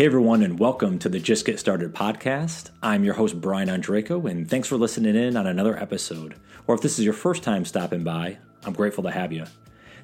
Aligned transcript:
Hey 0.00 0.06
everyone, 0.06 0.42
and 0.42 0.58
welcome 0.58 0.98
to 1.00 1.10
the 1.10 1.20
Just 1.20 1.44
Get 1.44 1.60
Started 1.60 1.94
podcast. 1.94 2.70
I'm 2.82 3.04
your 3.04 3.12
host, 3.12 3.38
Brian 3.38 3.68
Andreco, 3.68 4.30
and 4.30 4.48
thanks 4.48 4.66
for 4.66 4.78
listening 4.78 5.14
in 5.14 5.36
on 5.36 5.46
another 5.46 5.76
episode. 5.76 6.36
Or 6.66 6.74
if 6.74 6.80
this 6.80 6.98
is 6.98 7.04
your 7.04 7.12
first 7.12 7.42
time 7.42 7.66
stopping 7.66 8.02
by, 8.02 8.38
I'm 8.64 8.72
grateful 8.72 9.04
to 9.04 9.10
have 9.10 9.30
you. 9.30 9.44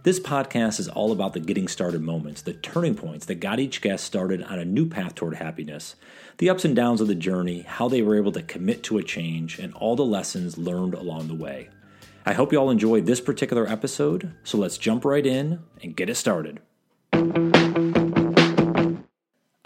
This 0.02 0.20
podcast 0.20 0.80
is 0.80 0.88
all 0.90 1.12
about 1.12 1.32
the 1.32 1.40
getting 1.40 1.66
started 1.66 2.02
moments, 2.02 2.42
the 2.42 2.52
turning 2.52 2.94
points 2.94 3.24
that 3.24 3.36
got 3.36 3.58
each 3.58 3.80
guest 3.80 4.04
started 4.04 4.42
on 4.42 4.58
a 4.58 4.66
new 4.66 4.86
path 4.86 5.14
toward 5.14 5.36
happiness, 5.36 5.96
the 6.36 6.50
ups 6.50 6.66
and 6.66 6.76
downs 6.76 7.00
of 7.00 7.08
the 7.08 7.14
journey, 7.14 7.62
how 7.62 7.88
they 7.88 8.02
were 8.02 8.18
able 8.18 8.32
to 8.32 8.42
commit 8.42 8.82
to 8.82 8.98
a 8.98 9.02
change, 9.02 9.58
and 9.58 9.72
all 9.72 9.96
the 9.96 10.04
lessons 10.04 10.58
learned 10.58 10.92
along 10.92 11.28
the 11.28 11.34
way. 11.34 11.70
I 12.26 12.34
hope 12.34 12.52
you 12.52 12.58
all 12.58 12.68
enjoyed 12.68 13.06
this 13.06 13.22
particular 13.22 13.66
episode, 13.66 14.34
so 14.44 14.58
let's 14.58 14.76
jump 14.76 15.06
right 15.06 15.24
in 15.24 15.60
and 15.82 15.96
get 15.96 16.10
it 16.10 16.16
started. 16.16 16.60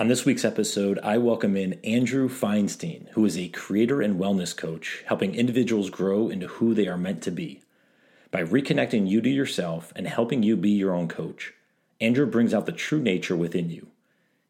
On 0.00 0.09
this 0.09 0.24
week's 0.24 0.46
episode, 0.46 0.98
I 1.02 1.18
welcome 1.18 1.59
in 1.59 1.78
Andrew 1.84 2.27
Feinstein, 2.30 3.10
who 3.10 3.27
is 3.27 3.36
a 3.36 3.48
creator 3.48 4.00
and 4.00 4.18
wellness 4.18 4.56
coach, 4.56 5.04
helping 5.06 5.34
individuals 5.34 5.90
grow 5.90 6.30
into 6.30 6.46
who 6.46 6.73
they 6.73 6.88
are 6.88 6.96
meant 6.96 7.23
to 7.24 7.30
be. 7.30 7.60
By 8.30 8.42
reconnecting 8.42 9.06
you 9.06 9.20
to 9.20 9.28
yourself 9.28 9.92
and 9.95 10.06
helping 10.06 10.42
you 10.42 10.56
be 10.56 10.70
your 10.70 10.95
own 10.95 11.06
coach, 11.06 11.52
Andrew 12.01 12.24
brings 12.24 12.54
out 12.54 12.65
the 12.65 12.73
true 12.73 12.98
nature 12.98 13.37
within 13.37 13.68
you, 13.68 13.88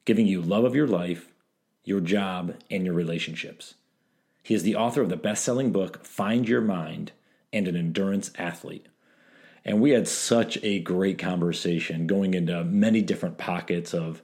giving 0.05 0.29
you 0.29 0.41
love 0.41 0.63
of 0.63 0.77
your 0.77 0.87
life, 0.87 1.33
your 1.83 1.99
job, 1.99 2.55
and 2.71 2.85
your 2.85 2.95
relationships. 2.95 3.75
He 4.45 4.55
is 4.55 4.63
the 4.63 4.77
author 4.77 5.03
of 5.03 5.09
the 5.09 5.17
best 5.17 5.43
selling 5.43 5.73
book, 5.73 6.07
Find 6.07 6.49
Your 6.49 6.61
Mind, 6.61 7.11
and 7.53 7.67
an 7.67 7.75
endurance 7.75 8.31
athlete. 8.39 8.87
And 9.65 9.81
we 9.81 9.91
had 9.91 10.07
such 10.07 10.63
a 10.63 10.79
great 10.79 11.19
conversation 11.19 12.07
going 12.07 12.35
into 12.35 12.63
many 12.63 13.03
different 13.03 13.37
pockets 13.37 13.93
of 13.93 14.23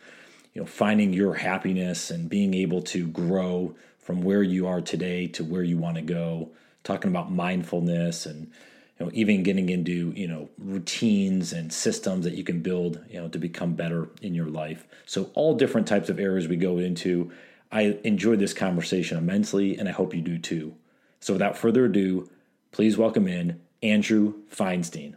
you 0.57 0.63
know 0.63 0.67
finding 0.67 1.13
your 1.13 1.35
happiness 1.35 2.11
and 2.11 2.31
being 2.31 2.55
able 2.55 2.81
to 2.81 3.07
grow 3.09 3.75
from 3.99 4.23
where 4.23 4.43
you 4.43 4.67
are 4.67 4.81
today 4.81 5.27
to 5.27 5.45
where 5.45 5.63
you 5.63 5.77
want 5.77 5.97
to 5.97 6.03
go. 6.03 6.49
Talking 6.83 7.11
about 7.11 7.31
mindfulness 7.31 8.25
and 8.25 8.51
you 8.99 9.05
know 9.05 9.13
even 9.13 9.43
getting 9.43 9.69
into 9.69 10.15
you 10.17 10.27
know 10.27 10.49
routines 10.57 11.53
and 11.53 11.71
systems 11.71 12.25
that 12.25 12.33
you 12.33 12.43
can 12.43 12.61
build 12.61 13.05
you 13.11 13.21
know 13.21 13.29
to 13.29 13.39
become 13.39 13.75
better 13.75 14.09
in 14.23 14.35
your 14.35 14.47
life. 14.47 14.87
So 15.05 15.31
all 15.35 15.57
different 15.57 15.87
types 15.87 16.09
of 16.09 16.19
areas 16.19 16.49
we 16.49 16.57
go 16.57 16.79
into. 16.79 17.31
I 17.71 17.99
enjoyed 18.03 18.39
this 18.39 18.55
conversation 18.55 19.19
immensely 19.19 19.77
and 19.77 19.91
i 19.91 19.93
hope 19.93 20.15
you 20.15 20.23
do 20.23 20.39
too. 20.39 20.75
So 21.21 21.35
without 21.35 21.59
further 21.59 21.85
ado 21.85 22.31
please 22.73 22.97
welcome 22.97 23.29
in 23.29 23.61
andrew 23.83 24.37
feinstein. 24.51 25.17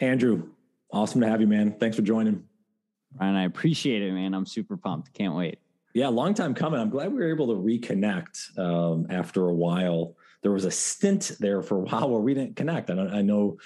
Andrew 0.00 0.50
awesome 0.90 1.22
to 1.22 1.28
have 1.28 1.40
you 1.40 1.46
man. 1.46 1.76
Thanks 1.78 1.96
for 1.96 2.02
joining 2.02 2.44
Brian, 3.16 3.36
I 3.36 3.44
appreciate 3.44 4.02
it, 4.02 4.12
man. 4.12 4.34
I'm 4.34 4.46
super 4.46 4.76
pumped. 4.76 5.12
Can't 5.12 5.34
wait. 5.34 5.58
Yeah, 5.94 6.08
long 6.08 6.34
time 6.34 6.54
coming. 6.54 6.80
I'm 6.80 6.90
glad 6.90 7.12
we 7.12 7.18
were 7.18 7.30
able 7.30 7.46
to 7.48 7.54
reconnect 7.54 8.58
um, 8.58 9.06
after 9.10 9.48
a 9.48 9.54
while. 9.54 10.16
There 10.42 10.50
was 10.50 10.64
a 10.64 10.70
stint 10.70 11.32
there 11.38 11.62
for 11.62 11.76
a 11.76 11.80
while 11.80 12.10
where 12.10 12.20
we 12.20 12.34
didn't 12.34 12.56
connect. 12.56 12.90
I, 12.90 12.94
I 12.94 13.22
know 13.22 13.58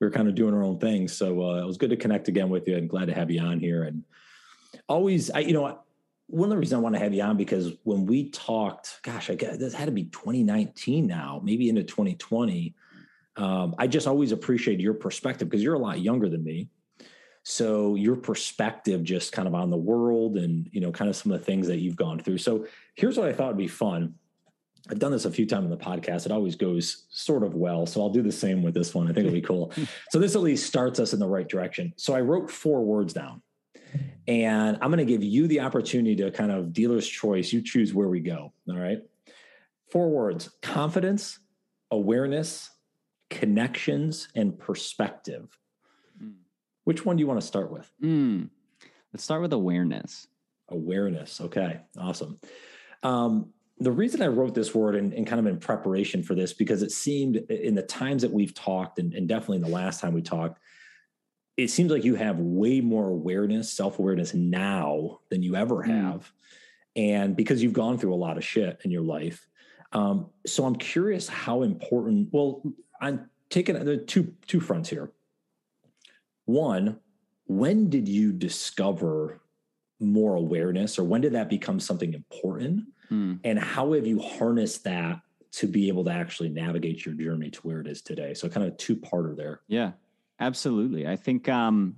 we 0.00 0.06
were 0.06 0.10
kind 0.10 0.28
of 0.28 0.34
doing 0.34 0.52
our 0.52 0.64
own 0.64 0.78
thing, 0.78 1.06
so 1.06 1.42
uh, 1.42 1.62
it 1.62 1.66
was 1.66 1.76
good 1.76 1.90
to 1.90 1.96
connect 1.96 2.28
again 2.28 2.48
with 2.48 2.66
you. 2.66 2.76
And 2.76 2.90
glad 2.90 3.06
to 3.06 3.14
have 3.14 3.30
you 3.30 3.40
on 3.40 3.60
here. 3.60 3.84
And 3.84 4.02
always, 4.88 5.30
I 5.30 5.40
you 5.40 5.52
know, 5.52 5.78
one 6.26 6.48
of 6.48 6.50
the 6.50 6.58
reasons 6.58 6.80
I 6.80 6.82
want 6.82 6.96
to 6.96 6.98
have 6.98 7.14
you 7.14 7.22
on 7.22 7.36
because 7.36 7.72
when 7.84 8.04
we 8.04 8.30
talked, 8.30 9.00
gosh, 9.02 9.30
I 9.30 9.36
guess 9.36 9.56
this 9.58 9.72
had 9.72 9.86
to 9.86 9.92
be 9.92 10.04
2019 10.04 11.06
now, 11.06 11.40
maybe 11.44 11.68
into 11.68 11.84
2020. 11.84 12.74
Um, 13.36 13.74
I 13.78 13.86
just 13.86 14.08
always 14.08 14.32
appreciate 14.32 14.80
your 14.80 14.94
perspective 14.94 15.48
because 15.48 15.62
you're 15.62 15.74
a 15.74 15.78
lot 15.78 16.00
younger 16.00 16.28
than 16.28 16.42
me 16.42 16.68
so 17.48 17.94
your 17.94 18.16
perspective 18.16 19.04
just 19.04 19.30
kind 19.30 19.46
of 19.46 19.54
on 19.54 19.70
the 19.70 19.76
world 19.76 20.36
and 20.36 20.68
you 20.72 20.80
know 20.80 20.90
kind 20.90 21.08
of 21.08 21.14
some 21.14 21.30
of 21.30 21.38
the 21.38 21.44
things 21.44 21.68
that 21.68 21.78
you've 21.78 21.94
gone 21.94 22.18
through. 22.18 22.38
So 22.38 22.66
here's 22.96 23.16
what 23.16 23.28
i 23.28 23.32
thought 23.32 23.46
would 23.46 23.56
be 23.56 23.68
fun. 23.68 24.16
I've 24.90 24.98
done 24.98 25.12
this 25.12 25.26
a 25.26 25.30
few 25.30 25.46
times 25.46 25.64
in 25.64 25.70
the 25.70 25.76
podcast. 25.76 26.26
It 26.26 26.32
always 26.32 26.56
goes 26.56 27.04
sort 27.08 27.44
of 27.44 27.54
well 27.54 27.86
so 27.86 28.00
i'll 28.00 28.10
do 28.10 28.20
the 28.20 28.32
same 28.32 28.64
with 28.64 28.74
this 28.74 28.96
one. 28.96 29.06
I 29.06 29.12
think 29.12 29.26
it'll 29.26 29.32
be 29.32 29.42
cool. 29.42 29.72
So 30.10 30.18
this 30.18 30.34
at 30.34 30.42
least 30.42 30.66
starts 30.66 30.98
us 30.98 31.12
in 31.12 31.20
the 31.20 31.28
right 31.28 31.48
direction. 31.48 31.94
So 31.96 32.14
i 32.14 32.20
wrote 32.20 32.50
four 32.50 32.84
words 32.84 33.12
down 33.12 33.42
and 34.26 34.76
i'm 34.82 34.90
going 34.90 34.98
to 34.98 35.04
give 35.04 35.22
you 35.22 35.46
the 35.46 35.60
opportunity 35.60 36.16
to 36.16 36.32
kind 36.32 36.50
of 36.50 36.72
dealer's 36.72 37.06
choice. 37.06 37.52
You 37.52 37.62
choose 37.62 37.94
where 37.94 38.08
we 38.08 38.18
go 38.18 38.52
all 38.68 38.76
right? 38.76 38.98
Four 39.92 40.10
words 40.10 40.50
confidence 40.62 41.38
awareness 41.92 42.70
connections 43.30 44.26
and 44.34 44.58
perspective 44.58 45.56
which 46.86 47.04
one 47.04 47.16
do 47.16 47.20
you 47.20 47.26
want 47.26 47.40
to 47.40 47.46
start 47.46 47.72
with? 47.72 47.90
Mm. 48.00 48.48
Let's 49.12 49.24
start 49.24 49.42
with 49.42 49.52
awareness. 49.52 50.28
Awareness. 50.68 51.40
Okay, 51.40 51.80
awesome. 51.98 52.38
Um, 53.02 53.52
the 53.80 53.90
reason 53.90 54.22
I 54.22 54.28
wrote 54.28 54.54
this 54.54 54.72
word 54.72 54.94
and, 54.94 55.12
and, 55.12 55.26
kind 55.26 55.40
of 55.40 55.46
in 55.46 55.58
preparation 55.58 56.22
for 56.22 56.36
this, 56.36 56.52
because 56.52 56.82
it 56.82 56.92
seemed 56.92 57.36
in 57.50 57.74
the 57.74 57.82
times 57.82 58.22
that 58.22 58.32
we've 58.32 58.54
talked, 58.54 59.00
and, 59.00 59.12
and 59.14 59.28
definitely 59.28 59.56
in 59.56 59.62
the 59.62 59.68
last 59.68 60.00
time 60.00 60.14
we 60.14 60.22
talked, 60.22 60.60
it 61.56 61.70
seems 61.70 61.90
like 61.90 62.04
you 62.04 62.14
have 62.14 62.38
way 62.38 62.80
more 62.80 63.08
awareness, 63.08 63.72
self 63.72 63.98
awareness 63.98 64.32
now 64.32 65.18
than 65.28 65.42
you 65.42 65.56
ever 65.56 65.82
hmm. 65.82 65.90
have. 65.90 66.20
Mm. 66.96 67.02
And 67.02 67.36
because 67.36 67.64
you've 67.64 67.72
gone 67.72 67.98
through 67.98 68.14
a 68.14 68.16
lot 68.16 68.36
of 68.36 68.44
shit 68.44 68.80
in 68.84 68.92
your 68.92 69.02
life. 69.02 69.48
Um, 69.90 70.30
so 70.46 70.64
I'm 70.64 70.76
curious 70.76 71.28
how 71.28 71.62
important, 71.62 72.28
well, 72.32 72.62
I'm 73.00 73.28
taking 73.50 73.74
the 73.84 73.96
two, 73.96 74.32
two 74.46 74.60
fronts 74.60 74.88
here. 74.88 75.10
One, 76.46 76.98
when 77.46 77.90
did 77.90 78.08
you 78.08 78.32
discover 78.32 79.40
more 80.00 80.34
awareness 80.34 80.98
or 80.98 81.04
when 81.04 81.20
did 81.20 81.32
that 81.34 81.48
become 81.48 81.78
something 81.78 82.14
important? 82.14 82.84
Mm. 83.10 83.40
And 83.44 83.58
how 83.58 83.92
have 83.92 84.06
you 84.06 84.20
harnessed 84.20 84.84
that 84.84 85.20
to 85.52 85.66
be 85.66 85.88
able 85.88 86.04
to 86.04 86.10
actually 86.10 86.48
navigate 86.48 87.06
your 87.06 87.14
journey 87.14 87.50
to 87.50 87.60
where 87.60 87.80
it 87.80 87.86
is 87.86 88.02
today? 88.02 88.34
So 88.34 88.48
kind 88.48 88.66
of 88.66 88.72
a 88.72 88.76
two-parter 88.76 89.36
there. 89.36 89.60
Yeah. 89.68 89.92
Absolutely. 90.38 91.06
I 91.06 91.16
think 91.16 91.48
um 91.48 91.96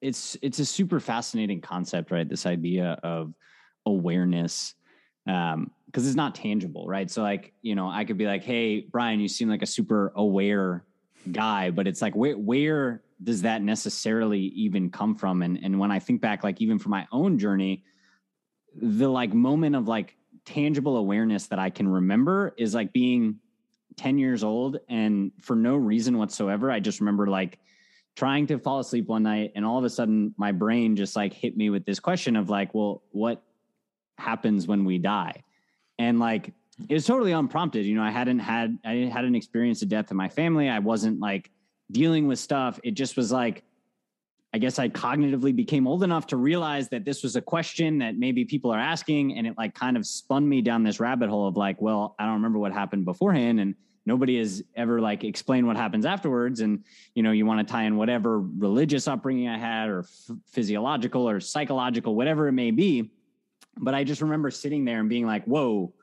it's 0.00 0.36
it's 0.42 0.58
a 0.58 0.64
super 0.64 1.00
fascinating 1.00 1.60
concept, 1.60 2.10
right? 2.10 2.28
This 2.28 2.46
idea 2.46 2.98
of 3.02 3.34
awareness 3.86 4.74
um 5.26 5.70
because 5.86 6.06
it's 6.06 6.16
not 6.16 6.34
tangible, 6.34 6.86
right? 6.86 7.10
So 7.10 7.22
like, 7.22 7.52
you 7.60 7.74
know, 7.74 7.88
I 7.88 8.06
could 8.06 8.16
be 8.16 8.24
like, 8.24 8.42
"Hey, 8.42 8.80
Brian, 8.80 9.20
you 9.20 9.28
seem 9.28 9.50
like 9.50 9.60
a 9.60 9.66
super 9.66 10.12
aware 10.16 10.86
guy," 11.30 11.70
but 11.70 11.86
it's 11.86 12.00
like 12.00 12.14
where 12.16 12.38
where 12.38 13.02
does 13.22 13.42
that 13.42 13.62
necessarily 13.62 14.40
even 14.40 14.90
come 14.90 15.14
from? 15.14 15.42
And 15.42 15.58
and 15.62 15.78
when 15.78 15.90
I 15.90 15.98
think 15.98 16.20
back, 16.20 16.44
like 16.44 16.60
even 16.60 16.78
for 16.78 16.88
my 16.88 17.06
own 17.12 17.38
journey, 17.38 17.84
the 18.74 19.08
like 19.08 19.32
moment 19.32 19.76
of 19.76 19.88
like 19.88 20.16
tangible 20.44 20.96
awareness 20.96 21.46
that 21.48 21.58
I 21.58 21.70
can 21.70 21.88
remember 21.88 22.54
is 22.56 22.74
like 22.74 22.92
being 22.92 23.36
10 23.96 24.18
years 24.18 24.42
old 24.42 24.78
and 24.88 25.32
for 25.40 25.54
no 25.54 25.76
reason 25.76 26.18
whatsoever, 26.18 26.70
I 26.70 26.80
just 26.80 27.00
remember 27.00 27.26
like 27.26 27.58
trying 28.16 28.46
to 28.46 28.58
fall 28.58 28.80
asleep 28.80 29.08
one 29.08 29.22
night 29.22 29.52
and 29.54 29.64
all 29.64 29.78
of 29.78 29.84
a 29.84 29.90
sudden 29.90 30.34
my 30.36 30.52
brain 30.52 30.96
just 30.96 31.16
like 31.16 31.32
hit 31.32 31.56
me 31.56 31.70
with 31.70 31.84
this 31.84 32.00
question 32.00 32.36
of 32.36 32.50
like, 32.50 32.74
well, 32.74 33.02
what 33.10 33.42
happens 34.18 34.66
when 34.66 34.84
we 34.84 34.98
die? 34.98 35.42
And 35.98 36.18
like 36.18 36.52
it 36.88 36.94
was 36.94 37.06
totally 37.06 37.32
unprompted. 37.32 37.84
You 37.86 37.94
know, 37.94 38.02
I 38.02 38.10
hadn't 38.10 38.40
had 38.40 38.78
I 38.84 39.10
hadn't 39.12 39.34
experienced 39.34 39.82
a 39.82 39.86
death 39.86 40.10
in 40.10 40.16
my 40.16 40.28
family. 40.28 40.68
I 40.68 40.78
wasn't 40.78 41.20
like 41.20 41.50
dealing 41.92 42.26
with 42.26 42.38
stuff, 42.38 42.80
it 42.82 42.92
just 42.92 43.16
was 43.16 43.30
like, 43.30 43.62
I 44.54 44.58
guess 44.58 44.78
I 44.78 44.88
cognitively 44.88 45.54
became 45.56 45.86
old 45.86 46.02
enough 46.02 46.26
to 46.28 46.36
realize 46.36 46.88
that 46.90 47.04
this 47.04 47.22
was 47.22 47.36
a 47.36 47.40
question 47.40 47.98
that 47.98 48.18
maybe 48.18 48.44
people 48.44 48.70
are 48.70 48.78
asking. 48.78 49.38
And 49.38 49.46
it 49.46 49.54
like 49.56 49.74
kind 49.74 49.96
of 49.96 50.06
spun 50.06 50.46
me 50.46 50.60
down 50.60 50.82
this 50.82 51.00
rabbit 51.00 51.30
hole 51.30 51.48
of 51.48 51.56
like, 51.56 51.80
well, 51.80 52.14
I 52.18 52.24
don't 52.24 52.34
remember 52.34 52.58
what 52.58 52.72
happened 52.72 53.06
beforehand. 53.06 53.60
And 53.60 53.74
nobody 54.04 54.38
has 54.38 54.62
ever 54.74 55.00
like 55.00 55.24
explained 55.24 55.66
what 55.66 55.76
happens 55.76 56.04
afterwards. 56.04 56.60
And, 56.60 56.84
you 57.14 57.22
know, 57.22 57.30
you 57.30 57.46
want 57.46 57.66
to 57.66 57.72
tie 57.72 57.84
in 57.84 57.96
whatever 57.96 58.40
religious 58.40 59.08
upbringing 59.08 59.48
I 59.48 59.56
had 59.56 59.88
or 59.88 60.00
f- 60.00 60.36
physiological 60.50 61.26
or 61.26 61.40
psychological, 61.40 62.14
whatever 62.14 62.46
it 62.48 62.52
may 62.52 62.72
be. 62.72 63.10
But 63.78 63.94
I 63.94 64.04
just 64.04 64.20
remember 64.20 64.50
sitting 64.50 64.84
there 64.84 65.00
and 65.00 65.08
being 65.08 65.26
like, 65.26 65.46
whoa, 65.46 65.94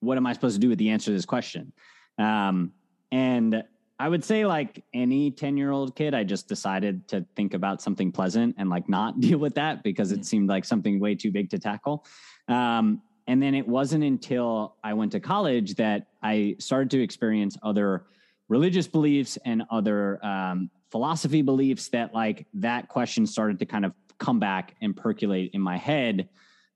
what 0.00 0.18
am 0.18 0.26
I 0.26 0.34
supposed 0.34 0.56
to 0.56 0.60
do 0.60 0.68
with 0.68 0.78
the 0.78 0.90
answer 0.90 1.06
to 1.06 1.12
this 1.12 1.24
question? 1.24 1.72
Um, 2.18 2.72
and 3.10 3.64
I 3.98 4.08
would 4.08 4.24
say 4.24 4.44
like 4.44 4.84
any 4.92 5.30
10 5.30 5.56
year 5.56 5.70
old 5.70 5.96
kid, 5.96 6.14
I 6.14 6.22
just 6.24 6.48
decided 6.48 7.08
to 7.08 7.24
think 7.34 7.54
about 7.54 7.80
something 7.80 8.12
pleasant 8.12 8.56
and 8.58 8.68
like 8.68 8.88
not 8.88 9.20
deal 9.20 9.38
with 9.38 9.54
that 9.54 9.82
because 9.82 10.12
it 10.12 10.20
mm. 10.20 10.24
seemed 10.24 10.48
like 10.48 10.64
something 10.64 11.00
way 11.00 11.14
too 11.14 11.30
big 11.30 11.50
to 11.50 11.58
tackle. 11.58 12.04
Um, 12.48 13.02
and 13.26 13.42
then 13.42 13.54
it 13.54 13.66
wasn't 13.66 14.04
until 14.04 14.76
I 14.84 14.94
went 14.94 15.12
to 15.12 15.20
college 15.20 15.74
that 15.76 16.06
I 16.22 16.56
started 16.58 16.90
to 16.90 17.02
experience 17.02 17.56
other 17.62 18.04
religious 18.48 18.86
beliefs 18.86 19.36
and 19.44 19.64
other 19.70 20.24
um, 20.24 20.70
philosophy 20.90 21.42
beliefs 21.42 21.88
that 21.88 22.14
like 22.14 22.46
that 22.54 22.88
question 22.88 23.26
started 23.26 23.58
to 23.58 23.66
kind 23.66 23.84
of 23.84 23.92
come 24.18 24.38
back 24.38 24.76
and 24.80 24.96
percolate 24.96 25.50
in 25.54 25.60
my 25.60 25.76
head. 25.76 26.28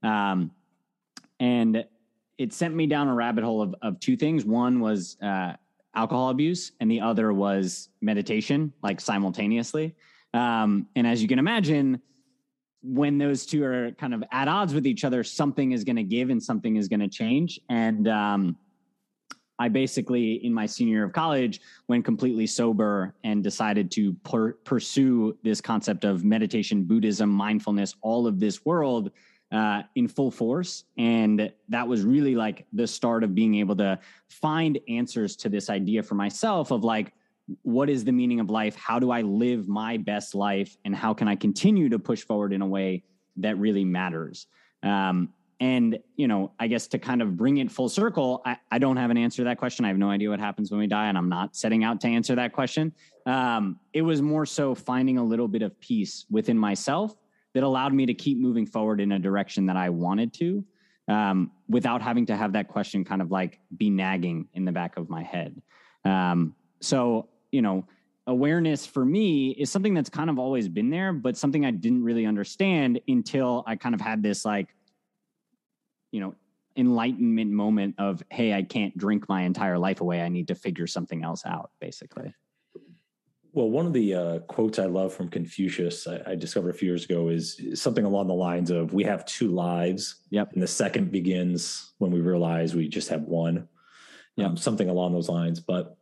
Um, 0.03 0.51
and 1.39 1.85
it 2.37 2.53
sent 2.53 2.75
me 2.75 2.87
down 2.87 3.07
a 3.09 3.15
rabbit 3.15 3.45
hole 3.45 3.63
of, 3.63 3.75
of 3.83 4.01
two 4.01 4.17
things. 4.17 4.45
One 4.45 4.81
was, 4.81 5.17
uh, 5.23 5.53
alcohol 5.95 6.31
abuse 6.31 6.73
and 6.81 6.91
the 6.91 7.01
other 7.01 7.33
was 7.33 7.89
meditation, 8.01 8.73
like 8.83 9.01
simultaneously. 9.01 9.95
Um, 10.35 10.87
and 10.95 11.07
as 11.07 11.23
you 11.23 11.29
can 11.29 11.39
imagine, 11.39 12.01
when 12.83 13.19
those 13.19 13.45
two 13.45 13.65
are 13.65 13.91
kind 13.93 14.15
of 14.15 14.25
at 14.33 14.49
odds 14.49 14.73
with 14.73 14.87
each 14.87 15.05
other, 15.05 15.23
something 15.23 15.73
is 15.73 15.85
going 15.85 15.97
to 15.97 16.03
give 16.03 16.31
and 16.31 16.43
something 16.43 16.77
is 16.77 16.89
going 16.89 17.01
to 17.01 17.09
change. 17.09 17.61
And 17.69 18.09
um, 18.09 18.57
I 19.59 19.69
basically, 19.69 20.45
in 20.45 20.55
my 20.55 20.65
senior 20.65 20.95
year 20.95 21.05
of 21.05 21.13
college, 21.13 21.61
went 21.89 22.05
completely 22.05 22.47
sober 22.47 23.15
and 23.25 23.45
decided 23.45 23.91
to 23.93 24.15
per- 24.25 24.55
pursue 24.65 25.37
this 25.43 25.61
concept 25.61 26.05
of 26.05 26.25
meditation, 26.25 26.85
Buddhism, 26.85 27.29
mindfulness, 27.29 27.95
all 28.01 28.27
of 28.27 28.41
this 28.41 28.65
world 28.65 29.11
uh, 29.53 29.83
in 29.95 30.09
full 30.09 30.31
force. 30.31 30.85
And 30.97 31.53
that 31.69 31.87
was 31.87 32.03
really 32.03 32.35
like 32.35 32.67
the 32.73 32.87
start 32.87 33.25
of 33.25 33.35
being 33.35 33.57
able 33.57 33.77
to 33.77 33.99
find 34.29 34.79
answers 34.89 35.37
to 35.37 35.49
this 35.49 35.71
idea 35.71 36.03
for 36.03 36.15
myself 36.15 36.71
of 36.71 36.85
like, 36.85 37.13
what 37.63 37.91
is 37.91 38.05
the 38.05 38.13
meaning 38.13 38.39
of 38.39 38.49
life? 38.49 38.77
How 38.77 38.99
do 38.99 39.11
I 39.11 39.23
live 39.23 39.67
my 39.67 39.97
best 39.97 40.35
life? 40.35 40.77
And 40.85 40.95
how 40.95 41.15
can 41.15 41.27
I 41.27 41.35
continue 41.35 41.89
to 41.89 41.99
push 41.99 42.23
forward 42.23 42.53
in 42.53 42.63
a 42.63 42.67
way 42.67 43.03
that 43.37 43.59
really 43.59 43.85
matters? 43.85 44.47
Um, 44.83 45.31
and, 45.59 45.99
you 46.17 46.27
know, 46.27 46.53
I 46.59 46.69
guess 46.69 46.87
to 46.89 46.99
kind 46.99 47.21
of 47.21 47.37
bring 47.37 47.59
it 47.59 47.71
full 47.71 47.91
circle, 47.91 48.41
I, 48.47 48.57
I, 48.71 48.79
don't 48.79 48.97
have 48.97 49.11
an 49.11 49.19
answer 49.19 49.39
to 49.39 49.45
that 49.45 49.59
question. 49.59 49.85
I 49.85 49.89
have 49.89 49.99
no 49.99 50.09
idea 50.09 50.31
what 50.31 50.41
happens 50.41 50.71
when 50.71 50.81
we 50.81 50.87
die, 50.87 51.09
and 51.09 51.19
I'm 51.19 51.29
not 51.29 51.55
setting 51.55 51.85
out 51.85 52.01
to 52.01 52.09
answer 52.09 52.35
that 52.37 52.55
question. 52.55 52.95
Um, 53.27 53.79
it 53.93 54.01
was 54.01 54.23
more 54.23 54.47
so 54.47 54.75
finding 54.75 55.19
a 55.19 55.23
little 55.23 55.49
bit 55.49 55.61
of 55.61 55.79
peace 55.79 56.25
within 56.31 56.57
myself 56.57 57.15
that 57.55 57.63
allowed 57.63 57.93
me 57.93 58.07
to 58.07 58.15
keep 58.15 58.39
moving 58.39 58.67
forward 58.67 59.01
in 59.01 59.13
a 59.13 59.19
direction 59.19 59.67
that 59.67 59.77
I 59.77 59.91
wanted 59.91 60.33
to 60.35 60.65
um, 61.09 61.51
without 61.69 62.03
having 62.03 62.27
to 62.27 62.37
have 62.37 62.53
that 62.53 62.69
question 62.69 63.05
kind 63.05 63.21
of 63.21 63.31
like 63.31 63.59
be 63.77 63.91
nagging 63.91 64.49
in 64.55 64.65
the 64.65 64.73
back 64.73 64.97
of 64.97 65.11
my 65.11 65.23
head. 65.23 65.61
Um, 66.05 66.55
so, 66.81 67.29
you 67.51 67.63
know, 67.63 67.87
awareness 68.27 68.87
for 68.87 69.05
me 69.05 69.51
is 69.51 69.71
something 69.71 69.95
that's 69.95 70.09
kind 70.09 70.31
of 70.31 70.39
always 70.39 70.69
been 70.69 70.91
there, 70.91 71.13
but 71.13 71.37
something 71.37 71.65
I 71.65 71.73
didn't 71.73 72.05
really 72.05 72.27
understand 72.27 73.01
until 73.09 73.65
I 73.67 73.77
kind 73.77 73.95
of 73.95 74.01
had 74.01 74.23
this 74.23 74.45
like 74.45 74.69
you 76.13 76.21
know 76.21 76.35
enlightenment 76.77 77.51
moment 77.51 77.95
of 77.99 78.23
hey 78.31 78.53
i 78.53 78.63
can't 78.63 78.97
drink 78.97 79.29
my 79.29 79.43
entire 79.43 79.79
life 79.79 80.01
away 80.01 80.23
i 80.23 80.29
need 80.29 80.49
to 80.49 80.55
figure 80.55 80.87
something 80.87 81.25
else 81.25 81.45
out 81.45 81.71
basically 81.81 82.33
well 83.53 83.71
one 83.71 83.87
of 83.87 83.93
the 83.93 84.15
uh, 84.15 84.39
quotes 84.41 84.79
i 84.79 84.87
love 84.87 85.13
from 85.13 85.29
confucius 85.29 86.07
I, 86.07 86.21
I, 86.27 86.35
discovered 86.35 86.71
a 86.71 86.79
few 86.79 86.89
years 86.89 87.05
ago 87.05 87.29
is 87.29 87.61
something 87.75 88.05
along 88.05 88.29
the 88.29 88.35
lines 88.35 88.71
of 88.71 88.93
we 88.93 89.05
have 89.05 89.25
two 89.25 89.49
lives. 89.49 90.17
Yep. 90.31 90.53
And 90.53 90.63
the 90.63 90.67
second 90.67 91.11
begins 91.11 91.93
when 91.99 92.11
we 92.11 92.21
realize 92.21 92.75
we 92.75 92.89
just 92.89 93.09
have 93.09 93.23
one. 93.23 93.69
Yep. 94.37 94.47
Um, 94.47 94.57
something 94.57 94.89
along 94.89 95.13
those 95.13 95.29
lines. 95.29 95.61
But 95.61 95.97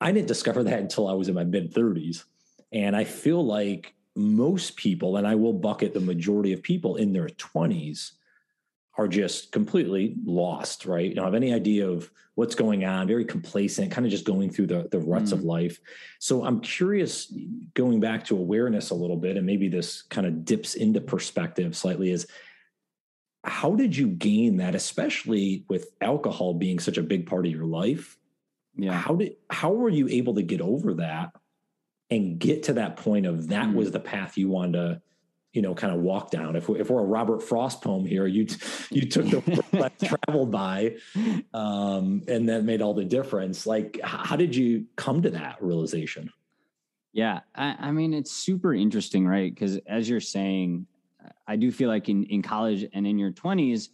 i 0.00 0.12
didn't 0.12 0.28
discover 0.28 0.62
that 0.62 0.80
until 0.80 1.08
i 1.08 1.12
was 1.12 1.28
in 1.28 1.34
my 1.34 1.44
mid 1.44 1.72
30s 1.72 2.24
and 2.72 2.94
i 2.94 3.04
feel 3.04 3.44
like 3.44 3.94
most 4.14 4.76
people 4.76 5.16
and 5.16 5.26
i 5.26 5.34
will 5.34 5.52
bucket 5.52 5.94
the 5.94 6.00
majority 6.00 6.52
of 6.52 6.62
people 6.62 6.96
in 6.96 7.12
their 7.12 7.28
20s 7.28 8.12
are 8.98 9.08
just 9.08 9.52
completely 9.52 10.14
lost, 10.24 10.86
right? 10.86 11.08
You 11.08 11.14
don't 11.14 11.24
have 11.24 11.34
any 11.34 11.52
idea 11.52 11.88
of 11.88 12.10
what's 12.34 12.54
going 12.54 12.84
on, 12.84 13.06
very 13.06 13.24
complacent, 13.24 13.90
kind 13.90 14.06
of 14.06 14.10
just 14.10 14.24
going 14.24 14.50
through 14.50 14.66
the, 14.66 14.88
the 14.90 14.98
ruts 14.98 15.30
mm. 15.30 15.34
of 15.34 15.44
life. 15.44 15.80
So 16.18 16.44
I'm 16.44 16.60
curious, 16.60 17.32
going 17.74 18.00
back 18.00 18.24
to 18.24 18.36
awareness 18.36 18.90
a 18.90 18.94
little 18.94 19.16
bit, 19.16 19.36
and 19.36 19.46
maybe 19.46 19.68
this 19.68 20.02
kind 20.02 20.26
of 20.26 20.44
dips 20.44 20.74
into 20.74 21.00
perspective 21.00 21.76
slightly, 21.76 22.10
is 22.10 22.26
how 23.44 23.74
did 23.74 23.96
you 23.96 24.08
gain 24.08 24.56
that, 24.58 24.74
especially 24.74 25.64
with 25.68 25.88
alcohol 26.00 26.54
being 26.54 26.78
such 26.78 26.98
a 26.98 27.02
big 27.02 27.26
part 27.26 27.46
of 27.46 27.52
your 27.52 27.64
life? 27.64 28.18
Yeah. 28.76 28.92
How 28.92 29.14
did 29.14 29.36
how 29.48 29.72
were 29.72 29.88
you 29.88 30.08
able 30.08 30.34
to 30.34 30.42
get 30.42 30.60
over 30.60 30.94
that 30.94 31.30
and 32.10 32.38
get 32.38 32.64
to 32.64 32.74
that 32.74 32.96
point 32.96 33.26
of 33.26 33.48
that 33.48 33.68
mm. 33.68 33.74
was 33.74 33.90
the 33.90 34.00
path 34.00 34.36
you 34.36 34.48
wanted 34.48 34.72
to 34.72 35.02
you 35.56 35.62
know, 35.62 35.74
kind 35.74 35.90
of 35.90 36.00
walk 36.00 36.30
down. 36.30 36.54
If 36.54 36.68
we're, 36.68 36.76
if 36.76 36.90
we're 36.90 37.00
a 37.00 37.04
Robert 37.04 37.42
Frost 37.42 37.80
poem 37.80 38.04
here, 38.04 38.26
you 38.26 38.46
you 38.90 39.08
took 39.08 39.24
the 39.24 39.90
traveled 40.04 40.50
by, 40.50 40.96
um, 41.54 42.22
and 42.28 42.46
that 42.50 42.64
made 42.64 42.82
all 42.82 42.92
the 42.92 43.06
difference. 43.06 43.66
Like, 43.66 43.98
how 44.04 44.36
did 44.36 44.54
you 44.54 44.84
come 44.96 45.22
to 45.22 45.30
that 45.30 45.56
realization? 45.62 46.30
Yeah, 47.14 47.40
I, 47.54 47.74
I 47.78 47.90
mean, 47.90 48.12
it's 48.12 48.30
super 48.30 48.74
interesting, 48.74 49.26
right? 49.26 49.52
Because 49.52 49.78
as 49.86 50.10
you're 50.10 50.20
saying, 50.20 50.86
I 51.48 51.56
do 51.56 51.72
feel 51.72 51.88
like 51.88 52.10
in 52.10 52.24
in 52.24 52.42
college 52.42 52.86
and 52.92 53.06
in 53.06 53.18
your 53.18 53.32
20s, 53.32 53.88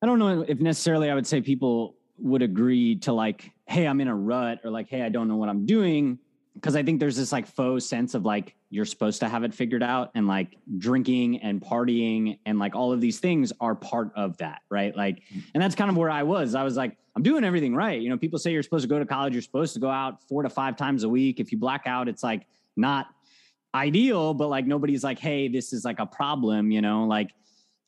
I 0.00 0.06
don't 0.06 0.20
know 0.20 0.42
if 0.46 0.60
necessarily 0.60 1.10
I 1.10 1.16
would 1.16 1.26
say 1.26 1.40
people 1.40 1.96
would 2.18 2.42
agree 2.42 2.94
to 3.00 3.12
like, 3.12 3.50
hey, 3.66 3.88
I'm 3.88 4.00
in 4.00 4.06
a 4.06 4.14
rut, 4.14 4.60
or 4.62 4.70
like, 4.70 4.88
hey, 4.88 5.02
I 5.02 5.08
don't 5.08 5.26
know 5.26 5.36
what 5.36 5.48
I'm 5.48 5.66
doing 5.66 6.20
because 6.54 6.76
I 6.76 6.84
think 6.84 7.00
there's 7.00 7.16
this 7.16 7.32
like 7.32 7.48
faux 7.48 7.84
sense 7.84 8.14
of 8.14 8.24
like 8.24 8.54
you're 8.70 8.84
supposed 8.84 9.20
to 9.20 9.28
have 9.28 9.42
it 9.42 9.52
figured 9.52 9.82
out 9.82 10.12
and 10.14 10.28
like 10.28 10.56
drinking 10.78 11.38
and 11.42 11.60
partying 11.60 12.38
and 12.46 12.58
like 12.58 12.76
all 12.76 12.92
of 12.92 13.00
these 13.00 13.18
things 13.18 13.52
are 13.60 13.74
part 13.74 14.12
of 14.14 14.36
that, 14.38 14.62
right? 14.70 14.96
Like, 14.96 15.16
mm-hmm. 15.16 15.40
and 15.54 15.62
that's 15.62 15.74
kind 15.74 15.90
of 15.90 15.96
where 15.96 16.08
I 16.10 16.22
was. 16.22 16.54
I 16.54 16.62
was 16.62 16.76
like, 16.76 16.96
I'm 17.16 17.24
doing 17.24 17.42
everything 17.42 17.74
right. 17.74 18.00
You 18.00 18.08
know, 18.08 18.16
people 18.16 18.38
say 18.38 18.52
you're 18.52 18.62
supposed 18.62 18.84
to 18.84 18.88
go 18.88 19.00
to 19.00 19.04
college, 19.04 19.32
you're 19.32 19.42
supposed 19.42 19.74
to 19.74 19.80
go 19.80 19.90
out 19.90 20.22
four 20.22 20.44
to 20.44 20.48
five 20.48 20.76
times 20.76 21.02
a 21.02 21.08
week. 21.08 21.40
If 21.40 21.50
you 21.50 21.58
black 21.58 21.82
out, 21.86 22.08
it's 22.08 22.22
like 22.22 22.46
not 22.76 23.08
ideal, 23.74 24.34
but 24.34 24.48
like 24.48 24.66
nobody's 24.66 25.02
like, 25.02 25.18
hey, 25.18 25.48
this 25.48 25.72
is 25.72 25.84
like 25.84 25.98
a 25.98 26.06
problem, 26.06 26.70
you 26.70 26.80
know, 26.80 27.04
like 27.04 27.32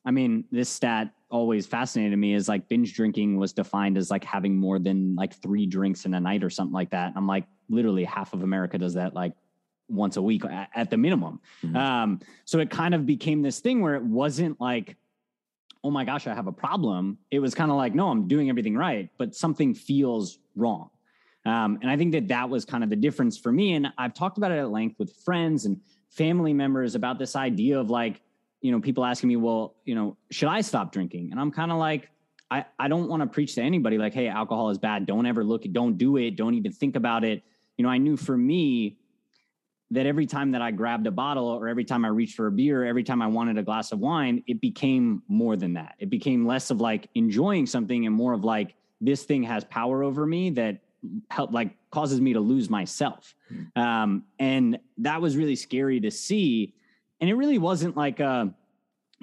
I 0.05 0.11
mean, 0.11 0.43
this 0.51 0.67
stat 0.67 1.13
always 1.29 1.65
fascinated 1.65 2.19
me 2.19 2.33
is 2.33 2.49
like 2.49 2.67
binge 2.67 2.93
drinking 2.93 3.37
was 3.37 3.53
defined 3.53 3.97
as 3.97 4.11
like 4.11 4.23
having 4.23 4.57
more 4.57 4.79
than 4.79 5.15
like 5.15 5.33
three 5.41 5.65
drinks 5.65 6.05
in 6.05 6.13
a 6.13 6.19
night 6.19 6.43
or 6.43 6.49
something 6.49 6.73
like 6.73 6.89
that. 6.91 7.13
I'm 7.15 7.25
like, 7.25 7.45
literally 7.69 8.03
half 8.03 8.33
of 8.33 8.43
America 8.43 8.77
does 8.77 8.95
that 8.95 9.13
like 9.13 9.33
once 9.89 10.17
a 10.17 10.21
week 10.21 10.45
at, 10.45 10.69
at 10.75 10.89
the 10.89 10.97
minimum. 10.97 11.39
Mm-hmm. 11.63 11.75
Um, 11.75 12.19
so 12.45 12.59
it 12.59 12.69
kind 12.69 12.93
of 12.93 13.05
became 13.05 13.41
this 13.41 13.59
thing 13.59 13.81
where 13.81 13.95
it 13.95 14.03
wasn't 14.03 14.59
like, 14.59 14.95
oh 15.83 15.91
my 15.91 16.05
gosh, 16.05 16.27
I 16.27 16.33
have 16.33 16.47
a 16.47 16.51
problem. 16.51 17.17
It 17.29 17.39
was 17.39 17.53
kind 17.53 17.69
of 17.69 17.77
like, 17.77 17.93
no, 17.93 18.09
I'm 18.09 18.27
doing 18.27 18.49
everything 18.49 18.77
right, 18.77 19.09
but 19.17 19.35
something 19.35 19.73
feels 19.73 20.39
wrong. 20.55 20.89
Um, 21.45 21.77
and 21.81 21.91
I 21.91 21.97
think 21.97 22.13
that 22.13 22.29
that 22.29 22.49
was 22.49 22.63
kind 22.63 22.83
of 22.83 22.89
the 22.89 22.95
difference 22.95 23.37
for 23.37 23.51
me. 23.51 23.73
And 23.73 23.87
I've 23.97 24.13
talked 24.13 24.37
about 24.37 24.51
it 24.51 24.59
at 24.59 24.69
length 24.69 24.97
with 24.97 25.13
friends 25.25 25.65
and 25.65 25.81
family 26.09 26.53
members 26.53 26.95
about 26.95 27.19
this 27.19 27.35
idea 27.35 27.79
of 27.79 27.89
like, 27.89 28.21
you 28.61 28.71
know, 28.71 28.79
people 28.79 29.03
asking 29.03 29.27
me, 29.27 29.35
well, 29.35 29.75
you 29.83 29.93
know, 29.93 30.15
should 30.31 30.47
I 30.47 30.61
stop 30.61 30.93
drinking? 30.93 31.31
And 31.31 31.39
I'm 31.39 31.51
kind 31.51 31.69
of 31.69 31.77
like, 31.79 32.09
I, 32.49 32.65
I 32.79 32.87
don't 32.87 33.09
want 33.09 33.21
to 33.21 33.27
preach 33.27 33.55
to 33.55 33.61
anybody 33.61 33.97
like, 33.97 34.13
hey, 34.13 34.29
alcohol 34.29 34.69
is 34.69 34.77
bad. 34.77 35.05
Don't 35.05 35.25
ever 35.25 35.43
look 35.43 35.63
don't 35.73 35.97
do 35.97 36.15
it. 36.17 36.37
Don't 36.37 36.53
even 36.53 36.71
think 36.71 36.95
about 36.95 37.25
it. 37.25 37.43
You 37.77 37.83
know, 37.83 37.89
I 37.89 37.97
knew 37.97 38.15
for 38.15 38.37
me 38.37 38.99
that 39.93 40.05
every 40.05 40.25
time 40.25 40.51
that 40.51 40.61
I 40.61 40.71
grabbed 40.71 41.07
a 41.07 41.11
bottle 41.11 41.47
or 41.47 41.67
every 41.67 41.85
time 41.85 42.05
I 42.05 42.09
reached 42.09 42.35
for 42.35 42.47
a 42.47 42.51
beer, 42.51 42.85
every 42.85 43.03
time 43.03 43.21
I 43.21 43.27
wanted 43.27 43.57
a 43.57 43.63
glass 43.63 43.91
of 43.91 43.99
wine, 43.99 44.43
it 44.47 44.59
became 44.61 45.23
more 45.27 45.55
than 45.55 45.73
that. 45.73 45.95
It 45.99 46.09
became 46.09 46.45
less 46.45 46.71
of 46.71 46.81
like 46.81 47.09
enjoying 47.15 47.65
something 47.65 48.05
and 48.05 48.15
more 48.15 48.33
of 48.33 48.43
like, 48.43 48.75
this 49.01 49.23
thing 49.23 49.43
has 49.43 49.63
power 49.65 50.03
over 50.03 50.25
me 50.25 50.49
that 50.51 50.79
help 51.29 51.51
like 51.51 51.75
causes 51.91 52.21
me 52.21 52.33
to 52.33 52.39
lose 52.39 52.69
myself. 52.69 53.35
Mm. 53.51 53.77
Um, 53.81 54.23
and 54.39 54.79
that 54.99 55.21
was 55.21 55.35
really 55.35 55.55
scary 55.55 55.99
to 55.99 56.11
see 56.11 56.73
and 57.23 57.29
it 57.29 57.35
really 57.35 57.57
wasn't 57.57 57.95
like 57.95 58.19
uh 58.19 58.47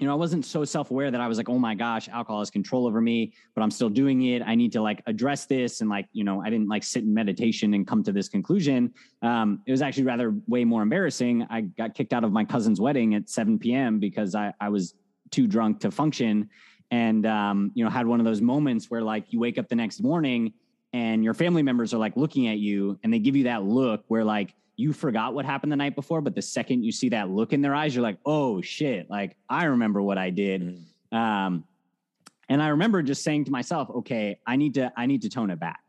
you 0.01 0.07
know, 0.07 0.13
I 0.13 0.17
wasn't 0.17 0.47
so 0.47 0.65
self-aware 0.65 1.11
that 1.11 1.21
I 1.21 1.29
was 1.29 1.37
like, 1.37 1.51
oh 1.51 1.59
my 1.59 1.75
gosh, 1.75 2.09
alcohol 2.09 2.39
has 2.39 2.51
control 2.51 2.87
over 2.87 3.03
me, 3.03 3.35
but 3.55 3.61
I'm 3.61 3.71
still 3.71 3.91
doing 3.91 4.23
it. 4.23 4.43
I 4.43 4.55
need 4.55 4.73
to 4.73 4.81
like 4.81 5.03
address 5.07 5.45
this. 5.45 5.83
And 5.83 5.91
like, 5.91 6.09
you 6.13 6.25
know, 6.25 6.43
I 6.43 6.49
didn't 6.49 6.69
like 6.69 6.83
sit 6.85 7.05
in 7.05 7.13
meditation 7.13 7.75
and 7.75 7.87
come 7.87 8.03
to 8.05 8.13
this 8.13 8.27
conclusion. 8.27 8.95
Um, 9.21 9.61
it 9.67 9.71
was 9.71 9.83
actually 9.83 10.05
rather 10.05 10.35
way 10.49 10.65
more 10.65 10.81
embarrassing. 10.81 11.47
I 11.51 11.61
got 11.61 11.95
kicked 11.95 12.15
out 12.15 12.25
of 12.25 12.33
my 12.33 12.47
cousin's 12.47 12.81
wedding 12.81 13.15
at 13.15 13.29
7 13.29 13.59
p.m. 13.59 13.99
because 13.99 14.35
I, 14.35 14.55
I 14.59 14.71
was 14.71 14.95
too 15.31 15.47
drunk 15.47 15.81
to 15.81 15.91
function. 15.91 16.49
And 16.91 17.27
um, 17.27 17.71
you 17.75 17.85
know, 17.85 17.91
had 17.91 18.07
one 18.07 18.21
of 18.21 18.25
those 18.25 18.41
moments 18.41 18.91
where 18.91 19.03
like 19.03 19.33
you 19.35 19.39
wake 19.39 19.59
up 19.59 19.69
the 19.69 19.77
next 19.77 20.03
morning 20.03 20.55
and 20.95 21.23
your 21.23 21.35
family 21.35 21.63
members 21.63 21.93
are 21.93 21.99
like 21.99 22.17
looking 22.17 22.49
at 22.49 22.59
you 22.59 22.99
and 23.05 23.13
they 23.13 23.19
give 23.19 23.37
you 23.37 23.45
that 23.45 23.65
look 23.65 24.05
where 24.09 24.25
like 24.25 24.55
you 24.81 24.95
forgot 24.95 25.35
what 25.35 25.45
happened 25.45 25.71
the 25.71 25.77
night 25.77 25.95
before, 25.95 26.23
but 26.23 26.35
the 26.35 26.43
second 26.43 26.83
you 26.83 26.91
see 26.91 27.11
that 27.11 27.29
look 27.29 27.53
in 27.53 27.61
their 27.61 27.75
eyes, 27.75 27.95
you're 27.95 28.03
like, 28.03 28.19
oh 28.25 28.63
shit, 28.63 29.11
like 29.11 29.37
I 29.49 29.65
remember 29.65 30.01
what 30.01 30.17
I 30.17 30.31
did. 30.31 30.83
Mm. 31.13 31.17
Um, 31.17 31.65
and 32.49 32.63
I 32.63 32.69
remember 32.69 33.03
just 33.03 33.23
saying 33.23 33.45
to 33.45 33.51
myself, 33.51 33.91
okay, 33.91 34.39
I 34.47 34.57
need 34.57 34.75
to, 34.75 34.91
I 34.97 35.07
need 35.07 35.23
to 35.23 35.29
tone 35.29 35.51
it 35.51 35.61
back. 35.61 35.81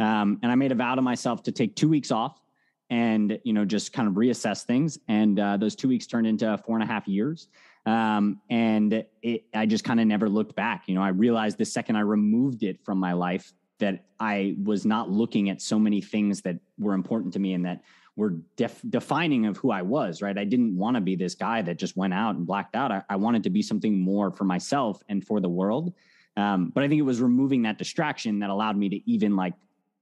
Um, 0.00 0.38
and 0.42 0.50
I 0.50 0.54
made 0.54 0.72
a 0.72 0.74
vow 0.74 0.94
to 0.94 1.02
myself 1.02 1.42
to 1.44 1.52
take 1.52 1.76
two 1.76 1.88
weeks 1.88 2.10
off 2.10 2.40
and, 2.88 3.38
you 3.44 3.52
know, 3.52 3.64
just 3.64 3.92
kind 3.92 4.08
of 4.08 4.14
reassess 4.14 4.64
things. 4.64 4.98
And 5.08 5.38
uh, 5.38 5.58
those 5.58 5.76
two 5.76 5.88
weeks 5.88 6.06
turned 6.06 6.26
into 6.26 6.56
four 6.64 6.76
and 6.76 6.82
a 6.82 6.86
half 6.86 7.06
years. 7.06 7.48
Um, 7.84 8.40
and 8.48 9.04
it, 9.22 9.44
I 9.54 9.66
just 9.66 9.84
kind 9.84 10.00
of 10.00 10.06
never 10.06 10.28
looked 10.28 10.56
back. 10.56 10.84
You 10.86 10.94
know, 10.94 11.02
I 11.02 11.08
realized 11.08 11.58
the 11.58 11.64
second 11.64 11.96
I 11.96 12.00
removed 12.00 12.62
it 12.62 12.82
from 12.84 12.98
my 12.98 13.12
life 13.12 13.52
that 13.78 14.04
I 14.18 14.56
was 14.62 14.84
not 14.84 15.10
looking 15.10 15.50
at 15.50 15.60
so 15.60 15.78
many 15.78 16.00
things 16.00 16.40
that 16.42 16.56
were 16.78 16.94
important 16.94 17.32
to 17.34 17.38
me 17.38 17.52
and 17.54 17.64
that 17.64 17.82
were 18.18 18.34
def- 18.56 18.82
defining 18.90 19.46
of 19.46 19.56
who 19.56 19.70
I 19.70 19.82
was, 19.82 20.20
right? 20.20 20.36
I 20.36 20.42
didn't 20.42 20.76
want 20.76 20.96
to 20.96 21.00
be 21.00 21.14
this 21.14 21.36
guy 21.36 21.62
that 21.62 21.78
just 21.78 21.96
went 21.96 22.12
out 22.12 22.34
and 22.34 22.44
blacked 22.44 22.74
out. 22.74 22.90
I, 22.90 23.02
I 23.08 23.14
wanted 23.14 23.44
to 23.44 23.50
be 23.50 23.62
something 23.62 23.96
more 23.96 24.32
for 24.32 24.42
myself 24.42 25.00
and 25.08 25.24
for 25.24 25.38
the 25.38 25.48
world. 25.48 25.94
Um, 26.36 26.72
but 26.74 26.82
I 26.82 26.88
think 26.88 26.98
it 26.98 27.02
was 27.02 27.20
removing 27.20 27.62
that 27.62 27.78
distraction 27.78 28.40
that 28.40 28.50
allowed 28.50 28.76
me 28.76 28.88
to 28.88 29.10
even 29.10 29.36
like 29.36 29.54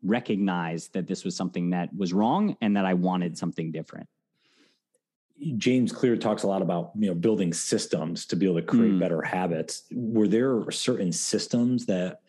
recognize 0.02 0.88
that 0.88 1.06
this 1.06 1.24
was 1.24 1.36
something 1.36 1.70
that 1.70 1.94
was 1.94 2.14
wrong 2.14 2.56
and 2.62 2.74
that 2.74 2.86
I 2.86 2.94
wanted 2.94 3.36
something 3.36 3.70
different. 3.70 4.08
James 5.58 5.92
Clear 5.92 6.16
talks 6.16 6.44
a 6.44 6.46
lot 6.46 6.62
about 6.62 6.92
you 6.98 7.08
know 7.08 7.14
building 7.14 7.52
systems 7.52 8.24
to 8.26 8.36
be 8.36 8.46
able 8.46 8.56
to 8.56 8.62
create 8.62 8.94
mm. 8.94 8.98
better 8.98 9.20
habits. 9.20 9.82
Were 9.92 10.26
there 10.26 10.70
certain 10.70 11.12
systems 11.12 11.84
that 11.84 12.20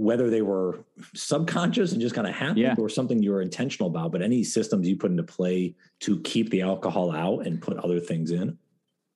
whether 0.00 0.30
they 0.30 0.40
were 0.40 0.82
subconscious 1.14 1.92
and 1.92 2.00
just 2.00 2.14
kind 2.14 2.26
of 2.26 2.34
happened 2.34 2.56
yeah. 2.56 2.74
or 2.78 2.88
something 2.88 3.22
you 3.22 3.30
were 3.30 3.42
intentional 3.42 3.90
about, 3.90 4.10
but 4.10 4.22
any 4.22 4.42
systems 4.42 4.88
you 4.88 4.96
put 4.96 5.10
into 5.10 5.22
play 5.22 5.74
to 5.98 6.18
keep 6.20 6.48
the 6.48 6.62
alcohol 6.62 7.12
out 7.12 7.46
and 7.46 7.60
put 7.60 7.76
other 7.76 8.00
things 8.00 8.30
in? 8.30 8.56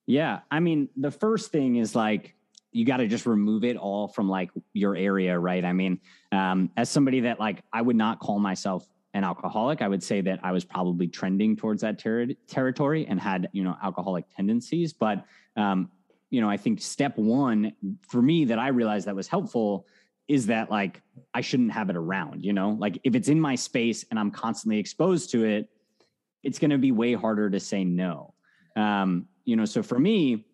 Yeah. 0.05 0.41
I 0.51 0.59
mean, 0.59 0.87
the 0.95 1.09
first 1.09 1.51
thing 1.51 1.77
is 1.77 1.95
like 1.95 2.35
you 2.71 2.85
got 2.85 2.97
to 2.97 3.07
just 3.07 3.25
remove 3.25 3.63
it 3.63 3.77
all 3.77 4.07
from 4.07 4.29
like 4.29 4.51
your 4.73 4.95
area, 4.95 5.39
right? 5.39 5.65
I 5.65 5.73
mean, 5.73 5.99
um, 6.31 6.69
as 6.77 6.87
somebody 6.87 7.21
that 7.21 7.39
like 7.39 7.63
I 7.73 7.81
would 7.81 7.95
not 7.95 8.19
call 8.19 8.37
myself 8.37 8.87
an 9.15 9.23
alcoholic, 9.23 9.81
I 9.81 9.87
would 9.87 10.03
say 10.03 10.21
that 10.21 10.39
I 10.43 10.51
was 10.51 10.65
probably 10.65 11.07
trending 11.07 11.55
towards 11.55 11.81
that 11.81 11.97
ter- 11.97 12.27
territory 12.47 13.07
and 13.09 13.19
had 13.19 13.49
you 13.53 13.63
know 13.63 13.75
alcoholic 13.81 14.25
tendencies. 14.35 14.93
But 14.93 15.25
um, 15.55 15.89
you 16.29 16.41
know, 16.41 16.49
I 16.49 16.57
think 16.57 16.79
step 16.79 17.17
one 17.17 17.73
for 18.07 18.21
me 18.21 18.45
that 18.45 18.59
I 18.59 18.67
realized 18.67 19.07
that 19.07 19.15
was 19.15 19.27
helpful 19.27 19.87
is 20.27 20.47
that 20.47 20.71
like 20.71 21.01
I 21.33 21.41
shouldn't 21.41 21.71
have 21.71 21.89
it 21.89 21.95
around. 21.95 22.43
You 22.43 22.53
know, 22.53 22.71
like 22.79 22.99
if 23.03 23.15
it's 23.15 23.27
in 23.27 23.39
my 23.39 23.55
space 23.55 24.05
and 24.09 24.19
I'm 24.19 24.31
constantly 24.31 24.79
exposed 24.79 25.31
to 25.31 25.45
it, 25.45 25.69
it's 26.43 26.59
going 26.59 26.71
to 26.71 26.77
be 26.77 26.91
way 26.91 27.13
harder 27.13 27.49
to 27.49 27.59
say 27.59 27.83
no. 27.83 28.33
Um, 28.75 29.27
you 29.45 29.55
know, 29.55 29.65
so 29.65 29.83
for 29.83 29.99
me, 29.99 30.45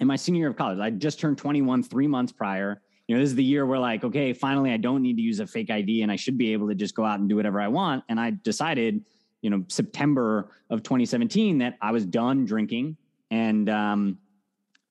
in 0.00 0.06
my 0.06 0.16
senior 0.16 0.40
year 0.40 0.48
of 0.48 0.56
college, 0.56 0.78
I 0.78 0.90
just 0.90 1.20
turned 1.20 1.38
21 1.38 1.82
three 1.82 2.06
months 2.06 2.32
prior 2.32 2.82
you 3.12 3.16
know, 3.16 3.22
this 3.22 3.30
is 3.30 3.36
the 3.36 3.44
year 3.44 3.66
where 3.66 3.78
like, 3.78 4.04
okay, 4.04 4.32
finally 4.32 4.72
I 4.72 4.76
don't 4.76 5.02
need 5.02 5.16
to 5.16 5.22
use 5.22 5.40
a 5.40 5.46
fake 5.46 5.70
ID 5.70 6.02
and 6.02 6.12
I 6.12 6.16
should 6.16 6.38
be 6.38 6.52
able 6.52 6.68
to 6.68 6.74
just 6.74 6.94
go 6.94 7.04
out 7.04 7.18
and 7.18 7.28
do 7.28 7.36
whatever 7.36 7.60
I 7.60 7.68
want. 7.68 8.04
And 8.08 8.18
I 8.18 8.30
decided, 8.30 9.04
you 9.40 9.50
know, 9.50 9.64
September 9.68 10.50
of 10.70 10.82
2017 10.82 11.58
that 11.58 11.76
I 11.82 11.90
was 11.90 12.06
done 12.06 12.44
drinking 12.44 12.96
and 13.30 13.68
um, 13.68 14.18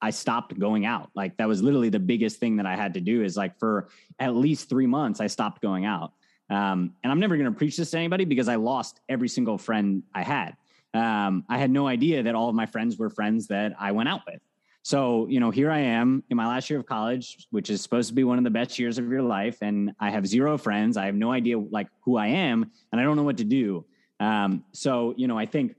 I 0.01 0.10
stopped 0.10 0.58
going 0.58 0.86
out. 0.86 1.12
Like 1.15 1.38
that 1.38 1.48
was 1.48 1.62
literally 1.62 1.89
the 1.89 2.00
biggest 2.00 2.39
thing 2.39 2.58
that 2.58 2.65
I 2.65 2.75
had 2.75 2.96
to 2.96 3.01
do 3.01 3.24
is 3.24 3.38
like 3.38 3.58
for 3.60 3.89
at 4.20 4.36
least 4.36 4.70
three 4.70 4.88
months, 4.88 5.22
I 5.22 5.27
stopped 5.27 5.62
going 5.62 5.86
out. 5.86 6.13
Um, 6.50 6.96
and 7.03 7.12
I'm 7.12 7.20
never 7.20 7.38
going 7.38 7.51
to 7.51 7.58
preach 7.58 7.77
this 7.77 7.91
to 7.91 7.98
anybody 7.98 8.25
because 8.25 8.50
I 8.50 8.55
lost 8.55 9.00
every 9.08 9.29
single 9.29 9.58
friend 9.58 10.03
I 10.13 10.24
had. 10.24 10.58
Um, 10.93 11.46
I 11.48 11.58
had 11.58 11.72
no 11.72 11.88
idea 11.88 12.24
that 12.24 12.36
all 12.36 12.50
of 12.50 12.55
my 12.55 12.65
friends 12.65 12.98
were 12.98 13.10
friends 13.10 13.48
that 13.48 13.74
I 13.79 13.93
went 13.93 14.10
out 14.10 14.22
with. 14.25 14.41
So, 14.84 15.27
you 15.27 15.39
know, 15.39 15.51
here 15.51 15.70
I 15.70 15.79
am 15.79 16.24
in 16.29 16.38
my 16.38 16.48
last 16.48 16.70
year 16.70 16.79
of 16.79 16.86
college, 16.86 17.48
which 17.51 17.70
is 17.70 17.81
supposed 17.81 18.10
to 18.10 18.15
be 18.15 18.24
one 18.24 18.38
of 18.39 18.43
the 18.43 18.50
best 18.50 18.79
years 18.79 18.98
of 18.98 19.10
your 19.10 19.22
life. 19.22 19.60
And 19.62 19.93
I 20.00 20.10
have 20.10 20.25
zero 20.25 20.58
friends. 20.58 20.98
I 20.98 21.05
have 21.05 21.15
no 21.15 21.31
idea 21.31 21.60
like 21.60 21.88
who 22.01 22.17
I 22.17 22.27
am 22.27 22.72
and 22.91 23.00
I 23.00 23.03
don't 23.03 23.15
know 23.15 23.24
what 23.24 23.38
to 23.38 23.43
do. 23.43 23.86
Um, 24.20 24.65
so, 24.72 25.13
you 25.17 25.27
know, 25.27 25.38
I 25.38 25.46
think 25.46 25.75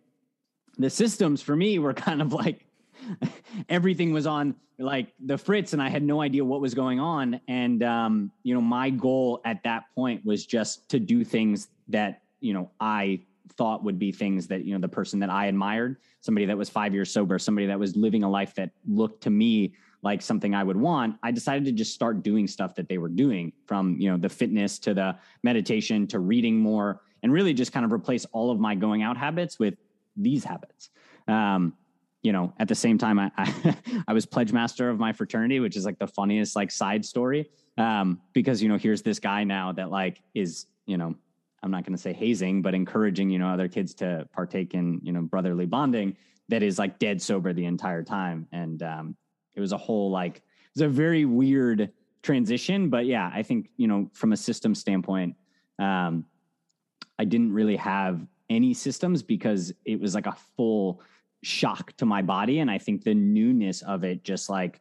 the 0.78 0.88
systems 0.88 1.42
for 1.42 1.56
me 1.56 1.78
were 1.78 1.94
kind 2.08 2.22
of 2.22 2.32
like 2.32 2.64
everything 3.68 4.12
was 4.12 4.26
on 4.26 4.54
like 4.78 5.12
the 5.25 5.38
fritz 5.38 5.73
and 5.73 5.82
I 5.82 5.88
had 5.88 6.02
no 6.02 6.21
idea 6.21 6.44
what 6.44 6.61
was 6.61 6.75
going 6.75 7.00
on. 7.00 7.40
And, 7.49 7.82
um, 7.82 8.32
you 8.42 8.54
know, 8.54 8.61
my 8.61 8.90
goal 8.90 9.40
at 9.44 9.62
that 9.64 9.85
point 9.94 10.25
was 10.25 10.47
just 10.47 10.88
to 10.90 10.99
do 10.99 11.25
things 11.25 11.68
that, 11.88 12.23
you 12.40 12.52
know, 12.52 12.71
I 12.80 13.21
thought 13.56 13.85
would 13.85 13.99
be 13.99 14.12
things 14.12 14.47
that 14.47 14.64
you 14.64 14.73
know 14.75 14.80
the 14.80 14.88
person 14.88 15.21
that 15.21 15.30
I 15.30 15.47
admired, 15.47 15.99
somebody 16.21 16.47
that 16.47 16.56
was 16.56 16.68
five 16.68 16.94
years 16.94 17.11
sober, 17.11 17.38
somebody 17.38 17.66
that 17.66 17.78
was 17.78 17.97
living 17.97 18.23
a 18.23 18.30
life 18.30 18.54
that 18.54 18.71
looked 18.87 19.23
to 19.25 19.30
me 19.30 19.75
like 20.02 20.21
something 20.21 20.54
I 20.54 20.64
would 20.64 20.76
want, 20.76 21.16
I 21.23 21.30
decided 21.30 21.64
to 21.66 21.73
just 21.73 21.94
start 21.94 22.23
doing 22.23 22.49
stuff 22.49 22.75
that 22.75 22.88
they 22.88 22.99
were 22.99 23.09
doing 23.09 23.52
from, 23.66 23.97
you 24.00 24.11
know, 24.11 24.16
the 24.16 24.28
fitness 24.28 24.78
to 24.80 24.94
the 24.94 25.16
meditation 25.44 26.09
to 26.09 26.18
reading 26.18 26.59
more 26.59 27.02
and 27.23 27.32
really 27.32 27.54
just 27.54 27.73
kind 27.73 27.85
of 27.85 27.92
replace 27.92 28.25
all 28.32 28.50
of 28.50 28.59
my 28.59 28.75
going 28.75 29.02
out 29.02 29.16
habits 29.16 29.61
with 29.61 29.75
these 30.16 30.42
habits. 30.42 30.90
Um, 31.28 31.75
you 32.22 32.32
know, 32.32 32.52
at 32.58 32.68
the 32.68 32.74
same 32.74 32.98
time, 32.98 33.18
I, 33.18 33.30
I, 33.36 33.76
I, 34.08 34.12
was 34.12 34.26
pledge 34.26 34.52
master 34.52 34.88
of 34.88 34.98
my 34.98 35.12
fraternity, 35.12 35.60
which 35.60 35.76
is 35.76 35.84
like 35.84 35.98
the 35.98 36.06
funniest 36.06 36.54
like 36.54 36.70
side 36.70 37.04
story. 37.04 37.50
Um, 37.78 38.20
because, 38.32 38.62
you 38.62 38.68
know, 38.68 38.78
here's 38.78 39.02
this 39.02 39.18
guy 39.18 39.44
now 39.44 39.72
that 39.72 39.90
like 39.90 40.22
is, 40.34 40.66
you 40.86 40.96
know, 40.96 41.14
I'm 41.62 41.70
not 41.70 41.84
going 41.84 41.96
to 41.96 42.02
say 42.02 42.12
hazing, 42.12 42.62
but 42.62 42.74
encouraging, 42.74 43.30
you 43.30 43.38
know, 43.38 43.48
other 43.48 43.68
kids 43.68 43.94
to 43.94 44.28
partake 44.32 44.74
in, 44.74 45.00
you 45.02 45.12
know, 45.12 45.22
brotherly 45.22 45.66
bonding 45.66 46.16
that 46.48 46.62
is 46.62 46.78
like 46.78 46.98
dead 46.98 47.22
sober 47.22 47.52
the 47.52 47.64
entire 47.64 48.02
time. 48.02 48.46
And 48.52 48.82
um, 48.82 49.16
it 49.54 49.60
was 49.60 49.72
a 49.72 49.78
whole 49.78 50.10
like, 50.10 50.36
it 50.36 50.42
was 50.74 50.82
a 50.82 50.88
very 50.88 51.24
weird 51.24 51.90
transition. 52.22 52.88
But 52.88 53.06
yeah, 53.06 53.30
I 53.32 53.42
think, 53.42 53.70
you 53.76 53.86
know, 53.86 54.10
from 54.12 54.32
a 54.32 54.36
system 54.36 54.74
standpoint, 54.74 55.36
um, 55.78 56.24
I 57.18 57.24
didn't 57.24 57.52
really 57.52 57.76
have 57.76 58.26
any 58.50 58.74
systems 58.74 59.22
because 59.22 59.72
it 59.84 60.00
was 60.00 60.14
like 60.14 60.26
a 60.26 60.36
full 60.56 61.00
shock 61.42 61.92
to 61.96 62.06
my 62.06 62.22
body. 62.22 62.61
And 62.61 62.70
I 62.70 62.78
think 62.78 63.02
the 63.02 63.14
newness 63.14 63.82
of 63.82 64.04
it 64.04 64.25
just 64.25 64.49
like, 64.49 64.80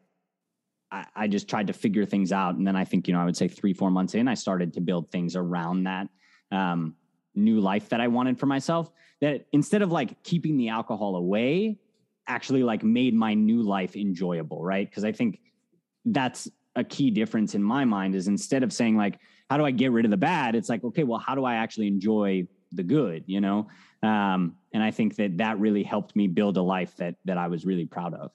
I, 0.92 1.06
I 1.16 1.28
just 1.28 1.50
tried 1.50 1.68
to 1.68 1.74
figure 1.74 2.06
things 2.06 2.32
out. 2.32 2.56
And 2.56 2.66
then 2.66 2.76
I 2.76 2.86
think, 2.86 3.08
you 3.08 3.14
know, 3.14 3.22
I 3.22 3.26
would 3.26 3.38
say 3.38 3.48
three, 3.48 3.74
four 3.74 3.90
months 3.90 4.14
in, 4.14 4.28
I 4.28 4.36
started 4.36 4.74
to 4.74 4.82
build 4.82 5.10
things 5.10 5.36
around 5.36 5.84
that 5.84 6.08
um, 6.52 6.96
new 7.34 7.60
life 7.60 7.90
that 7.90 8.02
I 8.02 8.08
wanted 8.08 8.40
for 8.40 8.46
myself. 8.46 8.92
That 9.22 9.46
instead 9.52 9.82
of 9.82 9.92
like 9.92 10.22
keeping 10.24 10.58
the 10.58 10.70
alcohol 10.70 11.16
away, 11.16 11.80
actually 12.28 12.64
like 12.64 12.84
made 12.84 13.14
my 13.14 13.34
new 13.34 13.62
life 13.62 13.96
enjoyable, 13.96 14.64
right? 14.64 14.90
Because 14.90 15.04
I 15.04 15.12
think 15.12 15.40
that's 16.06 16.50
a 16.76 16.84
key 16.84 17.12
difference 17.12 17.56
in 17.56 17.64
my 17.64 17.86
mind 17.86 18.16
is 18.16 18.28
instead 18.28 18.64
of 18.64 18.72
saying 18.72 18.98
like, 18.98 19.20
how 19.50 19.58
do 19.58 19.66
I 19.66 19.72
get 19.72 19.92
rid 19.92 20.06
of 20.06 20.12
the 20.12 20.18
bad? 20.18 20.56
It's 20.56 20.70
like, 20.70 20.84
okay, 20.84 21.04
well, 21.04 21.20
how 21.20 21.36
do 21.36 21.44
I 21.44 21.56
actually 21.56 21.88
enjoy 21.88 22.48
the 22.72 22.84
good? 22.84 23.24
You 23.28 23.42
know, 23.42 23.68
um, 24.04 24.56
and 24.74 24.82
I 24.82 24.92
think 24.92 25.16
that 25.18 25.38
that 25.38 25.60
really 25.60 25.84
helped 25.84 26.16
me 26.16 26.28
build 26.28 26.58
a 26.58 26.62
life 26.62 26.96
that 26.98 27.16
that 27.26 27.38
I 27.38 27.48
was 27.48 27.66
really 27.66 27.86
proud 27.86 28.14
of. 28.14 28.32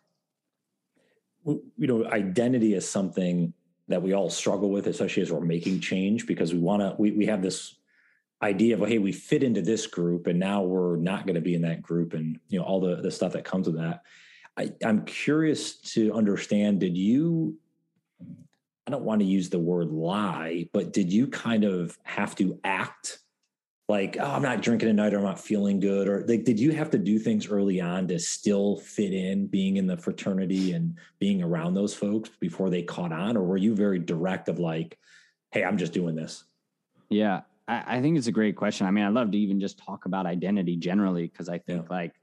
You 1.44 1.86
know, 1.86 2.06
identity 2.06 2.74
is 2.74 2.88
something 2.88 3.52
that 3.88 4.02
we 4.02 4.14
all 4.14 4.30
struggle 4.30 4.70
with, 4.70 4.86
especially 4.86 5.22
as 5.22 5.32
we're 5.32 5.40
making 5.40 5.80
change, 5.80 6.26
because 6.26 6.52
we 6.52 6.58
want 6.58 6.82
to. 6.82 6.94
We 6.98 7.12
we 7.12 7.26
have 7.26 7.42
this 7.42 7.76
idea 8.42 8.76
of 8.76 8.86
hey 8.86 8.98
we 8.98 9.12
fit 9.12 9.42
into 9.42 9.62
this 9.62 9.86
group 9.86 10.26
and 10.26 10.38
now 10.38 10.62
we're 10.62 10.96
not 10.96 11.24
going 11.24 11.36
to 11.36 11.40
be 11.40 11.54
in 11.54 11.62
that 11.62 11.80
group 11.80 12.12
and 12.12 12.38
you 12.48 12.58
know 12.58 12.64
all 12.64 12.80
the 12.80 12.96
the 12.96 13.10
stuff 13.10 13.32
that 13.32 13.44
comes 13.44 13.66
with 13.66 13.78
that 13.78 14.02
I, 14.58 14.72
i'm 14.84 15.06
curious 15.06 15.76
to 15.92 16.12
understand 16.12 16.80
did 16.80 16.98
you 16.98 17.56
i 18.86 18.90
don't 18.90 19.04
want 19.04 19.20
to 19.20 19.26
use 19.26 19.48
the 19.48 19.58
word 19.58 19.90
lie 19.90 20.68
but 20.74 20.92
did 20.92 21.10
you 21.10 21.28
kind 21.28 21.64
of 21.64 21.98
have 22.02 22.34
to 22.36 22.60
act 22.62 23.20
like 23.88 24.16
oh 24.20 24.30
i'm 24.30 24.42
not 24.42 24.62
drinking 24.62 24.88
tonight 24.88 25.14
or 25.14 25.18
i'm 25.18 25.24
not 25.24 25.38
feeling 25.38 25.78
good 25.78 26.08
or 26.08 26.24
like 26.26 26.44
did 26.44 26.58
you 26.58 26.72
have 26.72 26.90
to 26.90 26.98
do 26.98 27.18
things 27.18 27.48
early 27.48 27.80
on 27.80 28.08
to 28.08 28.18
still 28.18 28.76
fit 28.76 29.12
in 29.12 29.46
being 29.46 29.76
in 29.76 29.86
the 29.86 29.96
fraternity 29.96 30.72
and 30.72 30.96
being 31.18 31.42
around 31.42 31.74
those 31.74 31.94
folks 31.94 32.30
before 32.40 32.68
they 32.68 32.82
caught 32.82 33.12
on 33.12 33.36
or 33.36 33.42
were 33.42 33.56
you 33.56 33.74
very 33.74 33.98
direct 33.98 34.48
of 34.48 34.58
like 34.58 34.98
hey 35.52 35.62
i'm 35.62 35.78
just 35.78 35.92
doing 35.92 36.16
this 36.16 36.44
yeah 37.10 37.42
I, 37.68 37.96
I, 37.96 38.00
think 38.00 38.16
it's 38.16 38.26
a 38.26 38.32
great 38.32 38.56
question. 38.56 38.86
I 38.86 38.90
mean, 38.90 39.04
I 39.04 39.08
love 39.08 39.30
to 39.32 39.38
even 39.38 39.60
just 39.60 39.78
talk 39.78 40.06
about 40.06 40.26
identity 40.26 40.76
generally 40.76 41.26
because 41.26 41.48
I 41.48 41.58
think 41.58 41.86
yeah. 41.88 41.96
like 41.96 42.14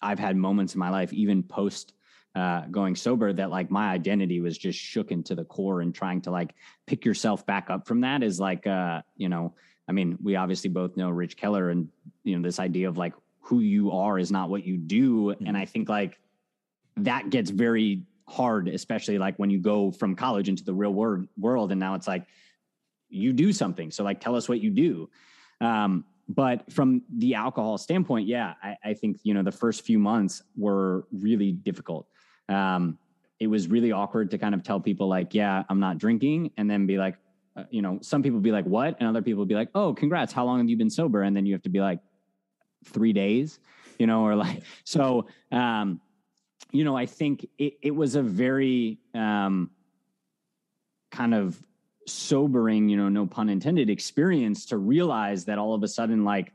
I've 0.00 0.18
had 0.18 0.36
moments 0.36 0.74
in 0.74 0.80
my 0.80 0.90
life, 0.90 1.12
even 1.12 1.42
post 1.42 1.92
uh, 2.34 2.62
going 2.70 2.96
sober, 2.96 3.32
that 3.32 3.50
like 3.50 3.70
my 3.70 3.90
identity 3.90 4.40
was 4.40 4.58
just 4.58 4.78
shook 4.78 5.10
into 5.10 5.34
the 5.34 5.44
core, 5.44 5.80
and 5.80 5.94
trying 5.94 6.20
to 6.22 6.30
like 6.30 6.54
pick 6.86 7.04
yourself 7.04 7.46
back 7.46 7.70
up 7.70 7.86
from 7.86 8.02
that 8.02 8.22
is 8.22 8.38
like, 8.38 8.66
uh, 8.66 9.02
you 9.16 9.28
know, 9.28 9.54
I 9.88 9.92
mean, 9.92 10.18
we 10.22 10.36
obviously 10.36 10.70
both 10.70 10.96
know 10.96 11.10
Rich 11.10 11.36
Keller, 11.36 11.70
and 11.70 11.88
you 12.24 12.36
know, 12.36 12.42
this 12.42 12.58
idea 12.58 12.88
of 12.88 12.96
like 12.96 13.14
who 13.40 13.60
you 13.60 13.92
are 13.92 14.18
is 14.18 14.32
not 14.32 14.50
what 14.50 14.64
you 14.64 14.76
do, 14.76 15.26
mm-hmm. 15.26 15.46
and 15.46 15.56
I 15.56 15.64
think 15.64 15.88
like 15.88 16.18
that 16.96 17.30
gets 17.30 17.50
very 17.50 18.02
hard, 18.28 18.68
especially 18.68 19.18
like 19.18 19.36
when 19.36 19.50
you 19.50 19.58
go 19.58 19.90
from 19.92 20.16
college 20.16 20.48
into 20.48 20.64
the 20.64 20.74
real 20.74 20.92
world 20.92 21.28
world, 21.38 21.70
and 21.70 21.80
now 21.80 21.94
it's 21.94 22.08
like 22.08 22.26
you 23.08 23.32
do 23.32 23.52
something. 23.52 23.90
So 23.90 24.02
like, 24.02 24.20
tell 24.20 24.34
us 24.34 24.48
what 24.48 24.60
you 24.60 24.70
do. 24.70 25.08
Um, 25.60 26.04
but 26.28 26.70
from 26.72 27.02
the 27.18 27.34
alcohol 27.34 27.78
standpoint, 27.78 28.26
yeah, 28.26 28.54
I, 28.62 28.76
I, 28.84 28.94
think 28.94 29.18
you 29.22 29.32
know 29.32 29.44
the 29.44 29.52
first 29.52 29.82
few 29.82 29.98
months 29.98 30.42
were 30.56 31.06
really 31.12 31.52
difficult. 31.52 32.08
Um, 32.48 32.98
it 33.38 33.46
was 33.46 33.68
really 33.68 33.92
awkward 33.92 34.30
to 34.32 34.38
kind 34.38 34.54
of 34.54 34.62
tell 34.62 34.80
people 34.80 35.08
like, 35.08 35.34
yeah, 35.34 35.62
I'm 35.68 35.78
not 35.78 35.98
drinking, 35.98 36.50
and 36.56 36.68
then 36.68 36.86
be 36.86 36.98
like, 36.98 37.16
uh, 37.56 37.64
you 37.70 37.82
know, 37.82 37.98
some 38.02 38.22
people 38.22 38.40
be 38.40 38.52
like, 38.52 38.66
what, 38.66 38.96
and 39.00 39.08
other 39.08 39.22
people 39.22 39.46
be 39.46 39.54
like, 39.54 39.70
oh, 39.74 39.94
congrats, 39.94 40.32
how 40.32 40.44
long 40.44 40.58
have 40.58 40.68
you 40.68 40.76
been 40.76 40.90
sober? 40.90 41.22
And 41.22 41.36
then 41.36 41.46
you 41.46 41.54
have 41.54 41.62
to 41.62 41.70
be 41.70 41.80
like, 41.80 42.00
three 42.84 43.12
days, 43.12 43.58
you 43.98 44.06
know, 44.06 44.24
or 44.24 44.36
like 44.36 44.62
so. 44.84 45.26
Um, 45.50 46.00
you 46.72 46.84
know, 46.84 46.96
I 46.96 47.06
think 47.06 47.48
it, 47.58 47.74
it 47.80 47.94
was 47.94 48.16
a 48.16 48.22
very 48.22 48.98
um, 49.14 49.70
kind 51.10 51.32
of 51.32 51.62
sobering, 52.06 52.88
you 52.88 52.96
know, 52.96 53.08
no 53.08 53.26
pun 53.26 53.48
intended, 53.48 53.88
experience 53.88 54.66
to 54.66 54.76
realize 54.76 55.44
that 55.46 55.58
all 55.58 55.74
of 55.74 55.82
a 55.82 55.88
sudden, 55.88 56.24
like, 56.24 56.52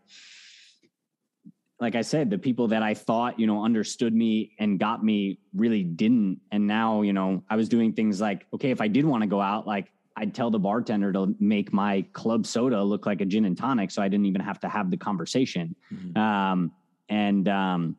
like 1.79 1.95
I 1.95 2.01
said, 2.01 2.29
the 2.29 2.37
people 2.37 2.67
that 2.67 2.83
I 2.83 2.93
thought, 2.93 3.39
you 3.39 3.47
know, 3.47 3.63
understood 3.63 4.13
me 4.13 4.51
and 4.59 4.79
got 4.79 5.03
me 5.03 5.39
really 5.55 5.83
didn't. 5.83 6.41
And 6.51 6.67
now, 6.67 7.01
you 7.01 7.13
know, 7.13 7.43
I 7.49 7.55
was 7.55 7.69
doing 7.69 7.93
things 7.93 8.21
like, 8.21 8.45
okay, 8.53 8.69
if 8.69 8.81
I 8.81 8.87
did 8.87 9.03
want 9.03 9.23
to 9.23 9.27
go 9.27 9.41
out, 9.41 9.65
like 9.65 9.91
I'd 10.21 10.33
tell 10.33 10.51
the 10.51 10.59
bartender 10.59 11.11
to 11.11 11.35
make 11.39 11.73
my 11.73 12.05
club 12.13 12.45
soda 12.45 12.81
look 12.83 13.05
like 13.05 13.19
a 13.21 13.25
gin 13.25 13.45
and 13.45 13.57
tonic. 13.57 13.91
So 13.91 14.01
I 14.01 14.07
didn't 14.07 14.27
even 14.27 14.41
have 14.41 14.59
to 14.61 14.69
have 14.69 14.91
the 14.91 14.97
conversation. 14.97 15.75
Mm-hmm. 15.91 16.17
Um, 16.17 16.71
and, 17.09 17.47
um, 17.49 17.97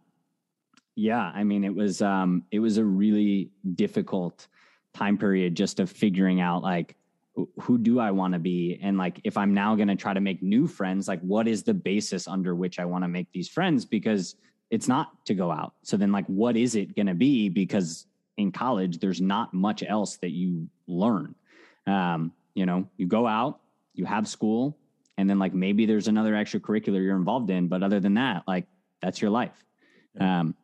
Yeah, 0.94 1.32
I 1.34 1.42
mean, 1.44 1.64
it 1.64 1.74
was 1.74 2.02
um, 2.02 2.44
it 2.50 2.60
was 2.60 2.78
a 2.78 2.84
really 2.84 3.50
difficult 3.74 4.46
time 4.92 5.16
period 5.16 5.54
just 5.54 5.80
of 5.80 5.90
figuring 5.90 6.40
out 6.40 6.62
like 6.62 6.96
who 7.60 7.78
do 7.78 7.98
I 7.98 8.10
want 8.10 8.34
to 8.34 8.38
be? 8.38 8.78
And 8.82 8.98
like, 8.98 9.18
if 9.24 9.36
I'm 9.38 9.54
now 9.54 9.74
going 9.74 9.88
to 9.88 9.96
try 9.96 10.12
to 10.12 10.20
make 10.20 10.42
new 10.42 10.66
friends, 10.66 11.08
like, 11.08 11.20
what 11.22 11.48
is 11.48 11.62
the 11.62 11.72
basis 11.72 12.28
under 12.28 12.54
which 12.54 12.78
I 12.78 12.84
want 12.84 13.04
to 13.04 13.08
make 13.08 13.26
these 13.32 13.48
friends? 13.48 13.86
Because 13.86 14.36
it's 14.70 14.86
not 14.86 15.24
to 15.26 15.34
go 15.34 15.50
out. 15.50 15.72
So 15.82 15.96
then, 15.96 16.12
like, 16.12 16.26
what 16.26 16.56
is 16.56 16.74
it 16.74 16.94
going 16.94 17.06
to 17.06 17.14
be? 17.14 17.48
Because 17.48 18.06
in 18.36 18.52
college, 18.52 18.98
there's 18.98 19.20
not 19.20 19.54
much 19.54 19.82
else 19.82 20.18
that 20.18 20.32
you 20.32 20.68
learn. 20.86 21.34
Um, 21.86 22.32
you 22.54 22.66
know, 22.66 22.88
you 22.96 23.06
go 23.06 23.26
out, 23.26 23.60
you 23.94 24.04
have 24.04 24.28
school, 24.28 24.76
and 25.18 25.28
then 25.28 25.38
like 25.38 25.54
maybe 25.54 25.86
there's 25.86 26.08
another 26.08 26.32
extracurricular 26.32 27.02
you're 27.02 27.16
involved 27.16 27.50
in. 27.50 27.68
But 27.68 27.82
other 27.82 28.00
than 28.00 28.14
that, 28.14 28.44
like, 28.46 28.66
that's 29.00 29.20
your 29.20 29.30
life. 29.30 29.64
Um, 30.20 30.54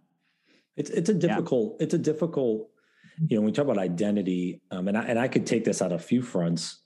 it's 0.77 0.91
it's 0.91 1.09
a 1.09 1.15
difficult 1.15 1.77
yeah. 1.79 1.85
it's 1.85 1.95
a 1.95 1.99
difficult 1.99 2.69
you 3.27 3.37
know, 3.37 3.41
when 3.41 3.47
we 3.47 3.53
talk 3.53 3.65
about 3.65 3.79
identity, 3.79 4.61
um, 4.71 4.87
and 4.89 4.97
I, 4.97 5.03
and 5.03 5.19
I 5.19 5.27
could 5.29 5.45
take 5.45 5.65
this 5.65 5.83
out 5.83 5.93
a 5.93 5.99
few 5.99 6.23
fronts, 6.23 6.79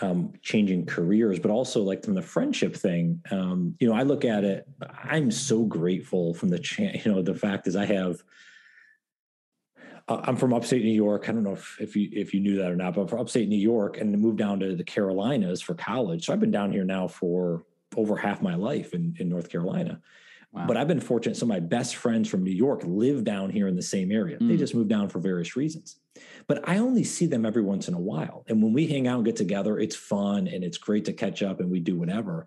um, 0.00 0.32
changing 0.40 0.86
careers, 0.86 1.40
but 1.40 1.50
also 1.50 1.82
like 1.82 2.04
from 2.04 2.14
the 2.14 2.22
friendship 2.22 2.76
thing. 2.76 3.20
Um, 3.32 3.74
you 3.80 3.88
know, 3.88 3.94
I 3.94 4.02
look 4.02 4.24
at 4.24 4.44
it. 4.44 4.68
I'm 5.02 5.32
so 5.32 5.64
grateful 5.64 6.34
from 6.34 6.50
the 6.50 6.58
chance. 6.58 6.98
You 7.04 7.12
know, 7.12 7.22
the 7.22 7.34
fact 7.34 7.66
is, 7.66 7.76
I 7.76 7.86
have. 7.86 8.22
I'm 10.08 10.36
from 10.36 10.54
upstate 10.54 10.84
New 10.84 10.90
York. 10.90 11.28
I 11.28 11.32
don't 11.32 11.42
know 11.42 11.52
if, 11.52 11.76
if 11.80 11.94
you 11.94 12.08
if 12.12 12.32
you 12.32 12.40
knew 12.40 12.56
that 12.56 12.70
or 12.70 12.76
not, 12.76 12.94
but 12.94 13.02
I'm 13.02 13.08
from 13.08 13.20
upstate 13.20 13.48
New 13.48 13.58
York 13.58 13.98
and 13.98 14.18
moved 14.18 14.38
down 14.38 14.60
to 14.60 14.74
the 14.74 14.84
Carolinas 14.84 15.60
for 15.60 15.74
college. 15.74 16.26
So 16.26 16.32
I've 16.32 16.40
been 16.40 16.50
down 16.50 16.72
here 16.72 16.84
now 16.84 17.08
for 17.08 17.64
over 17.96 18.16
half 18.16 18.42
my 18.42 18.54
life 18.54 18.94
in, 18.94 19.14
in 19.18 19.28
North 19.28 19.50
Carolina. 19.50 20.00
Wow. 20.52 20.64
But 20.66 20.76
I've 20.78 20.88
been 20.88 21.00
fortunate. 21.00 21.36
Some 21.36 21.50
of 21.50 21.56
my 21.56 21.60
best 21.60 21.96
friends 21.96 22.28
from 22.28 22.42
New 22.42 22.52
York 22.52 22.82
live 22.84 23.22
down 23.22 23.50
here 23.50 23.68
in 23.68 23.76
the 23.76 23.82
same 23.82 24.10
area. 24.10 24.38
Mm. 24.38 24.48
They 24.48 24.56
just 24.56 24.74
moved 24.74 24.88
down 24.88 25.08
for 25.10 25.18
various 25.18 25.56
reasons. 25.56 25.96
But 26.46 26.66
I 26.66 26.78
only 26.78 27.04
see 27.04 27.26
them 27.26 27.44
every 27.44 27.62
once 27.62 27.86
in 27.86 27.94
a 27.94 28.00
while. 28.00 28.44
And 28.48 28.62
when 28.62 28.72
we 28.72 28.86
hang 28.86 29.06
out 29.06 29.16
and 29.16 29.24
get 29.26 29.36
together, 29.36 29.78
it's 29.78 29.94
fun 29.94 30.48
and 30.48 30.64
it's 30.64 30.78
great 30.78 31.04
to 31.04 31.12
catch 31.12 31.42
up 31.42 31.60
and 31.60 31.70
we 31.70 31.80
do 31.80 31.98
whatever. 31.98 32.46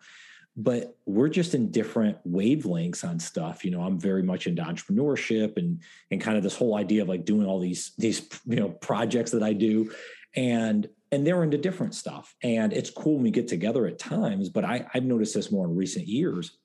But 0.57 0.97
we're 1.05 1.29
just 1.29 1.55
in 1.55 1.71
different 1.71 2.17
wavelengths 2.29 3.07
on 3.07 3.19
stuff. 3.19 3.63
You 3.63 3.71
know, 3.71 3.81
I'm 3.81 3.97
very 3.97 4.21
much 4.21 4.47
into 4.47 4.61
entrepreneurship 4.61 5.57
and 5.57 5.81
and 6.11 6.19
kind 6.19 6.37
of 6.37 6.43
this 6.43 6.55
whole 6.55 6.75
idea 6.75 7.03
of 7.03 7.09
like 7.09 7.25
doing 7.25 7.47
all 7.47 7.59
these 7.59 7.93
these 7.97 8.27
you 8.45 8.57
know 8.57 8.69
projects 8.69 9.31
that 9.31 9.43
I 9.43 9.53
do. 9.53 9.91
And 10.35 10.89
and 11.11 11.25
they're 11.25 11.43
into 11.43 11.57
different 11.57 11.95
stuff. 11.95 12.35
And 12.43 12.73
it's 12.73 12.89
cool 12.89 13.15
when 13.15 13.23
we 13.23 13.31
get 13.31 13.47
together 13.47 13.85
at 13.85 13.99
times, 13.99 14.47
but 14.47 14.63
I, 14.63 14.87
I've 14.93 15.03
noticed 15.03 15.33
this 15.33 15.51
more 15.51 15.65
in 15.65 15.75
recent 15.75 16.07
years 16.07 16.57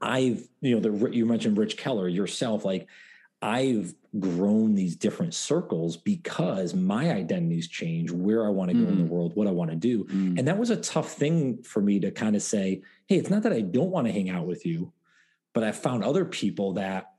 I've, 0.00 0.46
you 0.60 0.78
know, 0.78 0.80
the, 0.80 1.10
you 1.10 1.26
mentioned 1.26 1.58
Rich 1.58 1.76
Keller 1.76 2.08
yourself, 2.08 2.64
like 2.64 2.88
I've 3.40 3.94
grown 4.18 4.74
these 4.74 4.96
different 4.96 5.34
circles 5.34 5.96
because 5.96 6.74
my 6.74 7.12
identities 7.12 7.68
change, 7.68 8.10
where 8.10 8.44
I 8.44 8.48
want 8.48 8.70
to 8.70 8.76
go 8.76 8.84
mm. 8.84 8.88
in 8.88 8.98
the 8.98 9.04
mm. 9.04 9.08
world, 9.08 9.36
what 9.36 9.46
I 9.46 9.52
want 9.52 9.70
to 9.70 9.76
do. 9.76 10.04
Mm. 10.04 10.38
And 10.38 10.48
that 10.48 10.58
was 10.58 10.70
a 10.70 10.76
tough 10.76 11.12
thing 11.12 11.62
for 11.62 11.80
me 11.80 12.00
to 12.00 12.10
kind 12.10 12.34
of 12.34 12.42
say, 12.42 12.82
hey, 13.06 13.16
it's 13.16 13.30
not 13.30 13.42
that 13.44 13.52
I 13.52 13.60
don't 13.60 13.90
want 13.90 14.06
to 14.06 14.12
hang 14.12 14.30
out 14.30 14.46
with 14.46 14.66
you, 14.66 14.92
but 15.52 15.62
I 15.62 15.72
found 15.72 16.02
other 16.02 16.24
people 16.24 16.74
that 16.74 17.12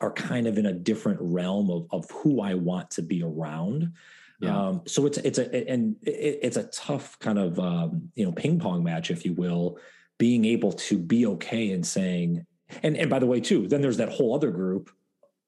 are 0.00 0.12
kind 0.12 0.46
of 0.46 0.56
in 0.56 0.66
a 0.66 0.72
different 0.72 1.18
realm 1.20 1.70
of, 1.70 1.86
of 1.90 2.10
who 2.10 2.40
I 2.40 2.54
want 2.54 2.90
to 2.92 3.02
be 3.02 3.22
around. 3.22 3.92
Yeah. 4.40 4.68
Um, 4.68 4.82
so 4.86 5.06
it's 5.06 5.18
it's 5.18 5.38
a 5.38 5.70
and 5.70 5.96
it, 6.02 6.40
it's 6.42 6.56
a 6.56 6.64
tough 6.64 7.18
kind 7.18 7.38
of 7.38 7.58
um, 7.58 8.10
you 8.14 8.24
know 8.24 8.32
ping 8.32 8.58
pong 8.58 8.82
match, 8.82 9.10
if 9.10 9.24
you 9.24 9.32
will, 9.34 9.78
being 10.18 10.44
able 10.44 10.72
to 10.72 10.98
be 10.98 11.26
okay 11.26 11.70
and 11.70 11.86
saying, 11.86 12.44
and 12.82 12.96
and 12.96 13.08
by 13.08 13.18
the 13.18 13.26
way, 13.26 13.40
too, 13.40 13.68
then 13.68 13.80
there's 13.80 13.98
that 13.98 14.08
whole 14.08 14.34
other 14.34 14.50
group 14.50 14.90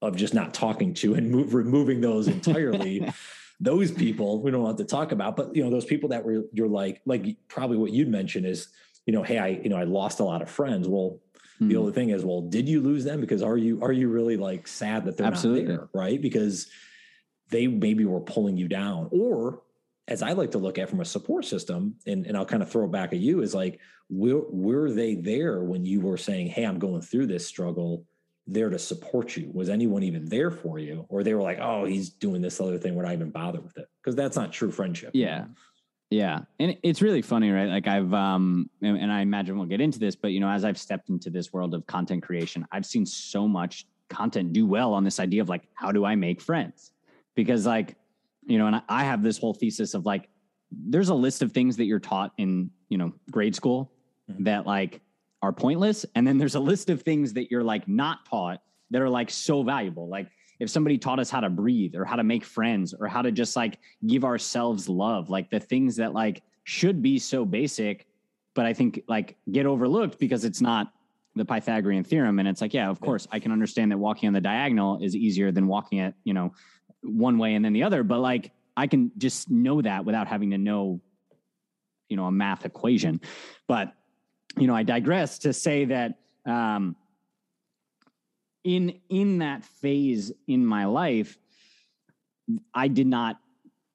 of 0.03 0.17
just 0.17 0.35
not 0.35 0.55
talking 0.55 0.95
to 0.95 1.15
and 1.15 1.31
move, 1.31 1.55
removing 1.55 2.01
those 2.01 2.29
entirely. 2.29 3.11
those 3.61 3.91
people 3.91 4.43
we 4.43 4.51
don't 4.51 4.63
want 4.63 4.79
to 4.79 4.85
talk 4.85 5.13
about, 5.13 5.37
but 5.37 5.57
you 5.57 5.65
know, 5.65 5.71
those 5.71 5.85
people 5.85 6.11
that 6.11 6.25
were 6.25 6.45
you're 6.53 6.69
like, 6.69 7.01
like 7.07 7.37
probably 7.49 7.77
what 7.77 7.93
you'd 7.93 8.09
mention 8.09 8.45
is, 8.45 8.69
you 9.07 9.13
know, 9.13 9.23
hey, 9.23 9.39
I 9.39 9.49
you 9.49 9.69
know 9.69 9.77
I 9.77 9.85
lost 9.85 10.21
a 10.21 10.25
lot 10.25 10.43
of 10.43 10.51
friends. 10.51 10.89
Well, 10.89 11.21
mm-hmm. 11.35 11.69
the 11.69 11.75
hmm. 11.75 11.81
only 11.81 11.93
thing 11.93 12.11
is, 12.11 12.25
well, 12.25 12.43
did 12.43 12.69
you 12.69 12.81
lose 12.81 13.05
them? 13.05 13.21
Because 13.21 13.43
are 13.43 13.57
you 13.57 13.83
are 13.83 13.93
you 13.93 14.09
really 14.09 14.37
like 14.37 14.69
sad 14.69 15.07
that 15.07 15.17
they're 15.17 15.27
Absolutely. 15.27 15.63
not 15.63 15.69
there, 15.69 15.89
right? 15.95 16.21
Because 16.21 16.69
they 17.51 17.67
maybe 17.67 18.05
were 18.05 18.21
pulling 18.21 18.57
you 18.57 18.69
down, 18.69 19.09
or 19.11 19.63
as 20.09 20.23
I 20.23 20.33
like 20.33 20.53
to 20.53 20.59
look 20.59 20.79
at 20.79 20.89
from 20.89 21.01
a 21.01 21.05
support 21.05 21.45
system, 21.45 21.97
and, 22.07 22.27
and 22.27 22.37
I'll 22.37 22.47
kind 22.47 22.63
of 22.63 22.71
throw 22.71 22.85
it 22.85 22.93
back 22.93 23.13
at 23.13 23.19
you, 23.19 23.43
is 23.43 23.55
like, 23.55 23.81
were, 24.09 24.45
were 24.51 24.91
they 24.91 25.17
there 25.17 25.63
when 25.63 25.85
you 25.85 26.01
were 26.01 26.17
saying, 26.17 26.49
Hey, 26.49 26.65
I'm 26.65 26.79
going 26.79 27.03
through 27.03 27.27
this 27.27 27.47
struggle, 27.47 28.05
there 28.47 28.71
to 28.71 28.79
support 28.79 29.37
you? 29.37 29.51
Was 29.53 29.69
anyone 29.69 30.03
even 30.03 30.27
there 30.27 30.51
for 30.51 30.79
you? 30.79 31.07
Or 31.09 31.23
they 31.23 31.35
were 31.35 31.43
like, 31.43 31.59
Oh, 31.61 31.85
he's 31.85 32.11
doing 32.11 32.41
this 32.41 32.61
other 32.61 32.79
thing, 32.79 32.95
we're 32.95 33.05
not 33.05 33.13
even 33.13 33.31
bothered 33.31 33.65
with 33.65 33.77
it. 33.79 33.89
Because 34.03 34.15
that's 34.15 34.37
not 34.37 34.53
true 34.53 34.71
friendship. 34.71 35.11
Yeah. 35.15 35.47
Yeah. 36.11 36.43
And 36.61 36.77
it's 36.83 37.03
really 37.03 37.23
funny, 37.23 37.51
right? 37.51 37.69
Like 37.69 37.89
I've, 37.89 38.13
um, 38.15 38.71
and, 38.81 38.97
and 38.97 39.11
I 39.11 39.23
imagine 39.23 39.57
we'll 39.57 39.67
get 39.67 39.81
into 39.81 39.99
this, 39.99 40.15
but 40.15 40.31
you 40.31 40.41
know, 40.41 40.49
as 40.49 40.65
I've 40.65 40.79
stepped 40.79 41.09
into 41.09 41.31
this 41.31 41.53
world 41.53 41.75
of 41.75 41.87
content 41.87 42.23
creation, 42.23 42.65
I've 42.71 42.87
seen 42.87 43.05
so 43.05 43.49
much 43.49 43.87
content 44.09 44.53
do 44.53 44.67
well 44.67 44.95
on 44.95 45.03
this 45.03 45.19
idea 45.19 45.43
of 45.43 45.49
like, 45.49 45.67
how 45.75 45.91
do 45.91 46.05
I 46.05 46.15
make 46.15 46.41
friends? 46.41 46.93
Because 47.35 47.67
like, 47.67 47.97
you 48.47 48.59
know, 48.59 48.69
and 48.69 48.83
I 48.89 49.03
have 49.05 49.25
this 49.25 49.39
whole 49.39 49.55
thesis 49.55 49.95
of 49.95 50.07
like, 50.07 50.29
there's 50.71 51.09
a 51.09 51.15
list 51.15 51.43
of 51.43 51.53
things 51.53 51.77
that 51.77 51.87
you're 51.87 51.99
taught 51.99 52.33
in, 52.39 52.71
you 52.89 52.99
know, 52.99 53.13
grade 53.33 53.57
school 53.57 53.91
mm-hmm. 54.31 54.45
that 54.45 54.65
like 54.65 55.01
are 55.47 55.53
pointless. 55.53 56.05
And 56.17 56.27
then 56.27 56.39
there's 56.39 56.57
a 56.57 56.61
list 56.61 56.91
of 56.91 57.03
things 57.03 57.33
that 57.35 57.51
you're 57.51 57.63
like 57.63 57.87
not 57.87 58.27
taught 58.29 58.61
that 58.91 59.01
are 59.01 59.09
like 59.09 59.31
so 59.31 59.63
valuable. 59.63 60.09
Like 60.09 60.29
if 60.59 60.69
somebody 60.69 60.99
taught 60.99 61.21
us 61.21 61.31
how 61.31 61.41
to 61.41 61.49
breathe 61.49 61.95
or 61.95 62.05
how 62.05 62.17
to 62.17 62.25
make 62.25 62.45
friends 62.45 62.95
or 62.99 63.07
how 63.07 63.23
to 63.23 63.31
just 63.31 63.55
like 63.55 63.79
give 64.07 64.25
ourselves 64.25 64.89
love, 64.89 65.31
like 65.31 65.49
the 65.51 65.61
things 65.61 65.97
that 65.97 66.13
like 66.13 66.43
should 66.65 67.01
be 67.01 67.19
so 67.19 67.45
basic, 67.45 68.07
but 68.55 68.67
I 68.67 68.73
think 68.73 69.03
like 69.07 69.37
get 69.53 69.67
overlooked 69.67 70.19
because 70.19 70.45
it's 70.45 70.61
not 70.61 70.93
the 71.37 71.45
Pythagorean 71.45 72.03
theorem. 72.03 72.41
And 72.41 72.49
it's 72.49 72.61
like, 72.61 72.75
yeah, 72.75 72.89
of 72.89 73.01
course, 73.01 73.29
I 73.31 73.39
can 73.39 73.53
understand 73.53 73.93
that 73.93 73.99
walking 73.99 74.27
on 74.27 74.33
the 74.33 74.41
diagonal 74.41 74.99
is 75.01 75.15
easier 75.15 75.53
than 75.53 75.69
walking 75.69 75.99
it, 75.99 76.15
you 76.25 76.35
know, 76.35 76.53
one 77.03 77.39
way 77.39 77.55
and 77.55 77.65
then 77.65 77.73
the 77.73 77.85
other, 77.85 78.03
but 78.03 78.19
like 78.19 78.51
I 78.77 78.89
can 78.89 79.13
just 79.17 79.49
know 79.49 79.81
that 79.81 80.05
without 80.05 80.27
having 80.27 80.51
to 80.51 80.59
know, 80.59 81.01
you 82.09 82.17
know, 82.17 82.25
a 82.25 82.33
math 82.33 82.65
equation. 82.65 83.21
But, 83.69 83.93
you 84.57 84.67
know, 84.67 84.75
I 84.75 84.83
digress 84.83 85.41
to 85.41 85.53
say 85.53 85.87
that 85.87 86.19
um, 86.47 86.97
in 88.65 89.01
in 89.09 89.39
that 89.39 89.65
phase 89.65 90.33
in 90.47 90.65
my 90.65 90.87
life, 90.87 91.39
I 92.75 92.89
did 92.89 93.07
not 93.07 93.39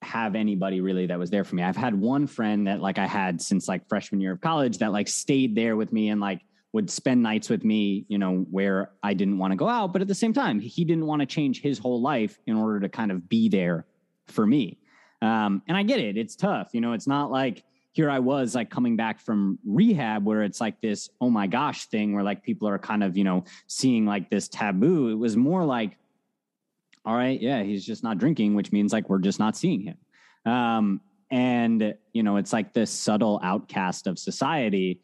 have 0.01 0.35
anybody 0.35 0.81
really 0.81 1.07
that 1.07 1.19
was 1.19 1.29
there 1.29 1.43
for 1.43 1.55
me. 1.55 1.63
I've 1.63 1.75
had 1.75 1.99
one 1.99 2.25
friend 2.27 2.67
that 2.67 2.81
like 2.81 2.97
I 2.97 3.05
had 3.05 3.41
since 3.41 3.67
like 3.67 3.87
freshman 3.87 4.19
year 4.19 4.31
of 4.31 4.41
college 4.41 4.79
that 4.79 4.91
like 4.91 5.07
stayed 5.07 5.55
there 5.55 5.75
with 5.75 5.93
me 5.93 6.09
and 6.09 6.19
like 6.19 6.41
would 6.73 6.89
spend 6.89 7.21
nights 7.21 7.49
with 7.49 7.63
me, 7.63 8.05
you 8.07 8.17
know, 8.17 8.45
where 8.49 8.91
I 9.03 9.13
didn't 9.13 9.37
want 9.37 9.51
to 9.51 9.57
go 9.57 9.67
out. 9.67 9.93
But 9.93 10.01
at 10.01 10.07
the 10.07 10.15
same 10.15 10.33
time, 10.33 10.59
he 10.59 10.85
didn't 10.85 11.05
want 11.05 11.19
to 11.21 11.25
change 11.25 11.61
his 11.61 11.77
whole 11.77 12.01
life 12.01 12.39
in 12.47 12.55
order 12.55 12.79
to 12.79 12.89
kind 12.89 13.11
of 13.11 13.27
be 13.27 13.49
there 13.49 13.85
for 14.27 14.47
me. 14.47 14.77
Um, 15.21 15.61
and 15.67 15.77
I 15.77 15.83
get 15.83 15.99
it. 15.99 16.17
It's 16.17 16.35
tough. 16.35 16.69
You 16.73 16.81
know, 16.81 16.93
it's 16.93 17.07
not 17.07 17.29
like 17.29 17.63
here 17.93 18.09
I 18.09 18.19
was 18.19 18.55
like 18.55 18.69
coming 18.69 18.95
back 18.95 19.19
from 19.19 19.59
rehab 19.65 20.25
where 20.25 20.43
it's 20.43 20.61
like 20.61 20.79
this, 20.81 21.09
oh 21.19 21.29
my 21.29 21.47
gosh 21.47 21.85
thing 21.85 22.13
where 22.13 22.23
like 22.23 22.43
people 22.43 22.67
are 22.67 22.79
kind 22.79 23.03
of, 23.03 23.17
you 23.17 23.23
know, 23.23 23.43
seeing 23.67 24.05
like 24.05 24.29
this 24.29 24.47
taboo. 24.47 25.09
It 25.09 25.15
was 25.15 25.35
more 25.35 25.65
like, 25.65 25.97
all 27.05 27.15
right, 27.15 27.41
yeah, 27.41 27.63
he's 27.63 27.85
just 27.85 28.03
not 28.03 28.17
drinking, 28.17 28.55
which 28.55 28.71
means 28.71 28.93
like 28.93 29.09
we're 29.09 29.19
just 29.19 29.39
not 29.39 29.57
seeing 29.57 29.81
him. 29.81 30.51
Um, 30.51 31.01
and, 31.29 31.95
you 32.13 32.23
know, 32.23 32.37
it's 32.37 32.53
like 32.53 32.73
this 32.73 32.91
subtle 32.91 33.39
outcast 33.43 34.07
of 34.07 34.19
society 34.19 35.01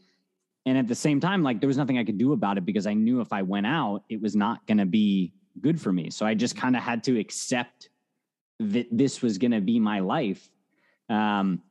and 0.67 0.78
at 0.78 0.89
the 0.89 0.95
same 0.95 1.21
time, 1.21 1.43
like 1.43 1.62
there 1.62 1.69
was 1.69 1.78
nothing 1.78 1.97
I 1.97 2.04
could 2.04 2.17
do 2.17 2.34
about 2.34 2.58
it 2.58 2.65
because 2.65 2.88
I 2.88 2.93
knew 2.93 3.21
if 3.21 3.32
I 3.32 3.41
went 3.41 3.65
out, 3.65 4.04
it 4.10 4.21
was 4.21 4.36
not 4.36 4.67
going 4.67 4.80
to 4.80 4.86
be 4.86 5.32
good 5.62 5.80
for 5.80 5.93
me. 5.93 6.10
So 6.10 6.26
I 6.26 6.34
just 6.34 6.58
kind 6.58 6.76
of 6.76 6.84
had 6.84 7.06
to 7.06 7.17
accept 7.17 7.88
that 8.60 8.86
this 8.91 9.21
was 9.21 9.38
going 9.38 9.52
to 9.52 9.62
be 9.62 9.80
my 9.80 10.02
life. 10.02 10.52
Um, 11.10 11.62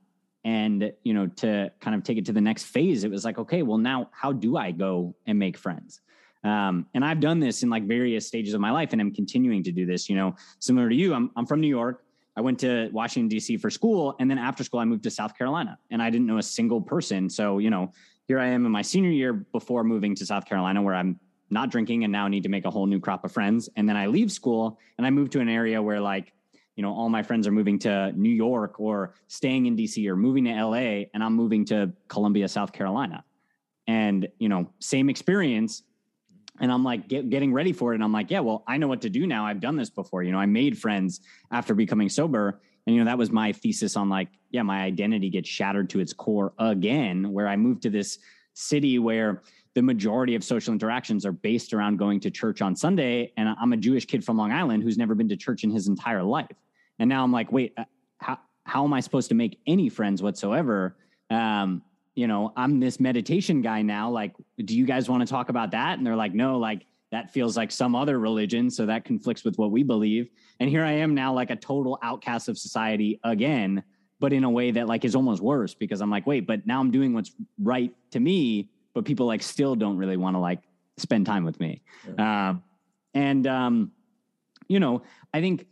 and 0.46 0.92
you 1.02 1.12
know, 1.12 1.26
to 1.26 1.72
kind 1.80 1.96
of 1.96 2.04
take 2.04 2.18
it 2.18 2.24
to 2.26 2.32
the 2.32 2.40
next 2.40 2.66
phase, 2.66 3.02
it 3.02 3.10
was 3.10 3.24
like, 3.24 3.36
okay, 3.36 3.62
well, 3.62 3.78
now 3.78 4.08
how 4.12 4.32
do 4.32 4.56
I 4.56 4.70
go 4.70 5.12
and 5.26 5.36
make 5.36 5.58
friends? 5.58 6.00
Um, 6.44 6.86
and 6.94 7.04
I've 7.04 7.18
done 7.18 7.40
this 7.40 7.64
in 7.64 7.68
like 7.68 7.84
various 7.84 8.28
stages 8.28 8.54
of 8.54 8.60
my 8.60 8.70
life, 8.70 8.92
and 8.92 9.00
I'm 9.00 9.12
continuing 9.12 9.64
to 9.64 9.72
do 9.72 9.84
this. 9.84 10.08
You 10.08 10.14
know, 10.14 10.36
similar 10.60 10.88
to 10.88 10.94
you, 10.94 11.12
I'm 11.14 11.32
I'm 11.34 11.46
from 11.46 11.60
New 11.60 11.66
York. 11.66 12.04
I 12.36 12.42
went 12.42 12.60
to 12.60 12.90
Washington 12.92 13.28
D.C. 13.28 13.56
for 13.56 13.70
school, 13.70 14.14
and 14.20 14.30
then 14.30 14.38
after 14.38 14.62
school, 14.62 14.78
I 14.78 14.84
moved 14.84 15.02
to 15.02 15.10
South 15.10 15.36
Carolina, 15.36 15.78
and 15.90 16.00
I 16.00 16.10
didn't 16.10 16.28
know 16.28 16.38
a 16.38 16.44
single 16.44 16.80
person. 16.80 17.28
So 17.28 17.58
you 17.58 17.70
know, 17.70 17.92
here 18.28 18.38
I 18.38 18.46
am 18.46 18.64
in 18.66 18.70
my 18.70 18.82
senior 18.82 19.10
year 19.10 19.32
before 19.32 19.82
moving 19.82 20.14
to 20.14 20.24
South 20.24 20.46
Carolina, 20.46 20.80
where 20.80 20.94
I'm 20.94 21.18
not 21.50 21.70
drinking 21.70 22.04
and 22.04 22.12
now 22.12 22.28
need 22.28 22.44
to 22.44 22.48
make 22.48 22.66
a 22.66 22.70
whole 22.70 22.86
new 22.86 23.00
crop 23.00 23.24
of 23.24 23.32
friends. 23.32 23.68
And 23.76 23.88
then 23.88 23.96
I 23.96 24.06
leave 24.06 24.30
school 24.30 24.78
and 24.98 25.06
I 25.06 25.10
move 25.10 25.30
to 25.30 25.40
an 25.40 25.48
area 25.48 25.80
where 25.80 26.00
like, 26.00 26.32
you 26.76 26.82
know, 26.82 26.92
all 26.92 27.08
my 27.08 27.22
friends 27.22 27.46
are 27.46 27.52
moving 27.52 27.78
to 27.80 28.12
New 28.12 28.30
York 28.30 28.78
or 28.78 29.14
staying 29.28 29.66
in 29.66 29.76
DC 29.76 30.06
or 30.06 30.14
moving 30.14 30.44
to 30.44 30.52
LA 30.52 31.04
and 31.14 31.24
I'm 31.24 31.34
moving 31.34 31.64
to 31.66 31.90
Columbia, 32.08 32.48
South 32.48 32.72
Carolina. 32.72 33.24
And, 33.88 34.28
you 34.38 34.48
know, 34.48 34.70
same 34.78 35.08
experience. 35.08 35.82
and 36.60 36.70
I'm 36.70 36.84
like 36.84 37.08
get, 37.08 37.30
getting 37.30 37.52
ready 37.52 37.72
for 37.72 37.92
it. 37.92 37.96
And 37.96 38.04
I'm 38.04 38.12
like, 38.12 38.30
yeah, 38.30 38.40
well, 38.40 38.62
I 38.66 38.76
know 38.76 38.88
what 38.88 39.02
to 39.02 39.10
do 39.10 39.26
now. 39.26 39.46
I've 39.46 39.60
done 39.60 39.76
this 39.76 39.90
before. 39.90 40.22
You 40.22 40.32
know, 40.32 40.38
I 40.38 40.46
made 40.46 40.78
friends 40.78 41.20
after 41.50 41.74
becoming 41.74 42.08
sober. 42.08 42.60
And, 42.86 42.94
you 42.94 43.02
know, 43.02 43.10
that 43.10 43.18
was 43.18 43.30
my 43.30 43.52
thesis 43.52 43.96
on 43.96 44.08
like, 44.08 44.28
yeah, 44.50 44.62
my 44.62 44.82
identity 44.82 45.30
gets 45.30 45.48
shattered 45.48 45.90
to 45.90 46.00
its 46.00 46.12
core 46.12 46.52
again, 46.58 47.32
where 47.32 47.48
I 47.48 47.56
moved 47.56 47.82
to 47.82 47.90
this 47.90 48.18
city 48.54 48.98
where 48.98 49.42
the 49.74 49.82
majority 49.82 50.34
of 50.34 50.42
social 50.42 50.72
interactions 50.72 51.26
are 51.26 51.32
based 51.32 51.74
around 51.74 51.98
going 51.98 52.20
to 52.20 52.30
church 52.30 52.62
on 52.62 52.74
Sunday. 52.74 53.32
And 53.36 53.48
I'm 53.60 53.72
a 53.72 53.76
Jewish 53.76 54.06
kid 54.06 54.24
from 54.24 54.36
Long 54.36 54.52
Island 54.52 54.82
who's 54.82 54.96
never 54.96 55.14
been 55.14 55.28
to 55.28 55.36
church 55.36 55.64
in 55.64 55.70
his 55.70 55.88
entire 55.88 56.22
life. 56.22 56.56
And 56.98 57.08
now 57.08 57.22
I'm 57.22 57.32
like, 57.32 57.52
wait, 57.52 57.74
uh, 57.76 57.84
how, 58.18 58.38
how 58.64 58.84
am 58.84 58.92
I 58.92 59.00
supposed 59.00 59.28
to 59.28 59.34
make 59.34 59.58
any 59.66 59.88
friends 59.88 60.22
whatsoever? 60.22 60.96
Um, 61.30 61.82
you 62.14 62.26
know, 62.26 62.52
I'm 62.56 62.80
this 62.80 62.98
meditation 62.98 63.60
guy 63.60 63.82
now. 63.82 64.10
Like, 64.10 64.34
do 64.64 64.76
you 64.76 64.86
guys 64.86 65.08
want 65.08 65.26
to 65.26 65.30
talk 65.30 65.50
about 65.50 65.72
that? 65.72 65.98
And 65.98 66.06
they're 66.06 66.16
like, 66.16 66.34
no, 66.34 66.58
like 66.58 66.86
that 67.12 67.30
feels 67.30 67.56
like 67.56 67.70
some 67.70 67.94
other 67.94 68.18
religion. 68.18 68.70
So 68.70 68.86
that 68.86 69.04
conflicts 69.04 69.44
with 69.44 69.58
what 69.58 69.70
we 69.70 69.82
believe. 69.82 70.30
And 70.58 70.68
here 70.70 70.82
I 70.82 70.92
am 70.92 71.14
now, 71.14 71.34
like 71.34 71.50
a 71.50 71.56
total 71.56 71.98
outcast 72.02 72.48
of 72.48 72.56
society 72.58 73.20
again, 73.22 73.82
but 74.18 74.32
in 74.32 74.44
a 74.44 74.50
way 74.50 74.70
that 74.70 74.86
like 74.86 75.04
is 75.04 75.14
almost 75.14 75.42
worse 75.42 75.74
because 75.74 76.00
I'm 76.00 76.10
like, 76.10 76.26
wait, 76.26 76.46
but 76.46 76.66
now 76.66 76.80
I'm 76.80 76.90
doing 76.90 77.12
what's 77.12 77.32
right 77.58 77.92
to 78.12 78.20
me, 78.20 78.70
but 78.94 79.04
people 79.04 79.26
like 79.26 79.42
still 79.42 79.74
don't 79.74 79.98
really 79.98 80.16
want 80.16 80.36
to 80.36 80.40
like 80.40 80.60
spend 80.96 81.26
time 81.26 81.44
with 81.44 81.60
me. 81.60 81.82
Yeah. 82.18 82.48
Um, 82.48 82.62
and, 83.12 83.46
um, 83.46 83.92
you 84.68 84.80
know, 84.80 85.02
I 85.34 85.40
think 85.42 85.66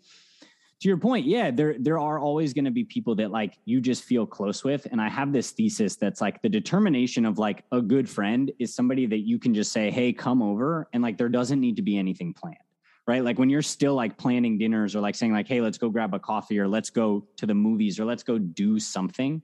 to 0.85 0.89
your 0.89 0.99
point, 0.99 1.25
yeah, 1.25 1.51
there 1.51 1.77
there 1.79 1.99
are 1.99 2.19
always 2.19 2.53
going 2.53 2.67
to 2.67 2.71
be 2.71 2.85
people 2.85 3.15
that 3.15 3.31
like 3.31 3.57
you 3.65 3.81
just 3.81 4.05
feel 4.05 4.27
close 4.27 4.63
with, 4.63 4.87
and 4.93 5.01
I 5.01 5.09
have 5.09 5.33
this 5.33 5.51
thesis 5.51 5.97
that's 5.97 6.21
like 6.21 6.43
the 6.43 6.49
determination 6.51 7.25
of 7.25 7.39
like 7.39 7.65
a 7.73 7.81
good 7.81 8.07
friend 8.07 8.53
is 8.59 8.75
somebody 8.75 9.07
that 9.07 9.21
you 9.21 9.39
can 9.39 9.55
just 9.55 9.73
say, 9.73 9.91
"Hey, 9.91 10.13
come 10.13 10.43
over," 10.43 10.87
and 10.93 11.03
like 11.03 11.17
there 11.17 11.31
doesn't 11.31 11.59
need 11.59 11.77
to 11.77 11.83
be 11.83 11.97
anything 11.97 12.35
planned, 12.35 12.59
right? 13.07 13.25
Like 13.25 13.39
when 13.39 13.49
you're 13.49 13.63
still 13.63 13.95
like 13.95 14.19
planning 14.19 14.59
dinners 14.59 14.95
or 14.95 15.01
like 15.01 15.15
saying 15.15 15.33
like, 15.33 15.49
"Hey, 15.49 15.63
let's 15.63 15.79
go 15.79 15.89
grab 15.89 16.13
a 16.13 16.19
coffee," 16.19 16.59
or 16.59 16.69
"Let's 16.69 16.91
go 16.91 17.27
to 17.37 17.47
the 17.47 17.55
movies," 17.55 17.99
or 17.99 18.05
"Let's 18.05 18.23
go 18.23 18.37
do 18.37 18.79
something," 18.79 19.41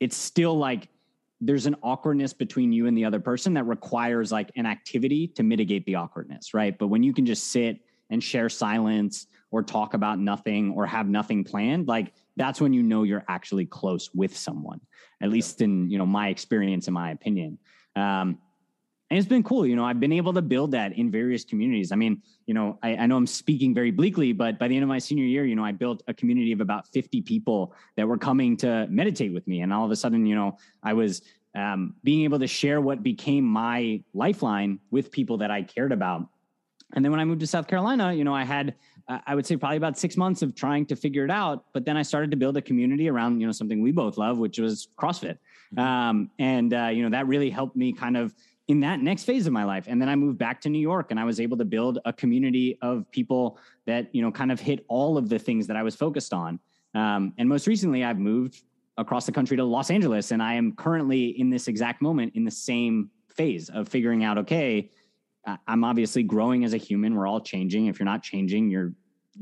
it's 0.00 0.16
still 0.16 0.56
like 0.56 0.88
there's 1.42 1.66
an 1.66 1.76
awkwardness 1.82 2.32
between 2.32 2.72
you 2.72 2.86
and 2.86 2.96
the 2.96 3.04
other 3.04 3.20
person 3.20 3.52
that 3.52 3.64
requires 3.64 4.32
like 4.32 4.50
an 4.56 4.64
activity 4.64 5.28
to 5.28 5.42
mitigate 5.42 5.84
the 5.84 5.96
awkwardness, 5.96 6.54
right? 6.54 6.78
But 6.78 6.86
when 6.86 7.02
you 7.02 7.12
can 7.12 7.26
just 7.26 7.48
sit 7.48 7.80
and 8.12 8.22
share 8.22 8.48
silence 8.48 9.26
or 9.50 9.62
talk 9.62 9.94
about 9.94 10.20
nothing 10.20 10.72
or 10.76 10.86
have 10.86 11.08
nothing 11.08 11.42
planned, 11.42 11.88
like 11.88 12.12
that's 12.36 12.60
when 12.60 12.72
you 12.72 12.82
know 12.82 13.02
you're 13.02 13.24
actually 13.28 13.66
close 13.66 14.10
with 14.14 14.36
someone. 14.36 14.80
At 15.20 15.30
least 15.30 15.60
in 15.62 15.90
you 15.90 15.98
know 15.98 16.06
my 16.06 16.28
experience, 16.28 16.86
in 16.86 16.94
my 16.94 17.10
opinion. 17.10 17.58
Um, 17.96 18.38
and 19.10 19.18
it's 19.18 19.28
been 19.28 19.42
cool. 19.42 19.66
You 19.66 19.76
know, 19.76 19.84
I've 19.84 20.00
been 20.00 20.12
able 20.12 20.32
to 20.32 20.40
build 20.40 20.70
that 20.70 20.96
in 20.96 21.10
various 21.10 21.44
communities. 21.44 21.92
I 21.92 21.96
mean, 21.96 22.22
you 22.46 22.54
know, 22.54 22.78
I, 22.82 22.96
I, 22.96 23.06
know 23.06 23.18
I'm 23.18 23.26
speaking 23.26 23.74
very 23.74 23.90
bleakly, 23.90 24.32
but 24.32 24.58
by 24.58 24.68
the 24.68 24.74
end 24.74 24.84
of 24.84 24.88
my 24.88 24.98
senior 24.98 25.26
year, 25.26 25.44
you 25.44 25.54
know, 25.54 25.64
I 25.64 25.72
built 25.72 26.02
a 26.08 26.14
community 26.14 26.50
of 26.52 26.62
about 26.62 26.88
50 26.88 27.20
people 27.20 27.74
that 27.98 28.08
were 28.08 28.16
coming 28.16 28.56
to 28.58 28.86
meditate 28.88 29.34
with 29.34 29.46
me. 29.46 29.60
And 29.60 29.70
all 29.70 29.84
of 29.84 29.90
a 29.90 29.96
sudden, 29.96 30.24
you 30.24 30.34
know, 30.34 30.56
I 30.82 30.94
was 30.94 31.20
um, 31.54 31.94
being 32.02 32.24
able 32.24 32.38
to 32.38 32.46
share 32.46 32.80
what 32.80 33.02
became 33.02 33.44
my 33.44 34.02
lifeline 34.14 34.78
with 34.90 35.12
people 35.12 35.36
that 35.38 35.50
I 35.50 35.62
cared 35.62 35.92
about. 35.92 36.26
And 36.94 37.04
then 37.04 37.10
when 37.10 37.20
I 37.20 37.24
moved 37.24 37.40
to 37.40 37.46
South 37.46 37.66
Carolina, 37.66 38.12
you 38.12 38.24
know, 38.24 38.34
I 38.34 38.44
had 38.44 38.74
I 39.08 39.34
would 39.34 39.46
say 39.46 39.56
probably 39.56 39.76
about 39.76 39.98
six 39.98 40.16
months 40.16 40.42
of 40.42 40.54
trying 40.54 40.86
to 40.86 40.96
figure 40.96 41.24
it 41.24 41.30
out. 41.30 41.64
But 41.72 41.84
then 41.84 41.96
I 41.96 42.02
started 42.02 42.30
to 42.30 42.36
build 42.36 42.56
a 42.56 42.62
community 42.62 43.08
around, 43.08 43.40
you 43.40 43.46
know, 43.46 43.52
something 43.52 43.82
we 43.82 43.92
both 43.92 44.16
love, 44.16 44.38
which 44.38 44.58
was 44.58 44.88
CrossFit. 44.96 45.38
Mm-hmm. 45.74 45.78
Um, 45.80 46.30
and, 46.38 46.72
uh, 46.72 46.86
you 46.86 47.02
know, 47.02 47.10
that 47.10 47.26
really 47.26 47.50
helped 47.50 47.76
me 47.76 47.92
kind 47.92 48.16
of 48.16 48.34
in 48.68 48.80
that 48.80 49.00
next 49.00 49.24
phase 49.24 49.46
of 49.46 49.52
my 49.52 49.64
life. 49.64 49.86
And 49.88 50.00
then 50.00 50.08
I 50.08 50.14
moved 50.14 50.38
back 50.38 50.60
to 50.62 50.68
New 50.68 50.78
York 50.78 51.10
and 51.10 51.18
I 51.18 51.24
was 51.24 51.40
able 51.40 51.56
to 51.58 51.64
build 51.64 51.98
a 52.04 52.12
community 52.12 52.78
of 52.80 53.10
people 53.10 53.58
that, 53.86 54.14
you 54.14 54.22
know, 54.22 54.30
kind 54.30 54.52
of 54.52 54.60
hit 54.60 54.84
all 54.88 55.18
of 55.18 55.28
the 55.28 55.38
things 55.38 55.66
that 55.66 55.76
I 55.76 55.82
was 55.82 55.96
focused 55.96 56.32
on. 56.32 56.60
Um, 56.94 57.32
and 57.38 57.48
most 57.48 57.66
recently, 57.66 58.04
I've 58.04 58.18
moved 58.18 58.62
across 58.98 59.26
the 59.26 59.32
country 59.32 59.56
to 59.56 59.64
Los 59.64 59.90
Angeles. 59.90 60.30
And 60.30 60.42
I 60.42 60.54
am 60.54 60.72
currently 60.72 61.38
in 61.40 61.50
this 61.50 61.66
exact 61.66 62.02
moment 62.02 62.32
in 62.36 62.44
the 62.44 62.50
same 62.50 63.10
phase 63.28 63.68
of 63.70 63.88
figuring 63.88 64.22
out, 64.22 64.38
okay, 64.38 64.90
I'm 65.66 65.84
obviously 65.84 66.22
growing 66.22 66.64
as 66.64 66.72
a 66.72 66.78
human. 66.78 67.14
We're 67.14 67.26
all 67.26 67.40
changing. 67.40 67.86
If 67.86 67.98
you're 67.98 68.06
not 68.06 68.22
changing, 68.22 68.70
you're 68.70 68.92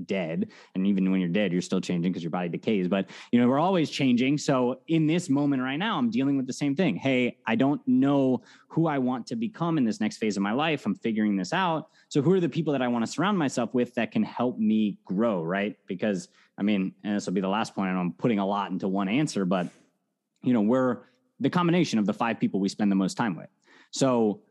dead. 0.06 0.48
And 0.74 0.86
even 0.86 1.10
when 1.10 1.20
you're 1.20 1.28
dead, 1.28 1.52
you're 1.52 1.62
still 1.62 1.80
changing 1.80 2.12
because 2.12 2.22
your 2.22 2.30
body 2.30 2.48
decays. 2.48 2.88
But 2.88 3.10
you 3.32 3.40
know, 3.40 3.48
we're 3.48 3.58
always 3.58 3.90
changing. 3.90 4.38
So 4.38 4.80
in 4.88 5.06
this 5.06 5.28
moment 5.28 5.62
right 5.62 5.76
now, 5.76 5.98
I'm 5.98 6.10
dealing 6.10 6.36
with 6.36 6.46
the 6.46 6.52
same 6.52 6.76
thing. 6.76 6.96
Hey, 6.96 7.38
I 7.46 7.56
don't 7.56 7.80
know 7.86 8.42
who 8.68 8.86
I 8.86 8.98
want 8.98 9.26
to 9.28 9.36
become 9.36 9.78
in 9.78 9.84
this 9.84 10.00
next 10.00 10.18
phase 10.18 10.36
of 10.36 10.42
my 10.42 10.52
life. 10.52 10.86
I'm 10.86 10.94
figuring 10.94 11.36
this 11.36 11.52
out. 11.52 11.88
So 12.08 12.22
who 12.22 12.32
are 12.32 12.40
the 12.40 12.48
people 12.48 12.72
that 12.72 12.82
I 12.82 12.88
want 12.88 13.04
to 13.04 13.10
surround 13.10 13.38
myself 13.38 13.74
with 13.74 13.94
that 13.94 14.12
can 14.12 14.22
help 14.22 14.58
me 14.58 14.98
grow, 15.04 15.42
right? 15.42 15.76
Because 15.86 16.28
I 16.58 16.62
mean, 16.62 16.92
and 17.04 17.16
this 17.16 17.26
will 17.26 17.32
be 17.32 17.40
the 17.40 17.48
last 17.48 17.74
point, 17.74 17.90
and 17.90 17.98
I'm 17.98 18.12
putting 18.12 18.38
a 18.38 18.46
lot 18.46 18.70
into 18.70 18.86
one 18.86 19.08
answer, 19.08 19.44
but 19.44 19.68
you 20.42 20.52
know, 20.52 20.60
we're 20.60 20.98
the 21.40 21.50
combination 21.50 21.98
of 21.98 22.06
the 22.06 22.12
five 22.12 22.38
people 22.38 22.60
we 22.60 22.68
spend 22.68 22.90
the 22.90 22.96
most 22.96 23.16
time 23.16 23.34
with. 23.34 23.48
So 23.90 24.42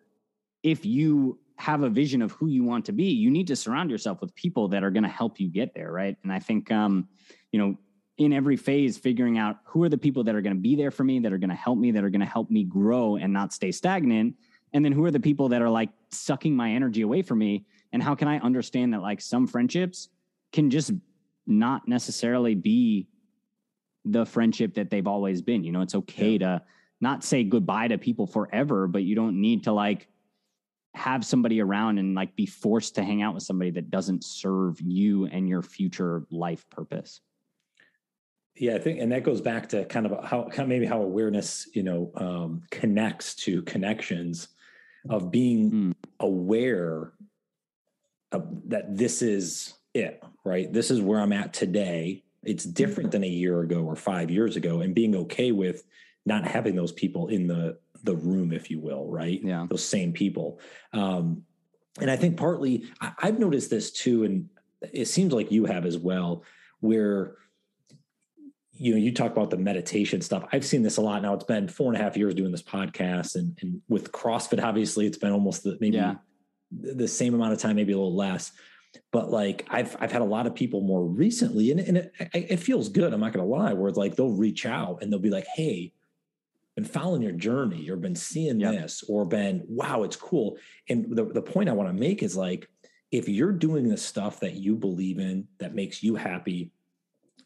if 0.64 0.86
you 0.86 1.40
have 1.58 1.84
a 1.84 1.90
vision 1.90 2.22
of 2.22 2.32
who 2.32 2.48
you 2.48 2.64
want 2.64 2.86
to 2.86 2.92
be, 2.94 3.06
you 3.06 3.30
need 3.30 3.48
to 3.48 3.56
surround 3.56 3.92
yourself 3.92 4.22
with 4.22 4.34
people 4.36 4.70
that 4.70 4.84
are 4.84 4.92
going 4.92 5.04
to 5.04 5.10
help 5.10 5.40
you 5.40 5.50
get 5.50 5.74
there, 5.74 5.92
right? 5.92 6.16
And 6.24 6.32
I 6.32 6.40
think, 6.40 6.72
um, 6.72 7.08
you 7.52 7.60
know, 7.60 7.78
in 8.18 8.34
every 8.34 8.58
phase, 8.58 8.98
figuring 8.98 9.38
out 9.38 9.58
who 9.66 9.84
are 9.84 9.90
the 9.90 9.98
people 9.98 10.24
that 10.26 10.36
are 10.36 10.42
going 10.42 10.56
to 10.56 10.62
be 10.62 10.76
there 10.76 10.92
for 10.92 11.04
me, 11.04 11.20
that 11.20 11.34
are 11.34 11.38
going 11.38 11.50
to 11.50 11.56
help 11.56 11.78
me, 11.78 11.92
that 11.92 12.04
are 12.04 12.10
going 12.10 12.20
to 12.22 12.26
help 12.26 12.50
me 12.50 12.64
grow 12.64 13.16
and 13.18 13.32
not 13.32 13.54
stay 13.54 13.72
stagnant, 13.72 14.36
and 14.74 14.86
then 14.86 14.92
who 14.92 15.04
are 15.06 15.12
the 15.12 15.20
people 15.20 15.50
that 15.50 15.62
are 15.62 15.70
like 15.70 15.90
sucking 16.12 16.56
my 16.56 16.72
energy 16.72 17.02
away 17.02 17.22
from 17.22 17.40
me, 17.40 17.66
and 17.92 18.04
how 18.04 18.16
can 18.16 18.28
I 18.28 18.40
understand 18.40 18.94
that 18.94 19.02
like 19.02 19.22
some 19.22 19.48
friendships 19.48 20.10
can 20.52 20.70
just 20.70 20.92
not 21.48 21.88
necessarily 21.88 22.56
be 22.56 23.08
the 24.06 24.26
friendship 24.26 24.76
that 24.76 24.90
they've 24.90 25.08
always 25.08 25.42
been. 25.42 25.64
You 25.64 25.72
know, 25.72 25.82
it's 25.82 25.96
okay 25.96 26.34
yeah. 26.34 26.40
to 26.40 26.62
not 27.02 27.24
say 27.24 27.44
goodbye 27.44 27.88
to 27.88 27.98
people 27.98 28.28
forever, 28.28 28.88
but 28.88 29.04
you 29.04 29.16
don't 29.16 29.40
need 29.40 29.64
to 29.64 29.72
like 29.72 30.08
have 30.96 31.24
somebody 31.26 31.62
around 31.62 31.98
and 31.98 32.16
like 32.16 32.36
be 32.36 32.46
forced 32.46 32.96
to 32.96 33.04
hang 33.04 33.22
out 33.22 33.34
with 33.34 33.44
somebody 33.44 33.72
that 33.72 33.90
doesn't 33.90 34.24
serve 34.24 34.80
you 34.82 35.26
and 35.26 35.48
your 35.48 35.62
future 35.62 36.26
life 36.32 36.70
purpose. 36.70 37.22
Yeah, 38.56 38.76
I 38.76 38.80
think, 38.80 39.00
and 39.00 39.12
that 39.12 39.24
goes 39.24 39.40
back 39.40 39.70
to 39.70 39.86
kind 39.86 40.06
of 40.06 40.24
how 40.26 40.50
maybe 40.66 40.86
how 40.86 41.02
awareness, 41.02 41.70
you 41.74 41.84
know, 41.84 42.12
um, 42.16 42.64
connects 42.72 43.36
to 43.36 43.62
connections 43.62 44.50
of 45.10 45.32
being 45.32 45.72
mm. 45.72 45.94
aware 46.20 47.14
of 48.32 48.48
that 48.70 48.98
this 48.98 49.22
is 49.22 49.76
it, 49.94 50.22
right? 50.44 50.72
This 50.72 50.92
is 50.92 51.02
where 51.02 51.20
I'm 51.20 51.32
at 51.32 51.54
today. 51.54 52.24
It's 52.44 52.66
different 52.66 53.12
than 53.12 53.24
a 53.24 53.28
year 53.28 53.62
ago 53.62 53.84
or 53.84 53.96
five 53.96 54.30
years 54.30 54.58
ago, 54.58 54.82
and 54.82 54.94
being 54.94 55.16
okay 55.16 55.52
with 55.52 55.86
not 56.26 56.46
having 56.46 56.76
those 56.76 56.92
people 56.92 57.28
in 57.28 57.48
the 57.48 57.78
the 58.04 58.16
room, 58.16 58.54
if 58.54 58.72
you 58.72 58.80
will, 58.80 59.08
right? 59.08 59.42
Yeah. 59.44 59.68
Those 59.70 59.84
same 59.84 60.14
people. 60.14 60.60
Um, 60.94 61.44
and 62.00 62.10
I 62.10 62.16
think 62.16 62.38
partly 62.38 62.86
I, 63.02 63.12
I've 63.20 63.40
noticed 63.40 63.70
this 63.70 63.92
too, 63.92 64.24
and 64.24 64.50
it 64.94 65.06
seems 65.06 65.34
like 65.34 65.52
you 65.52 65.66
have 65.66 65.86
as 65.86 65.98
well, 65.98 66.44
where 66.80 67.36
you 68.80 68.94
know 68.94 68.98
you 68.98 69.14
talk 69.14 69.32
about 69.32 69.50
the 69.50 69.58
meditation 69.58 70.22
stuff 70.22 70.48
i've 70.54 70.66
seen 70.66 70.82
this 70.82 70.98
a 70.98 71.02
lot 71.02 71.22
now 71.22 71.34
it's 71.34 71.44
been 71.44 71.68
four 71.68 71.92
and 71.92 72.02
a 72.02 72.04
half 72.04 72.16
years 72.16 72.34
doing 72.34 72.52
this 72.52 72.64
podcast 72.64 73.36
and, 73.36 73.58
and 73.62 73.82
with 73.90 74.12
crossfit 74.12 74.64
obviously 74.64 75.06
it's 75.06 75.18
been 75.18 75.34
almost 75.34 75.64
the, 75.64 75.78
maybe 75.82 75.98
yeah. 75.98 76.16
the 76.72 77.08
same 77.08 77.34
amount 77.34 77.52
of 77.52 77.60
time 77.60 77.76
maybe 77.76 77.92
a 77.92 77.98
little 77.98 78.16
less 78.16 78.54
but 79.12 79.30
like 79.30 79.68
i've 79.70 79.96
i've 80.00 80.12
had 80.12 80.22
a 80.22 80.26
lot 80.26 80.48
of 80.48 80.56
people 80.56 80.80
more 80.80 81.04
recently 81.04 81.72
and, 81.72 81.82
and 81.82 81.98
it, 81.98 82.14
it 82.34 82.58
feels 82.58 82.88
good 82.88 83.14
i'm 83.14 83.20
not 83.20 83.34
gonna 83.34 83.46
lie 83.46 83.74
where 83.74 83.90
it's 83.90 83.98
like 83.98 84.16
they'll 84.16 84.32
reach 84.32 84.66
out 84.66 85.00
and 85.02 85.12
they'll 85.12 85.20
be 85.20 85.30
like 85.30 85.46
hey 85.56 85.92
been 86.80 86.90
following 86.90 87.22
your 87.22 87.34
journey 87.34 87.90
or 87.90 87.98
been 87.98 88.16
seeing 88.16 88.60
yep. 88.60 88.74
this 88.74 89.04
or 89.10 89.26
been, 89.26 89.64
wow, 89.68 90.04
it's 90.04 90.16
cool. 90.16 90.58
And 90.88 91.14
the, 91.14 91.26
the 91.26 91.42
point 91.42 91.68
I 91.68 91.74
want 91.74 91.90
to 91.90 91.94
make 91.94 92.24
is 92.24 92.38
like, 92.38 92.70
if 93.12 93.28
you're 93.28 93.52
doing 93.52 93.90
the 93.90 93.98
stuff 93.98 94.40
that 94.40 94.54
you 94.54 94.76
believe 94.76 95.20
in, 95.20 95.48
that 95.58 95.76
makes 95.76 96.02
you 96.02 96.16
happy, 96.16 96.72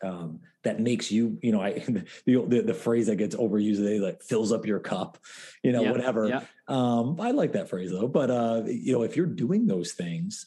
um, 0.03 0.41
that 0.63 0.79
makes 0.79 1.11
you, 1.11 1.39
you 1.41 1.51
know, 1.51 1.61
I 1.61 1.71
the, 2.25 2.45
the, 2.47 2.61
the 2.61 2.73
phrase 2.75 3.07
that 3.07 3.15
gets 3.15 3.35
overused 3.35 3.77
today, 3.77 3.99
like 3.99 4.21
fills 4.21 4.51
up 4.51 4.67
your 4.67 4.79
cup, 4.79 5.17
you 5.63 5.71
know, 5.71 5.81
yep. 5.81 5.91
whatever. 5.93 6.27
Yep. 6.27 6.47
Um, 6.67 7.19
I 7.19 7.31
like 7.31 7.53
that 7.53 7.69
phrase 7.69 7.89
though. 7.89 8.07
But 8.07 8.29
uh, 8.29 8.63
you 8.67 8.93
know, 8.93 9.01
if 9.01 9.17
you're 9.17 9.25
doing 9.25 9.65
those 9.65 9.93
things 9.93 10.45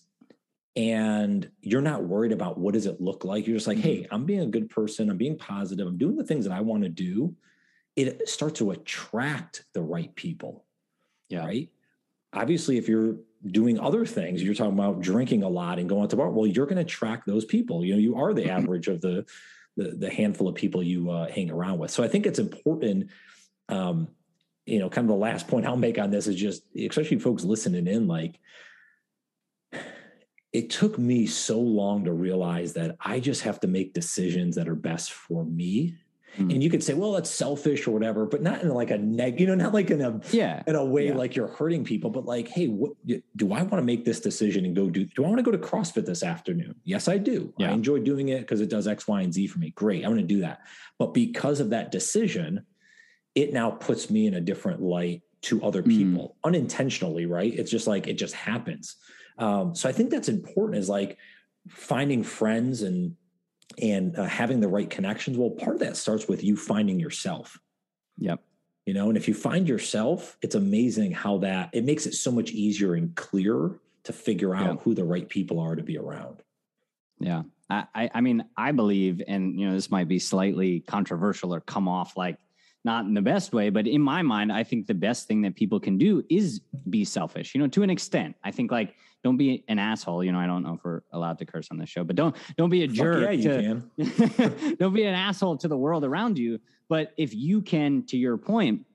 and 0.77 1.51
you're 1.61 1.83
not 1.83 2.05
worried 2.05 2.33
about 2.33 2.57
what 2.57 2.75
does 2.75 2.87
it 2.87 3.01
look 3.01 3.25
like, 3.25 3.49
you're 3.49 3.57
just 3.57 3.67
like, 3.67 3.79
mm-hmm. 3.79 3.89
hey, 3.89 4.07
I'm 4.13 4.27
being 4.27 4.43
a 4.43 4.47
good 4.47 4.71
person, 4.71 5.11
I'm 5.11 5.17
being 5.17 5.39
positive, 5.39 5.89
I'm 5.89 5.99
doing 5.99 6.17
the 6.17 6.25
things 6.25 6.45
that 6.45 6.55
I 6.55 6.61
want 6.61 6.85
to 6.85 6.89
do 6.89 7.35
it 7.97 8.29
starts 8.29 8.59
to 8.59 8.71
attract 8.71 9.65
the 9.73 9.83
right 9.83 10.15
people. 10.15 10.65
Yeah. 11.29 11.45
Right. 11.47 11.71
Obviously, 12.33 12.77
if 12.77 12.89
you're 12.89 13.17
doing 13.47 13.81
other 13.81 14.05
things, 14.05 14.43
you're 14.43 14.55
talking 14.55 14.75
about 14.75 15.01
drinking 15.01 15.43
a 15.43 15.49
lot 15.49 15.79
and 15.79 15.89
going 15.89 16.09
to 16.09 16.17
bar. 16.17 16.31
Well, 16.31 16.47
you're 16.47 16.67
going 16.67 16.77
to 16.77 16.83
attract 16.83 17.27
those 17.27 17.45
people. 17.45 17.85
You 17.85 17.95
know, 17.95 18.01
you 18.01 18.17
are 18.17 18.35
the 18.35 18.43
mm-hmm. 18.43 18.51
average 18.51 18.89
of 18.89 19.01
the, 19.01 19.25
the, 19.77 19.91
the 19.91 20.11
handful 20.11 20.47
of 20.47 20.55
people 20.55 20.83
you 20.83 21.11
uh, 21.11 21.29
hang 21.29 21.51
around 21.51 21.79
with. 21.79 21.91
So 21.91 22.05
I 22.05 22.09
think 22.09 22.27
it's 22.27 22.39
important. 22.39 23.09
Um, 23.69 24.09
you 24.67 24.79
know, 24.79 24.91
kind 24.91 25.05
of 25.05 25.09
the 25.09 25.21
last 25.21 25.49
point 25.49 25.65
I'll 25.65 25.77
make 25.77 25.99
on 25.99 26.11
this 26.11 26.27
is 26.27 26.37
just, 26.37 26.65
especially 26.77 27.19
folks 27.19 27.45
listening 27.45 27.87
in, 27.87 28.07
like, 28.07 28.39
it 30.53 30.71
took 30.71 30.99
me 30.99 31.27
so 31.27 31.61
long 31.61 32.05
to 32.05 32.13
realize 32.13 32.73
that 32.75 32.97
I 33.01 33.21
just 33.21 33.43
have 33.43 33.61
to 33.61 33.69
make 33.69 33.93
decisions 33.93 34.57
that 34.57 34.69
are 34.69 34.75
best 34.75 35.13
for 35.13 35.45
me. 35.45 35.97
Mm. 36.37 36.53
And 36.53 36.63
you 36.63 36.71
could 36.71 36.83
say, 36.83 36.95
well, 36.95 37.13
that's 37.13 37.31
selfish 37.31 37.87
or 37.87 37.93
whatever, 37.93 38.27
but 38.27 38.43
not 38.43 38.63
in 38.63 38.69
like 38.69 38.91
a 38.91 38.99
neg, 38.99 39.41
you 39.41 39.47
know, 39.47 39.55
not 39.55 39.73
like 39.73 39.91
in 39.91 40.01
a 40.01 40.21
yeah 40.31 40.63
in 40.67 40.75
a 40.75 40.85
way 40.85 41.09
yeah. 41.09 41.15
like 41.15 41.35
you're 41.35 41.49
hurting 41.49 41.85
people, 41.85 42.11
but 42.11 42.25
like, 42.25 42.49
hey, 42.49 42.67
what 42.67 42.93
do 43.05 43.53
I 43.53 43.63
want 43.63 43.73
to 43.73 43.83
make 43.83 44.05
this 44.05 44.21
decision 44.21 44.65
and 44.65 44.75
go 44.75 44.91
do? 44.91 45.05
Do 45.05 45.25
I 45.25 45.29
want 45.29 45.39
to 45.39 45.43
go 45.43 45.51
to 45.51 45.59
CrossFit 45.59 46.07
this 46.07 46.23
afternoon? 46.23 46.75
Yes, 46.85 47.09
I 47.09 47.19
do. 47.19 47.53
Yeah. 47.59 47.71
I 47.71 47.73
enjoy 47.73 48.01
doing 48.01 48.29
it 48.29 48.41
because 48.41 48.61
it 48.61 48.71
does 48.71 48.87
X, 48.87 49.09
Y, 49.09 49.23
and 49.23 49.33
Z 49.33 49.47
for 49.49 49.59
me. 49.59 49.71
Great, 49.71 50.05
I'm 50.05 50.11
going 50.11 50.27
to 50.27 50.35
do 50.35 50.41
that. 50.41 50.61
But 50.99 51.15
because 51.15 51.61
of 51.61 51.71
that 51.71 51.91
decision, 51.91 52.67
it 53.35 53.53
now 53.53 53.71
puts 53.71 54.11
me 54.11 54.27
in 54.27 54.35
a 54.35 54.41
different 54.41 54.83
light 54.83 55.23
to 55.43 55.63
other 55.63 55.83
mm. 55.83 55.89
people 55.89 56.29
mm. 56.29 56.49
unintentionally, 56.49 57.27
right? 57.27 57.53
It's 57.53 57.71
just 57.71 57.87
like 57.87 58.07
it 58.07 58.15
just 58.15 58.35
happens. 58.35 58.97
Um, 59.39 59.75
so 59.75 59.89
I 59.89 59.93
think 59.93 60.11
that's 60.11 60.29
important 60.29 60.79
is 60.79 60.89
like 60.89 61.19
finding 61.69 62.23
friends 62.23 62.83
and 62.83 63.17
and 63.81 64.17
uh, 64.19 64.25
having 64.25 64.61
the 64.61 64.69
right 64.69 64.89
connections. 64.89 65.37
Well, 65.37 65.51
part 65.51 65.75
of 65.77 65.81
that 65.81 65.97
starts 65.97 66.29
with 66.29 66.43
you 66.43 66.57
finding 66.57 66.99
yourself. 67.01 67.59
Yep. 68.19 68.41
You 68.87 68.95
know, 68.95 69.09
and 69.09 69.17
if 69.17 69.27
you 69.27 69.35
find 69.35 69.69
yourself, 69.69 70.37
it's 70.43 70.55
amazing 70.55 71.13
how 71.13 71.39
that 71.39 71.71
it 71.73 71.85
makes 71.85 72.07
it 72.07 72.15
so 72.15 72.31
much 72.31 72.53
easier 72.53 72.95
and 72.95 73.15
clearer 73.17 73.81
to 74.05 74.13
figure 74.13 74.55
out 74.55 74.67
yep. 74.75 74.83
who 74.83 74.95
the 74.95 75.05
right 75.05 75.29
people 75.29 75.59
are 75.59 75.75
to 75.75 75.83
be 75.83 75.99
around. 75.99 76.43
Yeah. 77.19 77.43
I, 77.69 78.11
I 78.15 78.21
mean, 78.21 78.45
I 78.57 78.71
believe, 78.71 79.21
and 79.27 79.59
you 79.59 79.67
know, 79.67 79.75
this 79.75 79.91
might 79.91 80.07
be 80.07 80.21
slightly 80.21 80.81
controversial 80.81 81.53
or 81.53 81.61
come 81.61 81.89
off 81.89 82.17
like 82.17 82.39
not 82.85 83.05
in 83.07 83.15
the 83.15 83.23
best 83.23 83.53
way, 83.53 83.71
but 83.71 83.89
in 83.89 84.01
my 84.01 84.23
mind, 84.23 84.53
I 84.53 84.63
think 84.63 84.87
the 84.87 84.95
best 84.95 85.27
thing 85.27 85.43
that 85.43 85.57
people 85.57 85.81
can 85.81 85.99
do 85.99 86.23
is 86.31 86.61
be 86.89 87.05
selfish, 87.05 87.53
you 87.55 87.61
know, 87.61 87.67
to 87.67 87.83
an 87.83 87.91
extent. 87.91 88.37
I 88.45 88.53
think 88.53 88.71
like 88.71 88.95
don't 89.27 89.37
be 89.37 89.65
an 89.67 89.81
asshole. 89.81 90.23
You 90.23 90.31
know, 90.31 90.39
I 90.39 90.47
don't 90.47 90.63
know 90.63 90.75
if 90.75 90.85
we're 90.85 91.01
allowed 91.13 91.39
to 91.39 91.45
curse 91.45 91.67
on 91.73 91.79
this 91.79 91.89
show, 91.89 92.05
but 92.05 92.15
don't 92.15 92.37
don't 92.57 92.71
be 92.71 92.85
a 92.85 92.87
jerk. 92.87 93.37
Yeah, 93.37 93.75
to, 93.99 94.77
don't 94.79 94.95
be 94.95 95.03
an 95.03 95.15
asshole 95.15 95.57
to 95.59 95.69
the 95.69 95.77
world 95.77 96.05
around 96.05 96.39
you. 96.39 96.61
But 96.89 97.13
if 97.17 97.35
you 97.35 97.61
can, 97.61 98.05
to 98.05 98.17
your 98.17 98.37
point, 98.37 98.87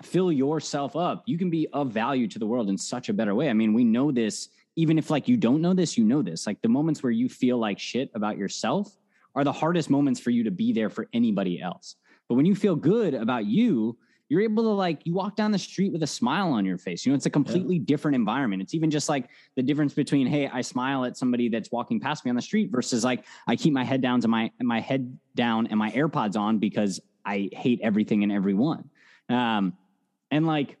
fill 0.00 0.30
yourself 0.30 0.94
up, 0.94 1.24
you 1.26 1.36
can 1.36 1.50
be 1.50 1.66
of 1.72 1.90
value 1.90 2.28
to 2.28 2.38
the 2.38 2.46
world 2.46 2.68
in 2.68 2.78
such 2.78 3.08
a 3.08 3.12
better 3.12 3.34
way. 3.34 3.50
I 3.50 3.52
mean, 3.52 3.74
we 3.74 3.82
know 3.82 4.12
this, 4.12 4.48
even 4.76 4.96
if 4.96 5.10
like 5.10 5.26
you 5.26 5.36
don't 5.36 5.60
know 5.60 5.74
this, 5.74 5.98
you 5.98 6.04
know 6.04 6.22
this. 6.22 6.46
Like 6.46 6.62
the 6.62 6.68
moments 6.68 7.02
where 7.02 7.10
you 7.10 7.28
feel 7.28 7.58
like 7.58 7.80
shit 7.80 8.12
about 8.14 8.38
yourself 8.38 8.96
are 9.34 9.42
the 9.42 9.52
hardest 9.52 9.90
moments 9.90 10.20
for 10.20 10.30
you 10.30 10.44
to 10.44 10.52
be 10.52 10.72
there 10.72 10.88
for 10.88 11.08
anybody 11.12 11.60
else. 11.60 11.96
But 12.28 12.36
when 12.36 12.46
you 12.46 12.54
feel 12.54 12.76
good 12.76 13.14
about 13.14 13.44
you, 13.44 13.98
you're 14.28 14.40
able 14.40 14.62
to 14.62 14.70
like 14.70 15.00
you 15.04 15.12
walk 15.12 15.36
down 15.36 15.50
the 15.50 15.58
street 15.58 15.92
with 15.92 16.02
a 16.02 16.06
smile 16.06 16.52
on 16.52 16.64
your 16.64 16.78
face. 16.78 17.04
You 17.04 17.12
know, 17.12 17.16
it's 17.16 17.26
a 17.26 17.30
completely 17.30 17.76
yeah. 17.76 17.84
different 17.84 18.14
environment. 18.14 18.62
It's 18.62 18.74
even 18.74 18.90
just 18.90 19.08
like 19.08 19.28
the 19.54 19.62
difference 19.62 19.92
between 19.92 20.26
hey, 20.26 20.48
I 20.48 20.62
smile 20.62 21.04
at 21.04 21.16
somebody 21.16 21.48
that's 21.48 21.70
walking 21.70 22.00
past 22.00 22.24
me 22.24 22.30
on 22.30 22.36
the 22.36 22.42
street 22.42 22.70
versus 22.70 23.04
like 23.04 23.24
I 23.46 23.56
keep 23.56 23.72
my 23.72 23.84
head 23.84 24.00
down 24.00 24.20
to 24.22 24.28
my 24.28 24.50
my 24.60 24.80
head 24.80 25.18
down 25.34 25.66
and 25.66 25.78
my 25.78 25.90
AirPods 25.90 26.36
on 26.36 26.58
because 26.58 27.00
I 27.24 27.50
hate 27.52 27.80
everything 27.82 28.22
and 28.22 28.32
everyone. 28.32 28.88
Um, 29.28 29.76
and 30.30 30.46
like 30.46 30.76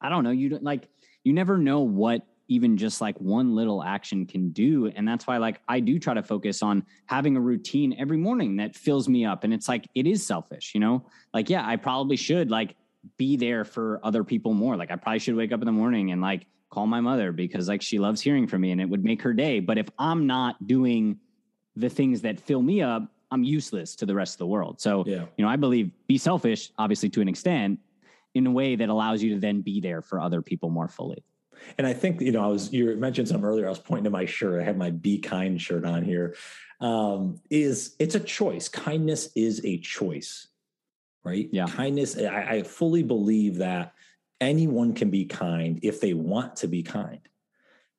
I 0.00 0.08
don't 0.08 0.24
know, 0.24 0.30
you 0.30 0.50
don't 0.50 0.62
like 0.62 0.88
you 1.24 1.32
never 1.32 1.56
know 1.56 1.80
what 1.80 2.26
even 2.48 2.76
just 2.76 3.00
like 3.00 3.18
one 3.20 3.54
little 3.54 3.82
action 3.82 4.26
can 4.26 4.50
do 4.50 4.86
and 4.94 5.06
that's 5.06 5.26
why 5.26 5.36
like 5.36 5.60
i 5.68 5.80
do 5.80 5.98
try 5.98 6.14
to 6.14 6.22
focus 6.22 6.62
on 6.62 6.84
having 7.06 7.36
a 7.36 7.40
routine 7.40 7.94
every 7.98 8.16
morning 8.16 8.56
that 8.56 8.74
fills 8.74 9.08
me 9.08 9.24
up 9.24 9.44
and 9.44 9.52
it's 9.52 9.68
like 9.68 9.86
it 9.94 10.06
is 10.06 10.26
selfish 10.26 10.72
you 10.74 10.80
know? 10.80 11.04
Like 11.32 11.50
yeah 11.50 11.66
i 11.66 11.76
probably 11.76 12.16
should 12.16 12.50
like 12.50 12.76
be 13.18 13.36
there 13.36 13.64
for 13.64 14.00
other 14.02 14.24
people 14.24 14.52
more. 14.52 14.76
Like 14.76 14.90
i 14.90 14.96
probably 14.96 15.18
should 15.20 15.36
wake 15.36 15.52
up 15.52 15.60
in 15.60 15.66
the 15.66 15.72
morning 15.72 16.12
and 16.12 16.20
like 16.20 16.46
call 16.70 16.86
my 16.86 17.00
mother 17.00 17.32
because 17.32 17.68
like 17.68 17.82
she 17.82 17.98
loves 17.98 18.20
hearing 18.20 18.46
from 18.46 18.60
me 18.62 18.72
and 18.72 18.80
it 18.80 18.88
would 18.88 19.04
make 19.04 19.22
her 19.22 19.32
day. 19.32 19.60
But 19.60 19.78
if 19.78 19.88
i'm 19.98 20.26
not 20.26 20.66
doing 20.66 21.18
the 21.76 21.88
things 21.88 22.22
that 22.22 22.40
fill 22.40 22.62
me 22.62 22.82
up 22.82 23.10
i'm 23.30 23.44
useless 23.44 23.96
to 23.96 24.06
the 24.06 24.14
rest 24.14 24.34
of 24.34 24.38
the 24.38 24.46
world. 24.46 24.80
So 24.80 25.04
yeah. 25.06 25.24
you 25.36 25.44
know 25.44 25.48
i 25.48 25.56
believe 25.56 25.90
be 26.06 26.18
selfish 26.18 26.70
obviously 26.78 27.08
to 27.10 27.20
an 27.20 27.28
extent 27.28 27.80
in 28.34 28.46
a 28.46 28.50
way 28.50 28.76
that 28.76 28.88
allows 28.90 29.22
you 29.22 29.34
to 29.34 29.40
then 29.40 29.62
be 29.62 29.80
there 29.80 30.02
for 30.02 30.20
other 30.20 30.42
people 30.42 30.68
more 30.68 30.88
fully 30.88 31.24
and 31.78 31.86
I 31.86 31.92
think, 31.92 32.20
you 32.20 32.32
know, 32.32 32.42
I 32.42 32.48
was, 32.48 32.72
you 32.72 32.94
mentioned 32.96 33.28
some 33.28 33.44
earlier, 33.44 33.66
I 33.66 33.70
was 33.70 33.78
pointing 33.78 34.04
to 34.04 34.10
my 34.10 34.24
shirt. 34.24 34.60
I 34.60 34.64
have 34.64 34.76
my 34.76 34.90
Be 34.90 35.18
Kind 35.18 35.60
shirt 35.60 35.84
on 35.84 36.04
here. 36.04 36.36
Um, 36.80 37.40
is 37.50 37.96
it's 37.98 38.14
a 38.14 38.20
choice. 38.20 38.68
Kindness 38.68 39.30
is 39.34 39.64
a 39.64 39.78
choice, 39.78 40.48
right? 41.24 41.48
Yeah. 41.50 41.66
Kindness, 41.66 42.18
I, 42.18 42.48
I 42.48 42.62
fully 42.62 43.02
believe 43.02 43.56
that 43.56 43.94
anyone 44.40 44.94
can 44.94 45.10
be 45.10 45.24
kind 45.24 45.80
if 45.82 46.00
they 46.00 46.12
want 46.12 46.56
to 46.56 46.68
be 46.68 46.82
kind. 46.82 47.20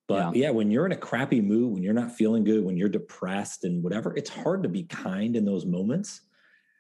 But 0.08 0.36
yeah. 0.36 0.44
yeah. 0.44 0.50
when 0.52 0.72
you're 0.72 0.86
in 0.86 0.92
a 0.92 0.98
crappy 0.98 1.42
mood, 1.42 1.74
when 1.74 1.84
you're 1.84 1.94
not 1.94 2.12
feeling 2.12 2.44
good, 2.44 2.64
when 2.64 2.78
you're 2.78 2.88
depressed 2.88 3.64
and 3.64 3.84
whatever, 3.84 4.16
it's 4.16 4.30
hard 4.30 4.64
to 4.64 4.70
be 4.70 4.84
kind 4.84 5.36
in 5.36 5.44
those 5.44 5.66
moments. 5.66 6.22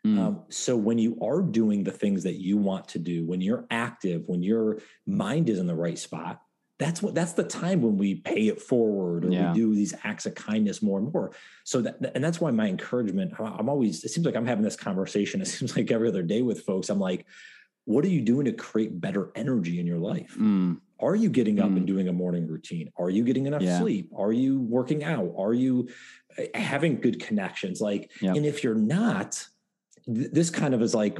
Mm. 0.05 0.19
Um, 0.19 0.43
so 0.49 0.77
when 0.77 0.97
you 0.97 1.17
are 1.21 1.41
doing 1.41 1.83
the 1.83 1.91
things 1.91 2.23
that 2.23 2.35
you 2.35 2.57
want 2.57 2.87
to 2.89 2.99
do, 2.99 3.25
when 3.25 3.41
you're 3.41 3.65
active, 3.69 4.23
when 4.27 4.43
your 4.43 4.79
mind 5.05 5.49
is 5.49 5.59
in 5.59 5.67
the 5.67 5.75
right 5.75 5.97
spot, 5.97 6.41
that's 6.79 7.01
what 7.01 7.15
that's 7.15 7.33
the 7.33 7.43
time 7.43 7.81
when 7.81 7.97
we 7.97 8.15
pay 8.15 8.47
it 8.47 8.61
forward 8.61 9.25
or 9.25 9.31
yeah. 9.31 9.51
we 9.51 9.59
do 9.59 9.73
these 9.73 9.93
acts 10.03 10.25
of 10.25 10.35
kindness 10.35 10.81
more 10.81 10.99
and 10.99 11.11
more 11.11 11.31
so 11.63 11.81
that 11.81 11.97
and 12.15 12.23
that's 12.23 12.39
why 12.39 12.51
my 12.51 12.67
encouragement 12.67 13.33
i'm 13.39 13.69
always 13.69 14.03
it 14.03 14.09
seems 14.09 14.25
like 14.25 14.35
i'm 14.35 14.45
having 14.45 14.63
this 14.63 14.75
conversation 14.75 15.41
it 15.41 15.47
seems 15.47 15.75
like 15.75 15.91
every 15.91 16.07
other 16.07 16.23
day 16.23 16.41
with 16.41 16.61
folks 16.61 16.89
i'm 16.89 16.99
like 16.99 17.25
what 17.85 18.03
are 18.03 18.09
you 18.09 18.21
doing 18.21 18.45
to 18.45 18.51
create 18.51 18.99
better 18.99 19.31
energy 19.35 19.79
in 19.79 19.87
your 19.87 19.97
life 19.97 20.35
mm. 20.37 20.77
are 20.99 21.15
you 21.15 21.29
getting 21.29 21.59
up 21.59 21.69
mm. 21.69 21.77
and 21.77 21.87
doing 21.87 22.07
a 22.07 22.13
morning 22.13 22.47
routine 22.47 22.91
are 22.97 23.09
you 23.09 23.23
getting 23.23 23.47
enough 23.47 23.61
yeah. 23.61 23.79
sleep 23.79 24.11
are 24.15 24.33
you 24.33 24.59
working 24.61 25.03
out 25.03 25.33
are 25.37 25.53
you 25.53 25.87
uh, 26.37 26.43
having 26.53 26.99
good 26.99 27.19
connections 27.19 27.81
like 27.81 28.11
yep. 28.21 28.35
and 28.35 28.45
if 28.45 28.63
you're 28.63 28.75
not 28.75 29.47
th- 30.05 30.31
this 30.31 30.49
kind 30.49 30.73
of 30.73 30.81
is 30.81 30.93
like 30.93 31.19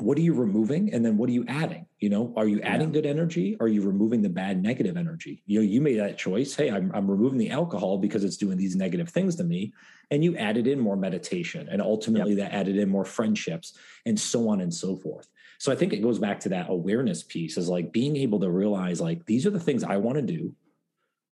what 0.00 0.18
are 0.18 0.22
you 0.22 0.34
removing? 0.34 0.92
And 0.92 1.04
then 1.04 1.16
what 1.16 1.28
are 1.28 1.32
you 1.32 1.44
adding? 1.48 1.86
You 1.98 2.10
know 2.10 2.32
are 2.36 2.46
you 2.46 2.60
adding 2.62 2.88
yeah. 2.88 2.94
good 2.94 3.06
energy? 3.06 3.56
Are 3.60 3.68
you 3.68 3.82
removing 3.82 4.22
the 4.22 4.28
bad 4.28 4.62
negative 4.62 4.96
energy? 4.96 5.42
You 5.46 5.60
know 5.60 5.64
you 5.64 5.80
made 5.80 5.98
that 5.98 6.18
choice. 6.18 6.54
Hey 6.54 6.70
I'm, 6.70 6.90
I'm 6.94 7.10
removing 7.10 7.38
the 7.38 7.50
alcohol 7.50 7.98
because 7.98 8.24
it's 8.24 8.36
doing 8.36 8.56
these 8.58 8.76
negative 8.76 9.08
things 9.08 9.36
to 9.36 9.44
me. 9.44 9.72
And 10.10 10.22
you 10.22 10.36
added 10.36 10.66
in 10.66 10.78
more 10.78 10.96
meditation. 10.96 11.68
And 11.70 11.82
ultimately 11.82 12.34
yep. 12.34 12.50
that 12.50 12.56
added 12.56 12.76
in 12.76 12.88
more 12.88 13.04
friendships 13.04 13.76
and 14.04 14.18
so 14.18 14.48
on 14.48 14.60
and 14.60 14.72
so 14.72 14.96
forth. 14.96 15.28
So 15.58 15.72
i 15.72 15.76
think 15.76 15.92
it 15.92 16.02
goes 16.02 16.18
back 16.18 16.40
to 16.40 16.48
that 16.50 16.70
awareness 16.70 17.22
piece 17.22 17.56
is 17.56 17.68
like 17.68 17.92
being 17.92 18.16
able 18.16 18.40
to 18.40 18.50
realize 18.50 19.00
like 19.00 19.24
these 19.26 19.46
are 19.46 19.50
the 19.50 19.60
things 19.60 19.84
i 19.84 19.96
want 19.96 20.16
to 20.16 20.22
do. 20.22 20.54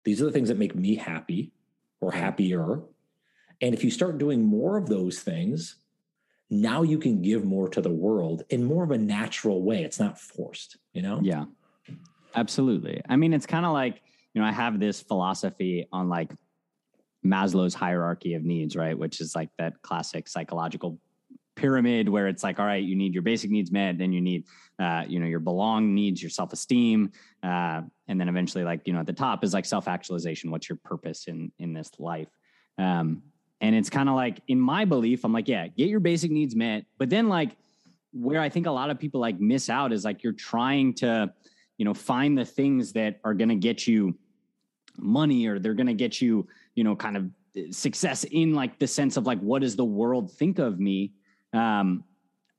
These 0.05 0.21
are 0.21 0.27
the 0.27 0.33
things 0.33 0.49
that 0.49 0.59
make 0.59 0.75
me 0.75 0.97
happy 0.97 1.53
or 2.01 2.11
mm-hmm. 2.11 2.21
happier. 2.21 2.83
And 3.61 3.75
if 3.75 3.85
you 3.85 3.91
start 3.91 4.19
doing 4.19 4.45
more 4.45 4.77
of 4.77 4.89
those 4.89 5.21
things 5.21 5.77
now 6.51 6.83
you 6.83 6.99
can 6.99 7.23
give 7.23 7.45
more 7.45 7.69
to 7.69 7.81
the 7.81 7.91
world 7.91 8.43
in 8.51 8.65
more 8.65 8.85
of 8.85 8.91
a 8.91 8.99
natural 8.99 9.63
way. 9.63 9.83
It's 9.83 9.99
not 9.99 10.19
forced, 10.21 10.77
you 10.93 11.03
know? 11.03 11.21
Yeah, 11.23 11.45
absolutely. 12.35 13.01
I 13.09 13.17
mean, 13.17 13.33
it's 13.33 13.47
kind 13.47 13.65
of 13.65 13.73
like, 13.73 14.03
you 14.35 14.41
know, 14.41 14.47
I 14.47 14.53
have 14.53 14.79
this 14.79 15.01
philosophy 15.01 15.87
on 15.93 16.09
like 16.09 16.33
Maslow's 17.25 17.75
hierarchy 17.75 18.35
of 18.35 18.45
needs, 18.45 18.77
right? 18.77 18.97
Which 18.97 19.21
is 19.21 19.35
like 19.35 19.49
that 19.59 19.81
classic 19.83 20.29
psychological 20.29 20.99
pyramid 21.57 22.09
where 22.09 22.29
it's 22.29 22.43
like, 22.43 22.59
all 22.59 22.67
right, 22.67 22.83
you 22.83 22.97
need 22.97 23.15
your 23.15 23.23
basic 23.23 23.51
needs 23.51 23.71
met, 23.71 23.97
then 23.97 24.13
you 24.13 24.21
need, 24.21 24.45
uh, 24.79 25.05
you 25.09 25.21
know, 25.21 25.27
your 25.27 25.41
belong 25.41 25.95
needs, 25.95 26.23
your 26.23 26.31
self 26.31 26.53
esteem, 26.53 27.13
uh, 27.43 27.83
and 28.09 28.21
then 28.21 28.29
eventually, 28.29 28.65
like, 28.65 28.87
you 28.87 28.93
know, 28.93 29.01
at 29.01 29.07
the 29.07 29.13
top 29.13 29.45
is 29.45 29.55
like 29.55 29.65
self 29.65 29.89
actualization. 29.89 30.51
What's 30.51 30.69
your 30.69 30.79
purpose 30.85 31.27
in 31.27 31.53
in 31.59 31.73
this 31.73 31.91
life? 31.99 32.29
Um, 32.77 33.23
and 33.61 33.75
it's 33.75 33.91
kind 33.91 34.09
of 34.09 34.15
like, 34.15 34.41
in 34.49 34.61
my 34.61 34.85
belief, 34.85 35.25
I'm 35.25 35.33
like, 35.33 35.49
yeah, 35.49 35.69
get 35.69 35.89
your 35.89 36.01
basic 36.01 36.31
needs 36.31 36.55
met. 36.55 36.85
But 36.99 37.11
then, 37.11 37.29
like, 37.29 37.57
where 38.13 38.41
I 38.41 38.49
think 38.49 38.67
a 38.67 38.71
lot 38.71 38.91
of 38.91 38.99
people 38.99 39.21
like 39.21 39.41
miss 39.41 39.69
out 39.69 39.93
is 39.93 40.05
like 40.05 40.23
you're 40.23 40.33
trying 40.33 40.95
to, 40.95 41.33
you 41.79 41.85
know, 41.85 41.95
find 41.95 42.39
the 42.39 42.45
things 42.45 42.93
that 42.93 43.21
are 43.25 43.35
going 43.35 43.49
to 43.49 43.57
get 43.57 43.87
you 43.87 44.17
money 44.97 45.47
or 45.47 45.59
they're 45.59 45.75
going 45.75 45.89
to 45.89 45.95
get 45.95 46.21
you, 46.21 46.47
you 46.75 46.85
know, 46.85 46.95
kind 46.95 47.17
of 47.17 47.29
success 47.75 48.25
in 48.25 48.55
like 48.55 48.79
the 48.79 48.87
sense 48.87 49.17
of 49.17 49.27
like, 49.27 49.41
what 49.41 49.63
does 49.63 49.75
the 49.75 49.85
world 49.85 50.31
think 50.31 50.59
of 50.59 50.79
me? 50.79 51.13
Um, 51.53 52.05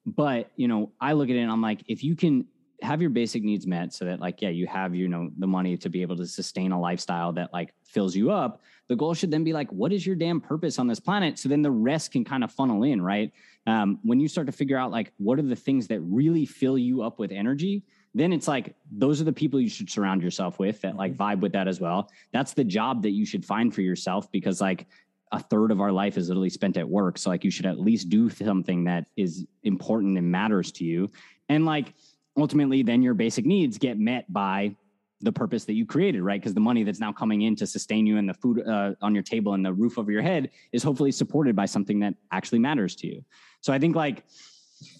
but, 0.05 0.51
you 0.55 0.67
know, 0.67 0.91
I 0.99 1.13
look 1.13 1.29
at 1.29 1.36
it 1.36 1.39
and 1.39 1.51
I'm 1.51 1.62
like, 1.62 1.81
if 1.88 2.03
you 2.03 2.15
can 2.15 2.45
have 2.81 3.01
your 3.01 3.09
basic 3.09 3.43
needs 3.43 3.65
met 3.65 3.93
so 3.93 4.05
that 4.05 4.19
like 4.19 4.41
yeah 4.41 4.49
you 4.49 4.67
have 4.67 4.93
you 4.93 5.07
know 5.07 5.29
the 5.38 5.47
money 5.47 5.77
to 5.77 5.89
be 5.89 6.01
able 6.01 6.15
to 6.17 6.27
sustain 6.27 6.71
a 6.71 6.79
lifestyle 6.79 7.31
that 7.33 7.53
like 7.53 7.73
fills 7.85 8.15
you 8.15 8.31
up. 8.31 8.61
The 8.88 8.95
goal 8.95 9.13
should 9.13 9.31
then 9.31 9.43
be 9.43 9.53
like 9.53 9.71
what 9.71 9.93
is 9.93 10.05
your 10.05 10.15
damn 10.15 10.41
purpose 10.41 10.77
on 10.79 10.88
this 10.88 10.99
planet? 10.99 11.39
So 11.39 11.49
then 11.49 11.61
the 11.61 11.71
rest 11.71 12.11
can 12.11 12.23
kind 12.25 12.43
of 12.43 12.51
funnel 12.51 12.83
in 12.83 13.01
right? 13.01 13.31
Um, 13.67 13.99
when 14.03 14.19
you 14.19 14.27
start 14.27 14.47
to 14.47 14.53
figure 14.53 14.77
out 14.77 14.91
like 14.91 15.11
what 15.17 15.39
are 15.39 15.43
the 15.43 15.55
things 15.55 15.88
that 15.88 15.99
really 16.01 16.45
fill 16.45 16.77
you 16.77 17.01
up 17.01 17.17
with 17.17 17.31
energy 17.31 17.83
then 18.15 18.31
it's 18.31 18.47
like 18.47 18.73
those 18.89 19.19
are 19.19 19.25
the 19.25 19.33
people 19.33 19.59
you 19.59 19.67
should 19.67 19.89
surround 19.89 20.23
yourself 20.23 20.57
with 20.57 20.79
that 20.81 20.95
like 20.95 21.15
vibe 21.15 21.41
with 21.41 21.51
that 21.51 21.67
as 21.67 21.81
well. 21.81 22.09
That's 22.31 22.53
the 22.53 22.63
job 22.63 23.03
that 23.03 23.11
you 23.11 23.25
should 23.25 23.43
find 23.45 23.75
for 23.75 23.81
yourself 23.81 24.31
because 24.31 24.61
like 24.61 24.88
a 25.33 25.39
third 25.39 25.69
of 25.69 25.81
our 25.81 25.91
life 25.91 26.17
is 26.17 26.29
literally 26.29 26.49
spent 26.49 26.77
at 26.77 26.88
work. 26.88 27.17
So 27.17 27.29
like 27.29 27.43
you 27.43 27.51
should 27.51 27.65
at 27.65 27.77
least 27.77 28.07
do 28.07 28.29
something 28.29 28.85
that 28.85 29.07
is 29.17 29.45
important 29.63 30.17
and 30.17 30.31
matters 30.31 30.71
to 30.73 30.85
you. 30.85 31.11
And 31.49 31.65
like 31.65 31.93
ultimately 32.38 32.84
then 32.84 33.02
your 33.02 33.13
basic 33.13 33.45
needs 33.45 33.78
get 33.78 33.98
met 33.98 34.32
by 34.32 34.76
the 35.21 35.32
purpose 35.32 35.65
that 35.65 35.74
you 35.74 35.86
created, 35.86 36.21
right? 36.21 36.39
Because 36.39 36.54
the 36.54 36.60
money 36.60 36.84
that's 36.84 37.00
now 37.00 37.12
coming 37.12 37.43
in 37.43 37.56
to 37.56 37.65
sustain 37.65 38.06
you 38.06 38.17
and 38.17 38.28
the 38.28 38.34
food 38.34 38.67
uh, 38.67 38.93
on 39.02 39.13
your 39.13 39.24
table 39.24 39.54
and 39.54 39.65
the 39.65 39.74
roof 39.74 39.98
over 39.98 40.12
your 40.12 40.21
head 40.21 40.50
is 40.71 40.84
hopefully 40.84 41.12
supported 41.12 41.56
by 41.56 41.65
something 41.65 42.00
that 42.00 42.13
actually 42.32 42.60
matters 42.60 42.95
to 42.98 43.08
you. 43.08 43.24
So 43.62 43.71
I 43.74 43.80
think 43.80 43.95
like, 43.95 44.26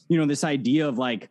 you 0.08 0.17
know, 0.17 0.26
this 0.26 0.43
idea 0.43 0.88
of 0.88 0.98
like, 0.98 1.30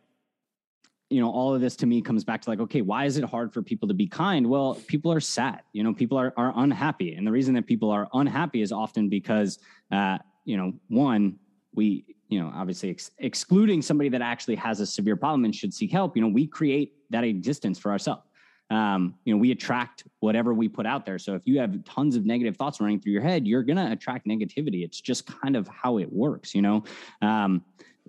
you 1.09 1.21
know, 1.21 1.29
all 1.29 1.53
of 1.53 1.61
this 1.61 1.75
to 1.77 1.85
me 1.85 2.01
comes 2.01 2.23
back 2.23 2.41
to 2.41 2.49
like, 2.49 2.59
okay, 2.59 2.81
why 2.81 3.05
is 3.05 3.17
it 3.17 3.23
hard 3.23 3.53
for 3.53 3.61
people 3.61 3.87
to 3.87 3.93
be 3.93 4.07
kind? 4.07 4.47
Well, 4.47 4.75
people 4.87 5.11
are 5.11 5.19
sad. 5.19 5.61
You 5.71 5.83
know, 5.83 5.93
people 5.93 6.17
are 6.17 6.33
are 6.35 6.51
unhappy, 6.55 7.13
and 7.13 7.27
the 7.27 7.31
reason 7.31 7.53
that 7.55 7.67
people 7.67 7.91
are 7.91 8.07
unhappy 8.13 8.61
is 8.61 8.71
often 8.71 9.07
because, 9.07 9.59
uh, 9.91 10.17
you 10.45 10.57
know, 10.57 10.73
one, 10.89 11.37
we, 11.75 12.14
you 12.29 12.39
know, 12.39 12.51
obviously 12.55 12.89
ex- 12.89 13.11
excluding 13.19 13.81
somebody 13.81 14.09
that 14.09 14.21
actually 14.21 14.55
has 14.55 14.79
a 14.79 14.85
severe 14.85 15.15
problem 15.15 15.45
and 15.45 15.55
should 15.55 15.73
seek 15.73 15.91
help. 15.91 16.15
You 16.15 16.21
know, 16.21 16.27
we 16.27 16.47
create 16.47 16.93
that 17.09 17.23
existence 17.23 17.77
for 17.77 17.91
ourselves 17.91 18.23
um, 18.69 19.15
you 19.25 19.33
know, 19.33 19.37
we 19.39 19.51
attract 19.51 20.03
whatever 20.19 20.53
we 20.53 20.67
put 20.67 20.85
out 20.85 21.05
there. 21.05 21.19
So 21.19 21.35
if 21.35 21.43
you 21.45 21.59
have 21.59 21.83
tons 21.83 22.15
of 22.15 22.25
negative 22.25 22.57
thoughts 22.57 22.81
running 22.81 22.99
through 22.99 23.11
your 23.11 23.21
head, 23.21 23.47
you're 23.47 23.63
going 23.63 23.77
to 23.77 23.91
attract 23.91 24.25
negativity. 24.25 24.83
It's 24.83 24.99
just 24.99 25.25
kind 25.27 25.55
of 25.55 25.67
how 25.67 25.99
it 25.99 26.11
works, 26.11 26.55
you 26.55 26.61
know? 26.61 26.83
Um, 27.21 27.63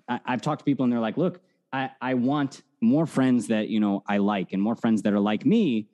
I, 0.09 0.21
have 0.25 0.41
talked 0.41 0.61
to 0.61 0.65
people 0.65 0.85
and 0.85 0.93
they're 0.93 1.01
like, 1.01 1.17
look, 1.17 1.41
I, 1.73 1.91
I 2.01 2.15
want 2.15 2.63
more 2.81 3.07
friends 3.07 3.49
that, 3.49 3.69
you 3.69 3.81
know, 3.81 4.03
I 4.07 4.19
like 4.19 4.53
and 4.53 4.63
more 4.63 4.77
friends 4.77 5.03
that 5.03 5.13
are 5.13 5.21
like 5.21 5.45
me. 5.45 5.89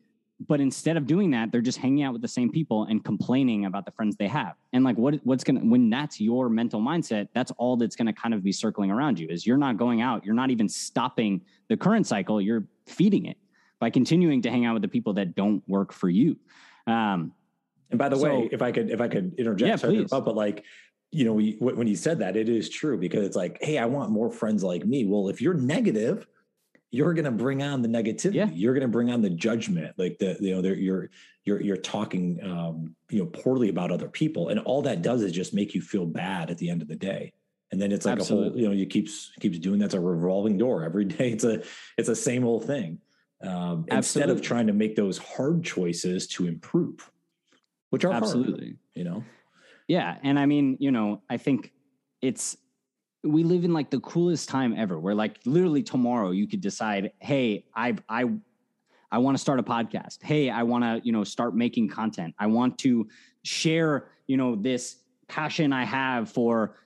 But 0.48 0.60
instead 0.60 0.96
of 0.96 1.06
doing 1.06 1.30
that, 1.32 1.52
they're 1.52 1.60
just 1.60 1.78
hanging 1.78 2.04
out 2.04 2.12
with 2.12 2.22
the 2.22 2.28
same 2.28 2.50
people 2.50 2.84
and 2.84 3.04
complaining 3.04 3.66
about 3.66 3.84
the 3.84 3.92
friends 3.92 4.16
they 4.16 4.28
have. 4.28 4.54
And 4.72 4.82
like, 4.82 4.96
what 4.96 5.20
what's 5.24 5.44
gonna 5.44 5.60
when 5.60 5.90
that's 5.90 6.20
your 6.20 6.48
mental 6.48 6.80
mindset, 6.80 7.28
that's 7.34 7.52
all 7.58 7.76
that's 7.76 7.96
gonna 7.96 8.12
kind 8.12 8.34
of 8.34 8.42
be 8.42 8.52
circling 8.52 8.90
around 8.90 9.18
you. 9.18 9.28
Is 9.28 9.46
you're 9.46 9.58
not 9.58 9.76
going 9.76 10.00
out, 10.00 10.24
you're 10.24 10.34
not 10.34 10.50
even 10.50 10.68
stopping 10.68 11.42
the 11.68 11.76
current 11.76 12.06
cycle, 12.06 12.40
you're 12.40 12.64
feeding 12.86 13.26
it 13.26 13.36
by 13.78 13.90
continuing 13.90 14.40
to 14.42 14.50
hang 14.50 14.64
out 14.64 14.74
with 14.74 14.82
the 14.82 14.88
people 14.88 15.12
that 15.14 15.34
don't 15.34 15.62
work 15.68 15.92
for 15.92 16.08
you. 16.08 16.36
Um, 16.86 17.32
and 17.90 17.98
by 17.98 18.08
the 18.08 18.16
so, 18.16 18.22
way, 18.22 18.48
if 18.50 18.62
I 18.62 18.72
could, 18.72 18.90
if 18.90 19.00
I 19.00 19.08
could 19.08 19.34
interject, 19.38 19.68
yeah, 19.68 19.76
sorry, 19.76 20.04
but 20.08 20.34
like, 20.34 20.64
you 21.10 21.24
know, 21.24 21.34
we, 21.34 21.56
when 21.58 21.86
you 21.86 21.96
said 21.96 22.20
that, 22.20 22.36
it 22.36 22.48
is 22.48 22.68
true 22.68 22.96
because 22.96 23.26
it's 23.26 23.36
like, 23.36 23.58
hey, 23.60 23.78
I 23.78 23.86
want 23.86 24.10
more 24.10 24.30
friends 24.30 24.64
like 24.64 24.86
me. 24.86 25.04
Well, 25.04 25.28
if 25.28 25.42
you're 25.42 25.54
negative, 25.54 26.26
you're 26.92 27.14
going 27.14 27.24
to 27.24 27.32
bring 27.32 27.62
on 27.62 27.80
the 27.82 27.88
negativity. 27.88 28.34
Yeah. 28.34 28.50
You're 28.52 28.74
going 28.74 28.82
to 28.82 28.88
bring 28.88 29.10
on 29.10 29.22
the 29.22 29.30
judgment, 29.30 29.98
like 29.98 30.18
the 30.18 30.36
you 30.38 30.54
know, 30.54 30.68
you're 30.68 31.10
you're 31.44 31.60
you're 31.60 31.76
talking 31.76 32.38
um, 32.44 32.94
you 33.08 33.20
know 33.20 33.26
poorly 33.26 33.70
about 33.70 33.90
other 33.90 34.08
people, 34.08 34.50
and 34.50 34.60
all 34.60 34.82
that 34.82 35.02
does 35.02 35.22
is 35.22 35.32
just 35.32 35.54
make 35.54 35.74
you 35.74 35.80
feel 35.80 36.06
bad 36.06 36.50
at 36.50 36.58
the 36.58 36.68
end 36.70 36.82
of 36.82 36.88
the 36.88 36.94
day. 36.94 37.32
And 37.72 37.80
then 37.80 37.90
it's 37.90 38.04
like 38.04 38.18
Absolutely. 38.18 38.46
a 38.46 38.50
whole, 38.50 38.60
you 38.60 38.68
know, 38.68 38.74
you 38.74 38.84
keeps 38.84 39.32
keeps 39.40 39.58
doing 39.58 39.80
that's 39.80 39.94
a 39.94 40.00
revolving 40.00 40.58
door 40.58 40.84
every 40.84 41.06
day. 41.06 41.32
It's 41.32 41.44
a 41.44 41.62
it's 41.96 42.10
a 42.10 42.14
same 42.14 42.44
old 42.44 42.66
thing 42.66 42.98
um, 43.42 43.86
instead 43.90 44.28
of 44.28 44.42
trying 44.42 44.66
to 44.66 44.74
make 44.74 44.94
those 44.94 45.16
hard 45.16 45.64
choices 45.64 46.26
to 46.28 46.46
improve, 46.46 47.10
which 47.88 48.04
are 48.04 48.12
absolutely, 48.12 48.66
hard, 48.66 48.78
you 48.94 49.04
know. 49.04 49.24
Yeah, 49.88 50.18
and 50.22 50.38
I 50.38 50.44
mean, 50.44 50.76
you 50.78 50.90
know, 50.90 51.22
I 51.30 51.38
think 51.38 51.72
it's 52.20 52.58
we 53.24 53.44
live 53.44 53.64
in 53.64 53.72
like 53.72 53.90
the 53.90 54.00
coolest 54.00 54.48
time 54.48 54.74
ever. 54.76 54.98
Where 54.98 55.14
like 55.14 55.38
literally 55.44 55.82
tomorrow 55.82 56.30
you 56.30 56.46
could 56.46 56.60
decide, 56.60 57.12
hey, 57.20 57.64
I 57.74 57.96
I 58.08 58.24
I 59.10 59.18
want 59.18 59.36
to 59.36 59.40
start 59.40 59.58
a 59.58 59.62
podcast. 59.62 60.22
Hey, 60.22 60.50
I 60.50 60.62
want 60.62 60.84
to 60.84 61.00
you 61.04 61.12
know 61.12 61.24
start 61.24 61.54
making 61.54 61.88
content. 61.88 62.34
I 62.38 62.46
want 62.46 62.78
to 62.78 63.08
share 63.42 64.08
you 64.26 64.36
know 64.36 64.56
this 64.56 64.96
passion 65.28 65.72
I 65.72 65.84
have 65.84 66.30
for 66.30 66.76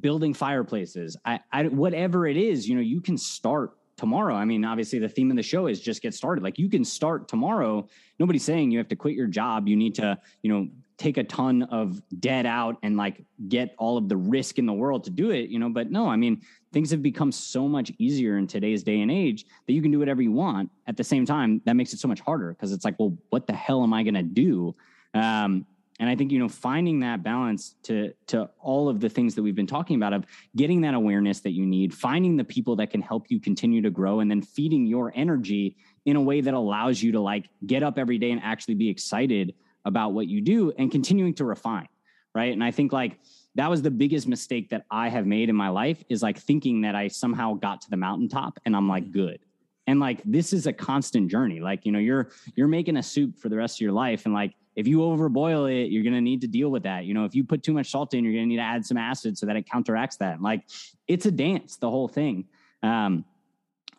building 0.00 0.34
fireplaces. 0.34 1.16
I, 1.24 1.40
I 1.52 1.64
whatever 1.64 2.26
it 2.26 2.36
is, 2.36 2.68
you 2.68 2.74
know, 2.74 2.80
you 2.80 3.00
can 3.00 3.16
start 3.16 3.76
tomorrow. 3.96 4.34
I 4.34 4.44
mean, 4.44 4.64
obviously 4.64 4.98
the 4.98 5.08
theme 5.08 5.30
of 5.30 5.36
the 5.36 5.42
show 5.42 5.66
is 5.66 5.80
just 5.80 6.02
get 6.02 6.14
started. 6.14 6.44
Like 6.44 6.58
you 6.58 6.68
can 6.68 6.84
start 6.84 7.28
tomorrow. 7.28 7.88
Nobody's 8.18 8.44
saying 8.44 8.70
you 8.70 8.78
have 8.78 8.88
to 8.88 8.96
quit 8.96 9.14
your 9.14 9.26
job. 9.26 9.68
You 9.68 9.76
need 9.76 9.94
to, 9.96 10.18
you 10.42 10.52
know, 10.52 10.68
take 10.98 11.18
a 11.18 11.24
ton 11.24 11.62
of 11.64 12.00
debt 12.20 12.46
out 12.46 12.76
and 12.82 12.96
like 12.96 13.24
get 13.48 13.74
all 13.78 13.98
of 13.98 14.08
the 14.08 14.16
risk 14.16 14.58
in 14.58 14.66
the 14.66 14.72
world 14.72 15.04
to 15.04 15.10
do 15.10 15.30
it, 15.30 15.50
you 15.50 15.58
know, 15.58 15.68
but 15.68 15.90
no, 15.90 16.08
I 16.08 16.16
mean, 16.16 16.40
things 16.72 16.90
have 16.90 17.02
become 17.02 17.30
so 17.30 17.68
much 17.68 17.92
easier 17.98 18.38
in 18.38 18.46
today's 18.46 18.82
day 18.82 19.00
and 19.00 19.10
age 19.10 19.44
that 19.66 19.72
you 19.74 19.82
can 19.82 19.90
do 19.90 19.98
whatever 19.98 20.22
you 20.22 20.32
want. 20.32 20.70
At 20.86 20.96
the 20.96 21.04
same 21.04 21.26
time, 21.26 21.60
that 21.66 21.74
makes 21.76 21.92
it 21.92 21.98
so 21.98 22.08
much 22.08 22.20
harder 22.20 22.52
because 22.52 22.72
it's 22.72 22.84
like, 22.84 22.98
well, 22.98 23.16
what 23.30 23.46
the 23.46 23.52
hell 23.52 23.82
am 23.82 23.92
I 23.92 24.02
going 24.02 24.14
to 24.14 24.22
do? 24.22 24.74
Um, 25.12 25.66
and 25.98 26.08
i 26.10 26.14
think 26.14 26.30
you 26.30 26.38
know 26.38 26.48
finding 26.48 27.00
that 27.00 27.22
balance 27.22 27.76
to 27.82 28.12
to 28.26 28.48
all 28.60 28.88
of 28.88 29.00
the 29.00 29.08
things 29.08 29.34
that 29.34 29.42
we've 29.42 29.54
been 29.54 29.66
talking 29.66 29.96
about 29.96 30.12
of 30.12 30.26
getting 30.54 30.82
that 30.82 30.94
awareness 30.94 31.40
that 31.40 31.52
you 31.52 31.64
need 31.64 31.94
finding 31.94 32.36
the 32.36 32.44
people 32.44 32.76
that 32.76 32.90
can 32.90 33.00
help 33.00 33.26
you 33.30 33.40
continue 33.40 33.80
to 33.80 33.90
grow 33.90 34.20
and 34.20 34.30
then 34.30 34.42
feeding 34.42 34.86
your 34.86 35.12
energy 35.14 35.76
in 36.04 36.16
a 36.16 36.20
way 36.20 36.40
that 36.40 36.54
allows 36.54 37.02
you 37.02 37.12
to 37.12 37.20
like 37.20 37.48
get 37.66 37.82
up 37.82 37.98
every 37.98 38.18
day 38.18 38.30
and 38.30 38.42
actually 38.42 38.74
be 38.74 38.88
excited 38.88 39.54
about 39.86 40.12
what 40.12 40.26
you 40.26 40.42
do 40.42 40.70
and 40.78 40.90
continuing 40.90 41.32
to 41.32 41.44
refine 41.44 41.88
right 42.34 42.52
and 42.52 42.62
i 42.62 42.70
think 42.70 42.92
like 42.92 43.18
that 43.54 43.70
was 43.70 43.80
the 43.80 43.90
biggest 43.90 44.28
mistake 44.28 44.68
that 44.68 44.84
i 44.90 45.08
have 45.08 45.24
made 45.26 45.48
in 45.48 45.56
my 45.56 45.68
life 45.68 46.04
is 46.10 46.22
like 46.22 46.38
thinking 46.38 46.82
that 46.82 46.94
i 46.94 47.08
somehow 47.08 47.54
got 47.54 47.80
to 47.80 47.88
the 47.88 47.96
mountaintop 47.96 48.58
and 48.66 48.76
i'm 48.76 48.88
like 48.88 49.10
good 49.10 49.38
and 49.86 49.98
like 49.98 50.20
this 50.24 50.52
is 50.52 50.66
a 50.66 50.72
constant 50.72 51.30
journey 51.30 51.60
like 51.60 51.86
you 51.86 51.92
know 51.92 51.98
you're 51.98 52.30
you're 52.54 52.68
making 52.68 52.98
a 52.98 53.02
soup 53.02 53.38
for 53.38 53.48
the 53.48 53.56
rest 53.56 53.78
of 53.78 53.80
your 53.80 53.92
life 53.92 54.26
and 54.26 54.34
like 54.34 54.54
if 54.76 54.86
you 54.86 54.98
overboil 54.98 55.72
it, 55.72 55.90
you're 55.90 56.02
going 56.02 56.14
to 56.14 56.20
need 56.20 56.42
to 56.42 56.46
deal 56.46 56.68
with 56.68 56.82
that. 56.82 57.06
You 57.06 57.14
know, 57.14 57.24
if 57.24 57.34
you 57.34 57.42
put 57.42 57.62
too 57.62 57.72
much 57.72 57.90
salt 57.90 58.12
in, 58.12 58.22
you're 58.22 58.34
going 58.34 58.44
to 58.44 58.48
need 58.48 58.56
to 58.56 58.62
add 58.62 58.84
some 58.84 58.98
acid 58.98 59.36
so 59.36 59.46
that 59.46 59.56
it 59.56 59.68
counteracts 59.68 60.18
that. 60.18 60.42
Like 60.42 60.64
it's 61.08 61.24
a 61.24 61.30
dance, 61.30 61.76
the 61.76 61.90
whole 61.90 62.08
thing. 62.08 62.44
Um, 62.82 63.24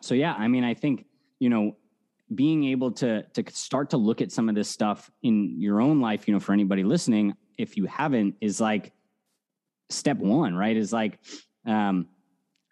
so 0.00 0.14
yeah, 0.14 0.34
I 0.34 0.46
mean, 0.46 0.62
I 0.62 0.74
think, 0.74 1.04
you 1.40 1.50
know, 1.50 1.76
being 2.34 2.64
able 2.64 2.92
to 2.92 3.22
to 3.22 3.44
start 3.52 3.90
to 3.90 3.96
look 3.96 4.20
at 4.20 4.32
some 4.32 4.48
of 4.48 4.54
this 4.54 4.68
stuff 4.68 5.10
in 5.22 5.60
your 5.60 5.80
own 5.80 6.00
life, 6.00 6.28
you 6.28 6.34
know, 6.34 6.40
for 6.40 6.52
anybody 6.52 6.84
listening, 6.84 7.34
if 7.56 7.76
you 7.76 7.86
haven't, 7.86 8.36
is 8.40 8.60
like 8.60 8.92
step 9.90 10.18
one, 10.18 10.54
right? 10.54 10.76
Is 10.76 10.92
like 10.92 11.18
um, 11.66 12.08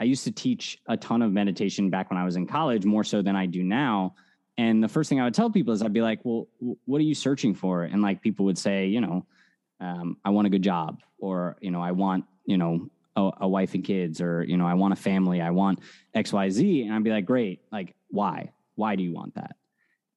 I 0.00 0.04
used 0.04 0.24
to 0.24 0.30
teach 0.30 0.78
a 0.86 0.96
ton 0.96 1.22
of 1.22 1.32
meditation 1.32 1.90
back 1.90 2.10
when 2.10 2.18
I 2.18 2.24
was 2.24 2.36
in 2.36 2.46
college, 2.46 2.84
more 2.84 3.04
so 3.04 3.22
than 3.22 3.36
I 3.36 3.46
do 3.46 3.62
now. 3.62 4.14
And 4.58 4.82
the 4.82 4.88
first 4.88 5.08
thing 5.08 5.20
I 5.20 5.24
would 5.24 5.34
tell 5.34 5.50
people 5.50 5.72
is 5.72 5.82
I'd 5.82 5.92
be 5.92 6.02
like, 6.02 6.20
well, 6.24 6.48
what 6.86 6.98
are 6.98 7.04
you 7.04 7.14
searching 7.14 7.54
for? 7.54 7.84
And 7.84 8.02
like 8.02 8.22
people 8.22 8.46
would 8.46 8.58
say, 8.58 8.86
you 8.86 9.00
know, 9.00 9.26
um, 9.80 10.16
I 10.24 10.30
want 10.30 10.46
a 10.46 10.50
good 10.50 10.62
job 10.62 11.00
or, 11.18 11.56
you 11.60 11.70
know, 11.70 11.82
I 11.82 11.92
want, 11.92 12.24
you 12.46 12.56
know, 12.56 12.88
a, 13.16 13.30
a, 13.42 13.48
wife 13.48 13.74
and 13.74 13.84
kids 13.84 14.20
or, 14.20 14.42
you 14.44 14.56
know, 14.56 14.66
I 14.66 14.74
want 14.74 14.92
a 14.92 14.96
family, 14.96 15.40
I 15.40 15.50
want 15.50 15.80
X, 16.14 16.32
Y, 16.32 16.48
Z. 16.50 16.82
And 16.82 16.94
I'd 16.94 17.04
be 17.04 17.10
like, 17.10 17.26
great. 17.26 17.60
Like, 17.70 17.94
why? 18.08 18.52
Why 18.76 18.96
do 18.96 19.02
you 19.02 19.12
want 19.12 19.34
that? 19.34 19.56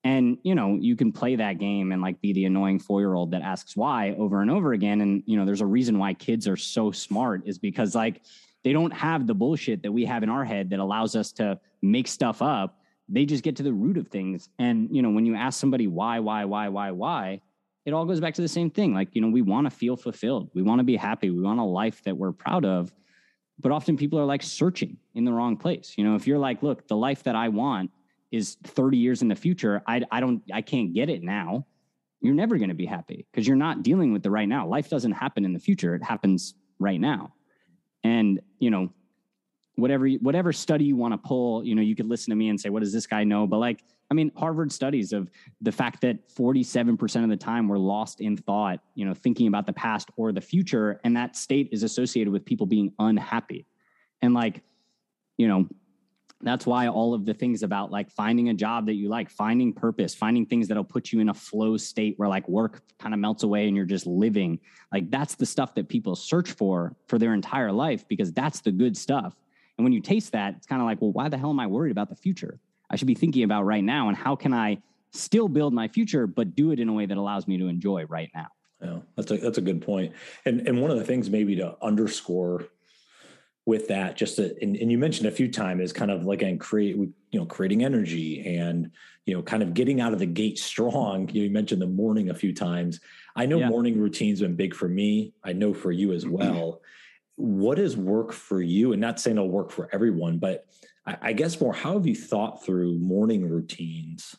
And, 0.03 0.37
you 0.43 0.55
know, 0.55 0.77
you 0.79 0.95
can 0.95 1.11
play 1.11 1.35
that 1.35 1.59
game 1.59 1.91
and 1.91 2.01
like 2.01 2.21
be 2.21 2.31
the 2.31 2.45
annoying 2.45 2.79
four 2.79 3.01
year 3.01 3.13
old 3.13 3.31
that 3.31 3.41
asks 3.41 3.75
why 3.75 4.11
over 4.11 4.41
and 4.41 4.49
over 4.49 4.71
again. 4.71 5.01
And, 5.01 5.23
you 5.25 5.37
know, 5.37 5.45
there's 5.45 5.61
a 5.61 5.65
reason 5.65 5.99
why 5.99 6.13
kids 6.13 6.47
are 6.47 6.55
so 6.55 6.91
smart 6.91 7.41
is 7.45 7.57
because 7.57 7.95
like 7.95 8.21
they 8.63 8.71
don't 8.71 8.91
have 8.91 9.27
the 9.27 9.33
bullshit 9.33 9.83
that 9.83 9.91
we 9.91 10.05
have 10.05 10.23
in 10.23 10.29
our 10.29 10.45
head 10.45 10.69
that 10.69 10.79
allows 10.79 11.15
us 11.17 11.33
to 11.33 11.59
make 11.81 12.07
stuff 12.07 12.41
up 12.41 12.79
they 13.09 13.25
just 13.25 13.43
get 13.43 13.55
to 13.57 13.63
the 13.63 13.73
root 13.73 13.97
of 13.97 14.07
things. 14.07 14.49
And, 14.59 14.95
you 14.95 15.01
know, 15.01 15.09
when 15.09 15.25
you 15.25 15.35
ask 15.35 15.59
somebody 15.59 15.87
why, 15.87 16.19
why, 16.19 16.45
why, 16.45 16.69
why, 16.69 16.91
why, 16.91 17.41
it 17.85 17.93
all 17.93 18.05
goes 18.05 18.19
back 18.19 18.35
to 18.35 18.41
the 18.41 18.47
same 18.47 18.69
thing. 18.69 18.93
Like, 18.93 19.15
you 19.15 19.21
know, 19.21 19.29
we 19.29 19.41
want 19.41 19.65
to 19.65 19.71
feel 19.71 19.97
fulfilled. 19.97 20.51
We 20.53 20.61
want 20.61 20.79
to 20.79 20.83
be 20.83 20.95
happy. 20.95 21.31
We 21.31 21.41
want 21.41 21.59
a 21.59 21.63
life 21.63 22.03
that 22.03 22.15
we're 22.15 22.31
proud 22.31 22.65
of. 22.65 22.93
But 23.59 23.71
often 23.71 23.97
people 23.97 24.19
are 24.19 24.25
like 24.25 24.43
searching 24.43 24.97
in 25.15 25.25
the 25.25 25.33
wrong 25.33 25.57
place. 25.57 25.95
You 25.97 26.03
know, 26.03 26.15
if 26.15 26.27
you're 26.27 26.37
like, 26.37 26.61
look, 26.61 26.87
the 26.87 26.95
life 26.95 27.23
that 27.23 27.35
I 27.35 27.49
want 27.49 27.91
is 28.31 28.57
30 28.63 28.97
years 28.97 29.21
in 29.21 29.27
the 29.27 29.35
future, 29.35 29.81
I, 29.87 30.01
I 30.11 30.19
don't, 30.19 30.41
I 30.53 30.61
can't 30.61 30.93
get 30.93 31.09
it 31.09 31.23
now. 31.23 31.65
You're 32.21 32.35
never 32.35 32.57
going 32.57 32.69
to 32.69 32.75
be 32.75 32.85
happy 32.85 33.25
because 33.31 33.47
you're 33.47 33.57
not 33.57 33.81
dealing 33.81 34.11
with 34.11 34.23
the 34.23 34.31
right 34.31 34.47
now. 34.47 34.67
Life 34.67 34.89
doesn't 34.89 35.13
happen 35.13 35.45
in 35.45 35.53
the 35.53 35.59
future. 35.59 35.95
It 35.95 36.03
happens 36.03 36.53
right 36.77 36.99
now. 36.99 37.33
And, 38.03 38.41
you 38.59 38.69
know, 38.69 38.89
whatever 39.79 40.07
whatever 40.07 40.53
study 40.53 40.85
you 40.85 40.95
want 40.95 41.13
to 41.13 41.17
pull 41.17 41.63
you 41.65 41.73
know 41.73 41.81
you 41.81 41.95
could 41.95 42.07
listen 42.07 42.31
to 42.31 42.35
me 42.35 42.49
and 42.49 42.59
say 42.59 42.69
what 42.69 42.81
does 42.81 42.93
this 42.93 43.07
guy 43.07 43.23
know 43.23 43.47
but 43.47 43.57
like 43.57 43.83
i 44.11 44.13
mean 44.13 44.31
harvard 44.35 44.71
studies 44.71 45.13
of 45.13 45.29
the 45.61 45.71
fact 45.71 46.01
that 46.01 46.29
47% 46.29 47.23
of 47.23 47.29
the 47.29 47.37
time 47.37 47.67
we're 47.67 47.77
lost 47.77 48.21
in 48.21 48.37
thought 48.37 48.79
you 48.95 49.05
know 49.05 49.13
thinking 49.13 49.47
about 49.47 49.65
the 49.65 49.73
past 49.73 50.09
or 50.17 50.31
the 50.31 50.41
future 50.41 50.99
and 51.03 51.15
that 51.15 51.35
state 51.35 51.69
is 51.71 51.83
associated 51.83 52.31
with 52.31 52.45
people 52.45 52.65
being 52.65 52.91
unhappy 52.99 53.65
and 54.21 54.33
like 54.33 54.61
you 55.37 55.47
know 55.47 55.67
that's 56.41 56.65
why 56.65 56.87
all 56.87 57.13
of 57.13 57.25
the 57.25 57.33
things 57.33 57.63
about 57.63 57.91
like 57.91 58.09
finding 58.09 58.49
a 58.49 58.53
job 58.53 58.85
that 58.85 58.93
you 58.93 59.09
like 59.09 59.29
finding 59.29 59.73
purpose 59.73 60.15
finding 60.15 60.45
things 60.45 60.67
that'll 60.67 60.83
put 60.83 61.11
you 61.11 61.19
in 61.19 61.29
a 61.29 61.33
flow 61.33 61.75
state 61.75 62.13
where 62.17 62.29
like 62.29 62.47
work 62.47 62.81
kind 62.97 63.13
of 63.13 63.19
melts 63.19 63.43
away 63.43 63.67
and 63.67 63.75
you're 63.75 63.85
just 63.85 64.07
living 64.07 64.57
like 64.93 65.09
that's 65.11 65.35
the 65.35 65.45
stuff 65.45 65.75
that 65.75 65.89
people 65.89 66.15
search 66.15 66.51
for 66.51 66.95
for 67.07 67.17
their 67.19 67.33
entire 67.33 67.71
life 67.73 68.07
because 68.07 68.31
that's 68.31 68.61
the 68.61 68.71
good 68.71 68.95
stuff 68.95 69.35
and 69.79 69.85
when 69.85 69.93
you 69.93 70.01
taste 70.01 70.33
that, 70.33 70.55
it's 70.57 70.67
kind 70.67 70.81
of 70.81 70.85
like, 70.85 70.99
well, 70.99 71.13
why 71.13 71.29
the 71.29 71.37
hell 71.37 71.51
am 71.51 71.59
I 71.61 71.65
worried 71.65 71.91
about 71.93 72.09
the 72.09 72.15
future? 72.15 72.59
I 72.89 72.97
should 72.97 73.07
be 73.07 73.15
thinking 73.15 73.43
about 73.43 73.63
right 73.63 73.83
now 73.83 74.09
and 74.09 74.17
how 74.17 74.35
can 74.35 74.53
I 74.53 74.79
still 75.13 75.47
build 75.47 75.73
my 75.73 75.87
future, 75.87 76.27
but 76.27 76.53
do 76.53 76.73
it 76.73 76.81
in 76.81 76.89
a 76.89 76.93
way 76.93 77.05
that 77.05 77.15
allows 77.15 77.47
me 77.47 77.57
to 77.59 77.69
enjoy 77.69 78.03
right 78.09 78.29
now. 78.35 78.47
Yeah, 78.83 78.97
that's 79.15 79.31
a 79.31 79.37
that's 79.37 79.57
a 79.57 79.61
good 79.61 79.81
point. 79.81 80.11
And 80.43 80.67
and 80.67 80.81
one 80.81 80.91
of 80.91 80.97
the 80.97 81.05
things 81.05 81.29
maybe 81.29 81.55
to 81.55 81.77
underscore 81.81 82.65
with 83.69 83.87
that, 83.87 84.17
just 84.17 84.35
to, 84.35 84.55
and, 84.61 84.75
and 84.75 84.91
you 84.91 84.97
mentioned 84.97 85.27
a 85.27 85.31
few 85.31 85.49
times 85.49 85.81
is 85.81 85.93
kind 85.93 86.11
of 86.11 86.25
like 86.25 86.41
and 86.41 86.59
create, 86.59 86.95
you 86.97 87.13
know, 87.39 87.45
creating 87.45 87.83
energy 87.83 88.57
and 88.57 88.91
you 89.25 89.35
know, 89.35 89.43
kind 89.43 89.61
of 89.61 89.75
getting 89.75 90.01
out 90.01 90.11
of 90.11 90.17
the 90.17 90.25
gate 90.25 90.57
strong. 90.57 91.29
You 91.29 91.51
mentioned 91.51 91.81
the 91.81 91.87
morning 91.87 92.31
a 92.31 92.33
few 92.33 92.51
times. 92.51 92.99
I 93.35 93.45
know 93.45 93.59
yeah. 93.59 93.69
morning 93.69 93.99
routines 93.99 94.41
been 94.41 94.55
big 94.55 94.73
for 94.73 94.89
me. 94.89 95.33
I 95.43 95.53
know 95.53 95.71
for 95.71 95.91
you 95.91 96.13
as 96.13 96.25
mm-hmm. 96.25 96.33
well. 96.33 96.81
what 97.35 97.77
does 97.77 97.95
work 97.95 98.33
for 98.33 98.59
you? 98.61 98.91
And 98.91 98.99
not 98.99 99.19
saying 99.19 99.37
it'll 99.37 99.49
work 99.49 99.71
for 99.71 99.87
everyone, 99.93 100.39
but 100.39 100.65
I, 101.05 101.17
I 101.21 101.33
guess 101.33 101.61
more 101.61 101.73
how 101.73 101.93
have 101.93 102.07
you 102.07 102.15
thought 102.15 102.65
through 102.65 102.97
morning 102.97 103.47
routines? 103.47 104.35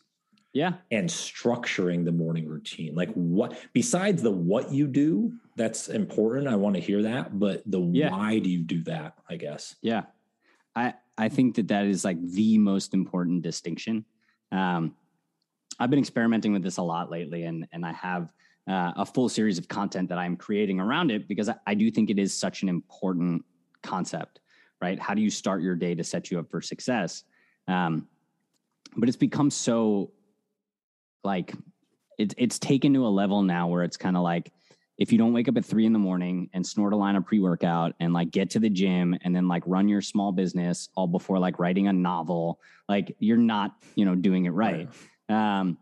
Yeah. 0.53 0.75
And 0.91 1.09
structuring 1.09 2.05
the 2.05 2.13
morning 2.13 2.49
routine. 2.49 2.95
Like 2.95 3.13
what 3.13 3.57
besides 3.73 4.23
the 4.23 4.33
what 4.33 4.73
you 4.73 4.87
do, 4.87 5.33
that's 5.57 5.89
important. 5.89 6.49
I 6.49 6.57
want 6.57 6.75
to 6.75 6.81
hear 6.81 7.03
that, 7.03 7.39
but 7.39 7.63
the 7.67 7.81
yeah. 7.81 8.11
why 8.11 8.39
do 8.41 8.51
you 8.51 8.63
do 8.63 8.83
that, 8.85 9.15
I 9.29 9.37
guess. 9.37 9.77
Yeah. 9.81 10.03
I 10.75 10.95
I 11.17 11.29
think 11.29 11.57
that 11.57 11.69
that 11.69 11.87
is 11.87 12.05
like 12.05 12.21
the 12.21 12.59
most 12.59 12.95
important 12.95 13.43
distinction 13.43 14.05
um, 14.53 14.95
I've 15.79 15.91
been 15.91 15.99
experimenting 15.99 16.53
with 16.53 16.63
this 16.63 16.77
a 16.77 16.83
lot 16.83 17.11
lately, 17.11 17.45
and 17.45 17.67
and 17.73 17.87
I 17.87 17.93
have 17.93 18.33
uh, 18.69 18.93
a 18.97 19.07
full 19.07 19.29
series 19.29 19.59
of 19.59 19.69
content 19.69 20.09
that 20.09 20.19
I'm 20.19 20.37
creating 20.37 20.81
around 20.81 21.11
it 21.11 21.27
because 21.29 21.49
I, 21.49 21.57
I, 21.67 21.75
do 21.75 21.91
think 21.91 22.11
it 22.11 22.19
is 22.19 22.37
such 22.37 22.63
an 22.63 22.69
important 22.69 23.43
concept, 23.83 24.41
right? 24.81 24.99
How 25.01 25.15
do 25.15 25.23
you 25.23 25.31
start 25.31 25.63
your 25.63 25.75
day 25.75 25.95
to 25.95 26.05
set 26.05 26.31
you 26.31 26.39
up 26.39 26.51
for 26.51 26.61
success? 26.61 27.25
Um, 27.67 28.07
but 28.97 29.09
it's 29.09 29.17
become 29.17 29.51
so 29.51 30.13
like 31.25 31.55
it's 32.19 32.35
it's 32.39 32.59
taken 32.59 32.95
to 32.95 33.07
a 33.07 33.09
level 33.09 33.43
now 33.43 33.69
where 33.69 33.83
it's 33.83 33.97
kind 33.97 34.17
of 34.17 34.23
like 34.23 34.53
if 35.01 35.11
you 35.11 35.17
don't 35.17 35.33
wake 35.33 35.49
up 35.49 35.57
at 35.57 35.65
three 35.65 35.87
in 35.87 35.95
the 35.95 35.99
morning 35.99 36.51
and 36.53 36.65
snort 36.65 36.93
a 36.93 36.97
line 36.97 37.17
of 37.17 37.25
pre-workout 37.25 37.95
and 38.01 38.13
like 38.13 38.31
get 38.31 38.51
to 38.51 38.59
the 38.59 38.69
gym 38.69 39.17
and 39.23 39.35
then 39.35 39.49
like 39.49 39.63
run 39.67 39.89
your 39.89 40.03
small 40.03 40.31
business 40.31 40.91
all 40.95 41.07
before 41.07 41.39
like 41.39 41.59
writing 41.59 41.89
a 41.89 41.93
novel, 41.93 42.61
like 42.87 43.17
you're 43.19 43.39
not, 43.39 43.77
you 43.95 44.05
know, 44.05 44.15
doing 44.15 44.45
it 44.45 44.51
right. 44.51 44.89
Um, 45.31 45.79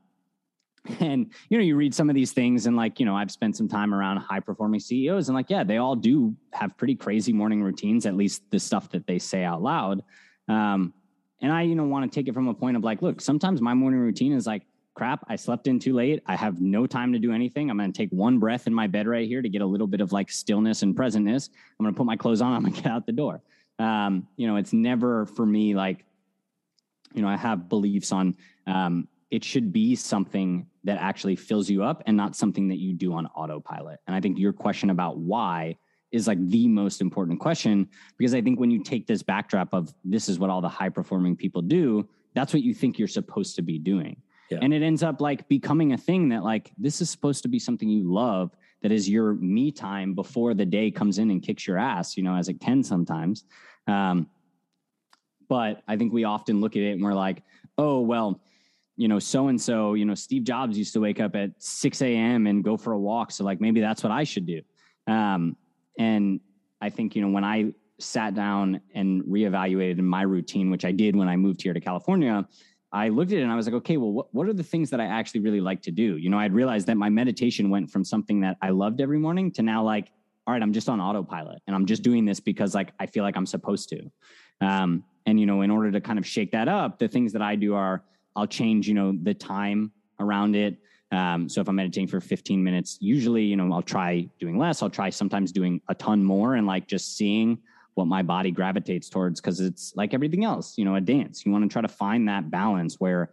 and 1.00 1.32
you 1.48 1.58
know, 1.58 1.64
you 1.64 1.74
read 1.74 1.92
some 1.92 2.08
of 2.08 2.14
these 2.14 2.30
things 2.30 2.66
and 2.66 2.76
like, 2.76 3.00
you 3.00 3.06
know, 3.06 3.16
I've 3.16 3.32
spent 3.32 3.56
some 3.56 3.68
time 3.68 3.92
around 3.92 4.18
high 4.18 4.38
performing 4.38 4.78
CEOs 4.78 5.28
and 5.28 5.34
like, 5.34 5.50
yeah, 5.50 5.64
they 5.64 5.78
all 5.78 5.96
do 5.96 6.36
have 6.52 6.76
pretty 6.76 6.94
crazy 6.94 7.32
morning 7.32 7.60
routines, 7.60 8.06
at 8.06 8.14
least 8.14 8.48
the 8.52 8.60
stuff 8.60 8.88
that 8.90 9.08
they 9.08 9.18
say 9.18 9.42
out 9.42 9.60
loud. 9.60 10.00
Um, 10.46 10.94
and 11.42 11.50
I, 11.50 11.62
you 11.62 11.74
know, 11.74 11.84
want 11.84 12.10
to 12.10 12.14
take 12.14 12.28
it 12.28 12.34
from 12.34 12.46
a 12.46 12.54
point 12.54 12.76
of 12.76 12.84
like, 12.84 13.02
look, 13.02 13.20
sometimes 13.20 13.60
my 13.60 13.74
morning 13.74 13.98
routine 13.98 14.32
is 14.32 14.46
like, 14.46 14.62
crap, 14.98 15.24
I 15.28 15.36
slept 15.36 15.68
in 15.68 15.78
too 15.78 15.94
late. 15.94 16.22
I 16.26 16.34
have 16.34 16.60
no 16.60 16.84
time 16.86 17.12
to 17.12 17.20
do 17.20 17.32
anything. 17.32 17.70
I'm 17.70 17.78
going 17.78 17.92
to 17.92 17.96
take 17.96 18.10
one 18.10 18.38
breath 18.38 18.66
in 18.66 18.74
my 18.74 18.88
bed 18.88 19.06
right 19.06 19.28
here 19.28 19.40
to 19.40 19.48
get 19.48 19.62
a 19.62 19.66
little 19.66 19.86
bit 19.86 20.00
of 20.00 20.12
like 20.12 20.28
stillness 20.28 20.82
and 20.82 20.94
presentness. 20.96 21.50
I'm 21.78 21.84
going 21.84 21.94
to 21.94 21.96
put 21.96 22.04
my 22.04 22.16
clothes 22.16 22.40
on. 22.40 22.52
I'm 22.54 22.62
going 22.62 22.74
to 22.74 22.82
get 22.82 22.90
out 22.90 23.06
the 23.06 23.12
door. 23.12 23.40
Um, 23.78 24.26
you 24.36 24.48
know, 24.48 24.56
it's 24.56 24.72
never 24.72 25.24
for 25.24 25.46
me 25.46 25.76
like, 25.76 26.04
you 27.14 27.22
know, 27.22 27.28
I 27.28 27.36
have 27.36 27.68
beliefs 27.68 28.10
on 28.10 28.36
um, 28.66 29.06
it 29.30 29.44
should 29.44 29.72
be 29.72 29.94
something 29.94 30.66
that 30.82 30.98
actually 31.00 31.36
fills 31.36 31.70
you 31.70 31.84
up 31.84 32.02
and 32.06 32.16
not 32.16 32.34
something 32.34 32.66
that 32.68 32.78
you 32.78 32.92
do 32.92 33.12
on 33.12 33.26
autopilot. 33.28 34.00
And 34.08 34.16
I 34.16 34.20
think 34.20 34.36
your 34.36 34.52
question 34.52 34.90
about 34.90 35.18
why 35.18 35.76
is 36.10 36.26
like 36.26 36.44
the 36.48 36.66
most 36.66 37.00
important 37.00 37.38
question 37.38 37.88
because 38.16 38.34
I 38.34 38.40
think 38.40 38.58
when 38.58 38.70
you 38.70 38.82
take 38.82 39.06
this 39.06 39.22
backdrop 39.22 39.72
of 39.72 39.94
this 40.04 40.28
is 40.28 40.40
what 40.40 40.50
all 40.50 40.60
the 40.60 40.68
high 40.68 40.88
performing 40.88 41.36
people 41.36 41.62
do, 41.62 42.08
that's 42.34 42.52
what 42.52 42.62
you 42.62 42.74
think 42.74 42.98
you're 42.98 43.06
supposed 43.06 43.54
to 43.56 43.62
be 43.62 43.78
doing. 43.78 44.20
Yeah. 44.50 44.58
And 44.62 44.72
it 44.72 44.82
ends 44.82 45.02
up 45.02 45.20
like 45.20 45.48
becoming 45.48 45.92
a 45.92 45.98
thing 45.98 46.30
that 46.30 46.42
like 46.42 46.72
this 46.78 47.00
is 47.00 47.10
supposed 47.10 47.42
to 47.42 47.48
be 47.48 47.58
something 47.58 47.88
you 47.88 48.10
love 48.10 48.56
that 48.82 48.92
is 48.92 49.08
your 49.08 49.34
me 49.34 49.70
time 49.70 50.14
before 50.14 50.54
the 50.54 50.64
day 50.64 50.90
comes 50.90 51.18
in 51.18 51.30
and 51.30 51.42
kicks 51.42 51.66
your 51.66 51.78
ass, 51.78 52.16
you 52.16 52.22
know, 52.22 52.34
as 52.34 52.48
it 52.48 52.60
can 52.60 52.82
sometimes. 52.82 53.44
Um, 53.86 54.28
but 55.48 55.82
I 55.88 55.96
think 55.96 56.12
we 56.12 56.24
often 56.24 56.60
look 56.60 56.76
at 56.76 56.82
it 56.82 56.92
and 56.92 57.02
we're 57.02 57.14
like, 57.14 57.42
oh, 57.76 58.00
well, 58.00 58.40
you 58.96 59.08
know, 59.08 59.18
so 59.18 59.48
and 59.48 59.60
so, 59.60 59.94
you 59.94 60.04
know, 60.04 60.14
Steve 60.14 60.44
Jobs 60.44 60.76
used 60.76 60.92
to 60.92 61.00
wake 61.00 61.20
up 61.20 61.36
at 61.36 61.50
6 61.58 62.02
a.m. 62.02 62.46
and 62.46 62.64
go 62.64 62.76
for 62.76 62.92
a 62.92 62.98
walk. 62.98 63.30
So, 63.30 63.44
like, 63.44 63.60
maybe 63.60 63.80
that's 63.80 64.02
what 64.02 64.12
I 64.12 64.24
should 64.24 64.46
do. 64.46 64.60
Um, 65.06 65.56
and 65.98 66.40
I 66.80 66.90
think, 66.90 67.16
you 67.16 67.22
know, 67.22 67.28
when 67.28 67.44
I 67.44 67.72
sat 68.00 68.34
down 68.34 68.80
and 68.94 69.22
reevaluated 69.22 69.98
my 69.98 70.22
routine, 70.22 70.70
which 70.70 70.84
I 70.84 70.92
did 70.92 71.16
when 71.16 71.28
I 71.28 71.36
moved 71.36 71.62
here 71.62 71.72
to 71.72 71.80
California, 71.80 72.46
I 72.92 73.08
looked 73.08 73.32
at 73.32 73.38
it 73.38 73.42
and 73.42 73.52
I 73.52 73.56
was 73.56 73.66
like, 73.66 73.74
okay, 73.76 73.96
well, 73.96 74.12
what, 74.12 74.34
what 74.34 74.48
are 74.48 74.52
the 74.52 74.62
things 74.62 74.90
that 74.90 75.00
I 75.00 75.04
actually 75.04 75.40
really 75.40 75.60
like 75.60 75.82
to 75.82 75.90
do? 75.90 76.16
You 76.16 76.30
know, 76.30 76.38
I'd 76.38 76.52
realized 76.52 76.86
that 76.86 76.96
my 76.96 77.10
meditation 77.10 77.68
went 77.68 77.90
from 77.90 78.04
something 78.04 78.40
that 78.40 78.56
I 78.62 78.70
loved 78.70 79.00
every 79.00 79.18
morning 79.18 79.50
to 79.52 79.62
now 79.62 79.82
like, 79.82 80.10
all 80.46 80.54
right, 80.54 80.62
I'm 80.62 80.72
just 80.72 80.88
on 80.88 81.00
autopilot 81.00 81.60
and 81.66 81.76
I'm 81.76 81.84
just 81.84 82.02
doing 82.02 82.24
this 82.24 82.40
because 82.40 82.74
like 82.74 82.92
I 82.98 83.06
feel 83.06 83.24
like 83.24 83.36
I'm 83.36 83.46
supposed 83.46 83.90
to. 83.90 84.10
Um, 84.62 85.04
and 85.26 85.38
you 85.38 85.44
know, 85.44 85.60
in 85.60 85.70
order 85.70 85.90
to 85.92 86.00
kind 86.00 86.18
of 86.18 86.26
shake 86.26 86.52
that 86.52 86.68
up, 86.68 86.98
the 86.98 87.08
things 87.08 87.32
that 87.34 87.42
I 87.42 87.54
do 87.54 87.74
are 87.74 88.02
I'll 88.34 88.46
change, 88.46 88.88
you 88.88 88.94
know, 88.94 89.12
the 89.22 89.34
time 89.34 89.92
around 90.18 90.56
it. 90.56 90.78
Um, 91.12 91.48
so 91.48 91.60
if 91.60 91.68
I'm 91.68 91.76
meditating 91.76 92.08
for 92.08 92.20
15 92.20 92.62
minutes, 92.62 92.96
usually, 93.00 93.42
you 93.42 93.56
know, 93.56 93.72
I'll 93.72 93.82
try 93.82 94.28
doing 94.38 94.58
less. 94.58 94.82
I'll 94.82 94.90
try 94.90 95.10
sometimes 95.10 95.52
doing 95.52 95.80
a 95.88 95.94
ton 95.94 96.24
more 96.24 96.54
and 96.54 96.66
like 96.66 96.86
just 96.86 97.16
seeing 97.16 97.58
what 97.98 98.06
my 98.06 98.22
body 98.22 98.52
gravitates 98.52 99.08
towards 99.08 99.40
because 99.40 99.60
it's 99.60 99.92
like 99.96 100.14
everything 100.14 100.44
else, 100.44 100.78
you 100.78 100.84
know, 100.84 100.94
a 100.94 101.00
dance. 101.00 101.44
You 101.44 101.50
want 101.50 101.64
to 101.64 101.68
try 101.68 101.82
to 101.82 101.88
find 101.88 102.28
that 102.28 102.48
balance 102.48 102.94
where 103.00 103.30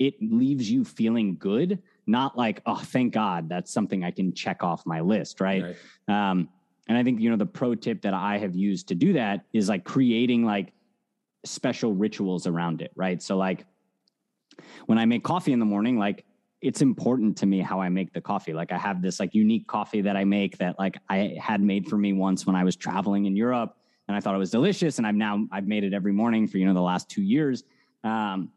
it 0.00 0.14
leaves 0.20 0.68
you 0.68 0.84
feeling 0.84 1.36
good, 1.38 1.80
not 2.06 2.36
like, 2.36 2.60
oh, 2.66 2.76
thank 2.76 3.14
God, 3.14 3.48
that's 3.48 3.72
something 3.72 4.02
I 4.02 4.10
can 4.10 4.34
check 4.34 4.64
off 4.64 4.84
my 4.84 5.00
list, 5.00 5.40
right? 5.40 5.76
right. 6.08 6.30
Um, 6.30 6.48
and 6.88 6.98
I 6.98 7.04
think, 7.04 7.20
you 7.20 7.30
know, 7.30 7.36
the 7.36 7.46
pro 7.46 7.76
tip 7.76 8.02
that 8.02 8.12
I 8.12 8.38
have 8.38 8.56
used 8.56 8.88
to 8.88 8.96
do 8.96 9.12
that 9.12 9.44
is 9.52 9.68
like 9.68 9.84
creating 9.84 10.44
like 10.44 10.72
special 11.44 11.94
rituals 11.94 12.48
around 12.48 12.82
it, 12.82 12.90
right? 12.96 13.22
So, 13.22 13.36
like, 13.36 13.66
when 14.86 14.98
I 14.98 15.04
make 15.06 15.22
coffee 15.22 15.52
in 15.52 15.60
the 15.60 15.64
morning, 15.64 15.96
like, 15.96 16.24
it's 16.60 16.82
important 16.82 17.36
to 17.38 17.46
me 17.46 17.60
how 17.60 17.80
I 17.80 17.88
make 17.88 18.12
the 18.12 18.20
coffee. 18.20 18.52
Like 18.52 18.72
I 18.72 18.78
have 18.78 19.00
this 19.00 19.20
like 19.20 19.32
unique 19.32 19.68
coffee 19.68 20.00
that 20.00 20.16
I 20.16 20.24
make 20.24 20.58
that 20.58 20.76
like 20.76 20.98
I 21.08 21.36
had 21.40 21.62
made 21.62 21.86
for 21.86 21.96
me 21.96 22.12
once 22.12 22.46
when 22.46 22.56
I 22.56 22.64
was 22.64 22.74
traveling 22.74 23.26
in 23.26 23.36
Europe 23.36 23.77
and 24.08 24.16
I 24.16 24.20
thought 24.20 24.34
it 24.34 24.38
was 24.38 24.50
delicious. 24.50 24.98
And 24.98 25.06
I've 25.06 25.14
now 25.14 25.46
I've 25.52 25.66
made 25.68 25.84
it 25.84 25.92
every 25.92 26.12
morning 26.12 26.48
for 26.48 26.58
you 26.58 26.66
know 26.66 26.74
the 26.74 26.80
last 26.80 27.08
two 27.08 27.22
years, 27.22 27.64
um, 28.02 28.50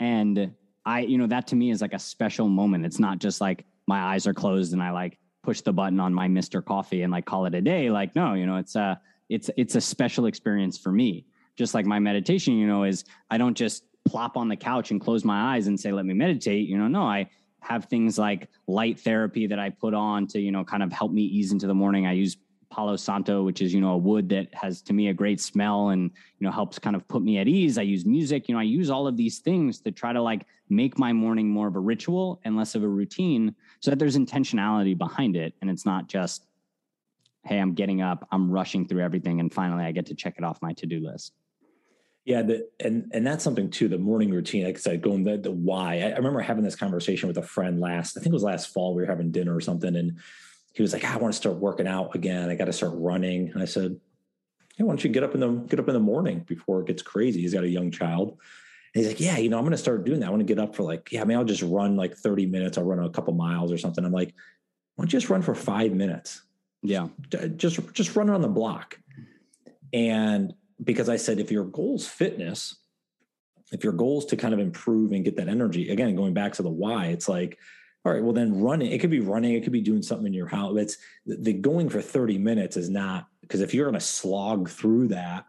and 0.00 0.52
I 0.86 1.00
you 1.00 1.18
know 1.18 1.26
that 1.26 1.48
to 1.48 1.56
me 1.56 1.70
is 1.70 1.82
like 1.82 1.92
a 1.92 1.98
special 1.98 2.48
moment. 2.48 2.86
It's 2.86 2.98
not 2.98 3.18
just 3.18 3.40
like 3.40 3.66
my 3.86 4.00
eyes 4.00 4.26
are 4.26 4.34
closed 4.34 4.72
and 4.72 4.82
I 4.82 4.90
like 4.90 5.18
push 5.42 5.60
the 5.60 5.72
button 5.72 6.00
on 6.00 6.14
my 6.14 6.28
Mister 6.28 6.62
Coffee 6.62 7.02
and 7.02 7.12
like 7.12 7.26
call 7.26 7.46
it 7.46 7.54
a 7.54 7.60
day. 7.60 7.90
Like 7.90 8.14
no, 8.14 8.34
you 8.34 8.46
know 8.46 8.56
it's 8.56 8.76
a 8.76 9.00
it's 9.28 9.50
it's 9.56 9.74
a 9.74 9.80
special 9.80 10.26
experience 10.26 10.78
for 10.78 10.92
me. 10.92 11.26
Just 11.56 11.74
like 11.74 11.86
my 11.86 11.98
meditation, 11.98 12.54
you 12.54 12.66
know, 12.66 12.84
is 12.84 13.04
I 13.30 13.38
don't 13.38 13.56
just 13.56 13.84
plop 14.04 14.36
on 14.36 14.48
the 14.48 14.56
couch 14.56 14.90
and 14.90 15.00
close 15.00 15.24
my 15.24 15.54
eyes 15.54 15.66
and 15.66 15.78
say 15.78 15.92
let 15.92 16.04
me 16.04 16.14
meditate. 16.14 16.68
You 16.68 16.78
know, 16.78 16.88
no, 16.88 17.02
I 17.02 17.28
have 17.60 17.86
things 17.86 18.18
like 18.18 18.48
light 18.66 19.00
therapy 19.00 19.46
that 19.46 19.58
I 19.58 19.70
put 19.70 19.94
on 19.94 20.26
to, 20.28 20.40
you 20.40 20.52
know, 20.52 20.64
kind 20.64 20.82
of 20.82 20.92
help 20.92 21.12
me 21.12 21.22
ease 21.22 21.52
into 21.52 21.66
the 21.66 21.74
morning. 21.74 22.06
I 22.06 22.12
use 22.12 22.36
Palo 22.74 22.96
Santo, 22.96 23.44
which 23.44 23.62
is, 23.62 23.72
you 23.72 23.80
know, 23.80 23.92
a 23.92 23.96
wood 23.96 24.28
that 24.30 24.52
has 24.52 24.82
to 24.82 24.92
me 24.92 25.08
a 25.08 25.14
great 25.14 25.40
smell 25.40 25.90
and, 25.90 26.10
you 26.38 26.44
know, 26.44 26.50
helps 26.50 26.76
kind 26.76 26.96
of 26.96 27.06
put 27.06 27.22
me 27.22 27.38
at 27.38 27.46
ease. 27.46 27.78
I 27.78 27.82
use 27.82 28.04
music, 28.04 28.48
you 28.48 28.54
know, 28.54 28.60
I 28.60 28.64
use 28.64 28.90
all 28.90 29.06
of 29.06 29.16
these 29.16 29.38
things 29.38 29.78
to 29.82 29.92
try 29.92 30.12
to 30.12 30.20
like 30.20 30.44
make 30.68 30.98
my 30.98 31.12
morning 31.12 31.48
more 31.48 31.68
of 31.68 31.76
a 31.76 31.78
ritual 31.78 32.40
and 32.44 32.56
less 32.56 32.74
of 32.74 32.82
a 32.82 32.88
routine 32.88 33.54
so 33.78 33.92
that 33.92 34.00
there's 34.00 34.16
intentionality 34.16 34.98
behind 34.98 35.36
it. 35.36 35.54
And 35.60 35.70
it's 35.70 35.86
not 35.86 36.08
just, 36.08 36.46
hey, 37.44 37.58
I'm 37.58 37.74
getting 37.74 38.02
up, 38.02 38.26
I'm 38.32 38.50
rushing 38.50 38.88
through 38.88 39.02
everything, 39.02 39.38
and 39.38 39.54
finally 39.54 39.84
I 39.84 39.92
get 39.92 40.06
to 40.06 40.14
check 40.14 40.34
it 40.36 40.44
off 40.44 40.60
my 40.60 40.72
to 40.72 40.86
do 40.86 40.98
list. 40.98 41.32
Yeah, 42.24 42.42
the, 42.42 42.66
and 42.80 43.08
and 43.12 43.24
that's 43.24 43.44
something 43.44 43.70
too. 43.70 43.86
The 43.86 43.98
morning 43.98 44.30
routine, 44.30 44.64
like 44.64 44.76
I 44.76 44.80
said, 44.80 45.02
going 45.02 45.24
the 45.24 45.36
the 45.36 45.52
why. 45.52 46.00
I, 46.00 46.08
I 46.08 46.16
remember 46.16 46.40
having 46.40 46.64
this 46.64 46.74
conversation 46.74 47.28
with 47.28 47.36
a 47.36 47.42
friend 47.42 47.78
last. 47.78 48.16
I 48.16 48.20
think 48.20 48.32
it 48.32 48.32
was 48.32 48.42
last 48.42 48.72
fall. 48.72 48.94
We 48.94 49.02
were 49.02 49.08
having 49.08 49.30
dinner 49.30 49.54
or 49.54 49.60
something, 49.60 49.94
and 49.94 50.18
he 50.74 50.82
was 50.82 50.92
like, 50.92 51.04
ah, 51.04 51.14
I 51.14 51.16
want 51.16 51.32
to 51.32 51.36
start 51.36 51.56
working 51.56 51.86
out 51.86 52.14
again. 52.14 52.50
I 52.50 52.56
got 52.56 52.66
to 52.66 52.72
start 52.72 52.92
running. 52.96 53.50
And 53.52 53.62
I 53.62 53.64
said, 53.64 53.98
Hey, 54.76 54.82
why 54.82 54.90
don't 54.90 55.04
you 55.04 55.10
get 55.10 55.22
up 55.22 55.34
in 55.34 55.40
the 55.40 55.48
get 55.48 55.78
up 55.78 55.86
in 55.86 55.94
the 55.94 56.00
morning 56.00 56.40
before 56.40 56.80
it 56.80 56.88
gets 56.88 57.00
crazy? 57.00 57.40
He's 57.40 57.54
got 57.54 57.62
a 57.62 57.68
young 57.68 57.92
child. 57.92 58.30
And 58.92 59.04
he's 59.04 59.06
like, 59.06 59.20
Yeah, 59.20 59.38
you 59.38 59.48
know, 59.48 59.56
I'm 59.56 59.64
gonna 59.64 59.76
start 59.76 60.04
doing 60.04 60.20
that. 60.20 60.26
I 60.26 60.30
want 60.30 60.40
to 60.40 60.52
get 60.52 60.58
up 60.58 60.74
for 60.74 60.82
like, 60.82 61.12
yeah, 61.12 61.22
I 61.22 61.24
mean, 61.24 61.38
I'll 61.38 61.44
just 61.44 61.62
run 61.62 61.96
like 61.96 62.16
30 62.16 62.46
minutes. 62.46 62.76
I'll 62.76 62.84
run 62.84 62.98
a 62.98 63.08
couple 63.08 63.32
miles 63.34 63.70
or 63.70 63.78
something. 63.78 64.04
I'm 64.04 64.12
like, 64.12 64.34
why 64.96 65.02
don't 65.02 65.12
you 65.12 65.20
just 65.20 65.30
run 65.30 65.42
for 65.42 65.54
five 65.54 65.92
minutes? 65.92 66.42
Yeah. 66.82 67.06
Just 67.56 67.80
just 67.94 68.16
run 68.16 68.28
on 68.28 68.42
the 68.42 68.48
block. 68.48 68.98
And 69.92 70.54
because 70.82 71.08
I 71.08 71.16
said 71.16 71.38
if 71.38 71.52
your 71.52 71.64
goal's 71.64 72.08
fitness, 72.08 72.74
if 73.70 73.84
your 73.84 73.92
goal 73.92 74.18
is 74.18 74.24
to 74.26 74.36
kind 74.36 74.52
of 74.52 74.58
improve 74.58 75.12
and 75.12 75.24
get 75.24 75.36
that 75.36 75.48
energy, 75.48 75.90
again, 75.90 76.16
going 76.16 76.34
back 76.34 76.52
to 76.54 76.62
the 76.62 76.70
why, 76.70 77.06
it's 77.06 77.28
like 77.28 77.58
all 78.04 78.12
right, 78.12 78.22
well 78.22 78.32
then 78.32 78.60
running, 78.60 78.92
it 78.92 78.98
could 78.98 79.10
be 79.10 79.20
running, 79.20 79.54
it 79.54 79.62
could 79.62 79.72
be 79.72 79.80
doing 79.80 80.02
something 80.02 80.26
in 80.26 80.34
your 80.34 80.46
house. 80.46 80.76
It's 80.76 80.98
the 81.26 81.52
going 81.54 81.88
for 81.88 82.02
30 82.02 82.38
minutes 82.38 82.76
is 82.76 82.90
not 82.90 83.28
because 83.40 83.60
if 83.60 83.72
you're 83.72 83.86
going 83.86 83.98
to 83.98 84.04
slog 84.04 84.68
through 84.68 85.08
that 85.08 85.46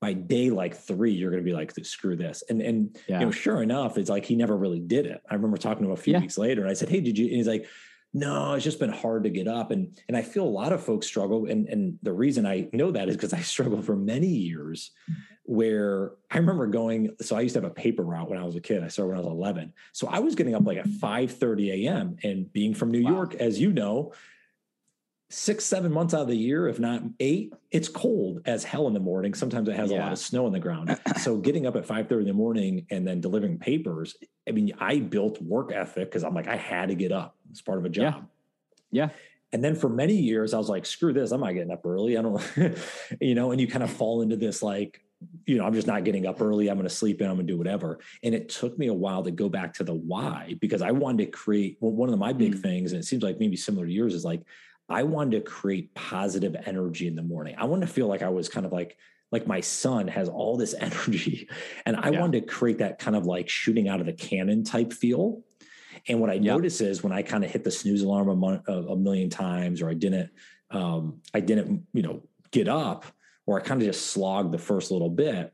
by 0.00 0.14
day 0.14 0.48
like 0.48 0.74
three, 0.74 1.12
you're 1.12 1.30
going 1.30 1.42
to 1.42 1.48
be 1.48 1.54
like, 1.54 1.72
screw 1.84 2.16
this. 2.16 2.42
And, 2.48 2.62
and, 2.62 2.96
yeah. 3.06 3.20
you 3.20 3.26
know, 3.26 3.30
sure 3.30 3.62
enough, 3.62 3.98
it's 3.98 4.08
like, 4.08 4.24
he 4.24 4.34
never 4.34 4.56
really 4.56 4.80
did 4.80 5.04
it. 5.04 5.20
I 5.30 5.34
remember 5.34 5.58
talking 5.58 5.82
to 5.82 5.90
him 5.90 5.92
a 5.92 5.96
few 5.96 6.14
yeah. 6.14 6.20
weeks 6.20 6.38
later 6.38 6.62
and 6.62 6.70
I 6.70 6.74
said, 6.74 6.88
Hey, 6.88 7.00
did 7.00 7.18
you, 7.18 7.26
and 7.26 7.36
he's 7.36 7.46
like, 7.46 7.66
no, 8.12 8.54
it's 8.54 8.64
just 8.64 8.80
been 8.80 8.90
hard 8.90 9.24
to 9.24 9.30
get 9.30 9.46
up. 9.46 9.70
And 9.70 9.96
and 10.08 10.16
I 10.16 10.22
feel 10.22 10.44
a 10.44 10.48
lot 10.48 10.72
of 10.72 10.82
folks 10.82 11.06
struggle. 11.06 11.46
And 11.46 11.68
and 11.68 11.98
the 12.02 12.12
reason 12.12 12.44
I 12.44 12.68
know 12.72 12.90
that 12.90 13.08
is 13.08 13.16
because 13.16 13.32
I 13.32 13.40
struggled 13.40 13.84
for 13.84 13.96
many 13.96 14.26
years 14.26 14.90
where 15.44 16.12
I 16.30 16.38
remember 16.38 16.66
going, 16.66 17.16
so 17.20 17.36
I 17.36 17.40
used 17.40 17.54
to 17.54 17.60
have 17.60 17.70
a 17.70 17.74
paper 17.74 18.02
route 18.02 18.30
when 18.30 18.38
I 18.38 18.44
was 18.44 18.56
a 18.56 18.60
kid. 18.60 18.84
I 18.84 18.88
started 18.88 19.08
when 19.08 19.18
I 19.18 19.20
was 19.20 19.32
11. 19.32 19.72
So 19.92 20.06
I 20.06 20.20
was 20.20 20.34
getting 20.34 20.54
up 20.54 20.64
like 20.64 20.78
at 20.78 20.86
5 20.86 21.32
30 21.32 21.86
a.m. 21.86 22.16
and 22.22 22.52
being 22.52 22.74
from 22.74 22.90
New 22.90 23.02
wow. 23.02 23.10
York, 23.10 23.34
as 23.34 23.58
you 23.58 23.72
know, 23.72 24.12
six, 25.30 25.64
seven 25.64 25.92
months 25.92 26.12
out 26.12 26.22
of 26.22 26.28
the 26.28 26.36
year, 26.36 26.68
if 26.68 26.78
not 26.78 27.02
eight, 27.20 27.54
it's 27.70 27.88
cold 27.88 28.42
as 28.44 28.64
hell 28.64 28.88
in 28.88 28.94
the 28.94 29.00
morning. 29.00 29.32
Sometimes 29.32 29.68
it 29.68 29.76
has 29.76 29.90
yeah. 29.90 29.98
a 29.98 30.00
lot 30.00 30.12
of 30.12 30.18
snow 30.18 30.46
on 30.46 30.52
the 30.52 30.60
ground. 30.60 30.98
so 31.20 31.36
getting 31.36 31.66
up 31.66 31.76
at 31.76 31.86
5 31.86 32.08
30 32.08 32.22
in 32.22 32.28
the 32.28 32.34
morning 32.34 32.86
and 32.90 33.06
then 33.06 33.20
delivering 33.20 33.58
papers, 33.58 34.16
I 34.48 34.52
mean, 34.52 34.72
I 34.78 34.98
built 34.98 35.40
work 35.40 35.72
ethic 35.72 36.10
because 36.10 36.24
I'm 36.24 36.34
like, 36.34 36.48
I 36.48 36.56
had 36.56 36.88
to 36.88 36.94
get 36.94 37.12
up. 37.12 37.36
It's 37.50 37.62
part 37.62 37.78
of 37.78 37.84
a 37.84 37.88
job. 37.88 38.26
Yeah. 38.90 39.06
yeah. 39.06 39.08
And 39.52 39.64
then 39.64 39.74
for 39.74 39.88
many 39.88 40.14
years, 40.14 40.54
I 40.54 40.58
was 40.58 40.68
like, 40.68 40.86
screw 40.86 41.12
this. 41.12 41.32
I'm 41.32 41.40
not 41.40 41.52
getting 41.52 41.72
up 41.72 41.84
early. 41.84 42.16
I 42.16 42.22
don't, 42.22 42.42
you 43.20 43.34
know, 43.34 43.50
and 43.52 43.60
you 43.60 43.66
kind 43.66 43.82
of 43.82 43.90
fall 43.90 44.22
into 44.22 44.36
this 44.36 44.62
like, 44.62 45.02
you 45.46 45.58
know, 45.58 45.66
I'm 45.66 45.74
just 45.74 45.86
not 45.86 46.04
getting 46.04 46.26
up 46.26 46.40
early. 46.40 46.68
I'm 46.68 46.76
going 46.76 46.88
to 46.88 46.94
sleep 46.94 47.20
in. 47.20 47.28
I'm 47.28 47.36
going 47.36 47.46
to 47.46 47.52
do 47.52 47.58
whatever. 47.58 48.00
And 48.22 48.34
it 48.34 48.48
took 48.48 48.78
me 48.78 48.86
a 48.86 48.94
while 48.94 49.22
to 49.22 49.30
go 49.30 49.48
back 49.48 49.74
to 49.74 49.84
the 49.84 49.94
why 49.94 50.54
because 50.60 50.82
I 50.82 50.92
wanted 50.92 51.26
to 51.26 51.30
create 51.30 51.76
well, 51.80 51.92
one 51.92 52.12
of 52.12 52.18
my 52.18 52.32
big 52.32 52.54
mm. 52.54 52.62
things, 52.62 52.92
and 52.92 53.00
it 53.00 53.04
seems 53.04 53.22
like 53.22 53.38
maybe 53.38 53.56
similar 53.56 53.86
to 53.86 53.92
yours, 53.92 54.14
is 54.14 54.24
like 54.24 54.42
I 54.88 55.02
wanted 55.02 55.32
to 55.32 55.50
create 55.50 55.94
positive 55.94 56.56
energy 56.66 57.06
in 57.06 57.16
the 57.16 57.22
morning. 57.22 57.54
I 57.58 57.64
wanted 57.64 57.86
to 57.86 57.92
feel 57.92 58.06
like 58.06 58.22
I 58.22 58.28
was 58.28 58.48
kind 58.48 58.66
of 58.66 58.72
like 58.72 58.96
like 59.32 59.46
my 59.46 59.60
son 59.60 60.08
has 60.08 60.28
all 60.28 60.56
this 60.56 60.74
energy 60.78 61.48
and 61.86 61.96
I 61.96 62.10
yeah. 62.10 62.20
wanted 62.20 62.40
to 62.40 62.52
create 62.52 62.78
that 62.78 62.98
kind 62.98 63.16
of 63.16 63.26
like 63.26 63.48
shooting 63.48 63.88
out 63.88 64.00
of 64.00 64.06
the 64.06 64.12
cannon 64.12 64.64
type 64.64 64.92
feel. 64.92 65.42
And 66.08 66.20
what 66.20 66.30
I 66.30 66.34
yep. 66.34 66.44
notice 66.44 66.80
is 66.80 67.02
when 67.02 67.12
I 67.12 67.22
kind 67.22 67.44
of 67.44 67.50
hit 67.50 67.62
the 67.62 67.70
snooze 67.70 68.02
alarm 68.02 68.28
a, 68.28 68.36
mon- 68.36 68.62
a 68.66 68.96
million 68.96 69.28
times, 69.28 69.82
or 69.82 69.90
I 69.90 69.94
didn't, 69.94 70.30
um, 70.70 71.20
I 71.34 71.40
didn't, 71.40 71.86
you 71.92 72.02
know, 72.02 72.22
get 72.50 72.68
up, 72.68 73.04
or 73.50 73.58
I 73.58 73.64
kind 73.64 73.82
of 73.82 73.86
just 73.88 74.12
slogged 74.12 74.52
the 74.52 74.58
first 74.58 74.92
little 74.92 75.10
bit. 75.10 75.52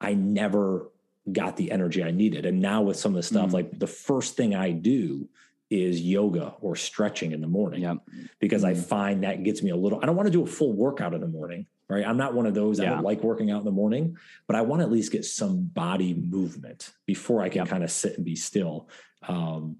I 0.00 0.14
never 0.14 0.90
got 1.30 1.56
the 1.56 1.70
energy 1.70 2.02
I 2.02 2.10
needed. 2.10 2.46
And 2.46 2.60
now 2.60 2.82
with 2.82 2.96
some 2.96 3.12
of 3.12 3.16
the 3.16 3.22
stuff, 3.22 3.50
mm. 3.50 3.52
like 3.52 3.78
the 3.78 3.86
first 3.86 4.36
thing 4.36 4.56
I 4.56 4.72
do 4.72 5.28
is 5.70 6.00
yoga 6.00 6.54
or 6.60 6.74
stretching 6.74 7.30
in 7.30 7.40
the 7.40 7.46
morning 7.46 7.82
yep. 7.82 7.98
because 8.40 8.64
mm-hmm. 8.64 8.80
I 8.80 8.82
find 8.82 9.22
that 9.22 9.44
gets 9.44 9.62
me 9.62 9.70
a 9.70 9.76
little, 9.76 10.00
I 10.02 10.06
don't 10.06 10.16
want 10.16 10.26
to 10.26 10.32
do 10.32 10.42
a 10.42 10.48
full 10.48 10.72
workout 10.72 11.14
in 11.14 11.20
the 11.20 11.28
morning, 11.28 11.66
right? 11.88 12.04
I'm 12.04 12.16
not 12.16 12.34
one 12.34 12.46
of 12.46 12.54
those, 12.54 12.80
yeah. 12.80 12.86
I 12.86 12.88
don't 12.88 13.04
like 13.04 13.22
working 13.22 13.52
out 13.52 13.60
in 13.60 13.64
the 13.66 13.70
morning, 13.70 14.16
but 14.48 14.56
I 14.56 14.62
want 14.62 14.80
to 14.80 14.86
at 14.86 14.90
least 14.90 15.12
get 15.12 15.24
some 15.24 15.62
body 15.62 16.14
movement 16.14 16.90
before 17.06 17.42
I 17.42 17.50
can 17.50 17.60
yep. 17.60 17.68
kind 17.68 17.84
of 17.84 17.90
sit 17.92 18.16
and 18.16 18.24
be 18.24 18.34
still. 18.34 18.88
Um, 19.28 19.76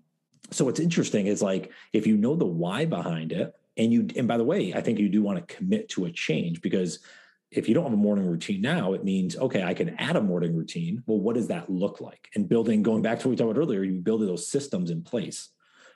so 0.53 0.65
what's 0.65 0.79
interesting 0.79 1.27
is 1.27 1.43
like, 1.43 1.73
if 1.93 2.07
you 2.07 2.17
know 2.17 2.37
the 2.37 2.47
why 2.47 2.85
behind 2.85 3.33
it 3.33 3.53
and 3.77 3.93
you, 3.93 4.07
and 4.15 4.29
by 4.29 4.37
the 4.37 4.45
way, 4.45 4.75
I 4.75 4.81
think 4.81 5.01
you 5.01 5.09
do 5.09 5.25
want 5.25 5.39
to 5.39 5.57
commit 5.57 5.89
to 5.91 6.05
a 6.05 6.13
change 6.13 6.63
because 6.63 7.01
if 7.51 7.69
you 7.69 7.75
don't 7.75 7.85
have 7.85 7.93
a 7.93 7.97
morning 7.97 8.27
routine 8.27 8.61
now, 8.61 8.93
it 8.93 9.05
means, 9.05 9.37
okay, 9.37 9.63
I 9.63 9.75
can 9.75 9.91
add 9.99 10.17
a 10.17 10.21
morning 10.21 10.55
routine. 10.55 11.03
Well, 11.07 11.19
what 11.19 11.35
does 11.35 11.49
that 11.49 11.71
look 11.71 12.01
like? 12.01 12.29
And 12.35 12.49
building, 12.49 12.83
going 12.83 13.03
back 13.03 13.21
to 13.21 13.29
what 13.29 13.31
we 13.31 13.37
talked 13.37 13.51
about 13.51 13.61
earlier, 13.61 13.83
you 13.83 14.01
build 14.01 14.23
those 14.23 14.49
systems 14.49 14.91
in 14.91 15.03
place 15.03 15.51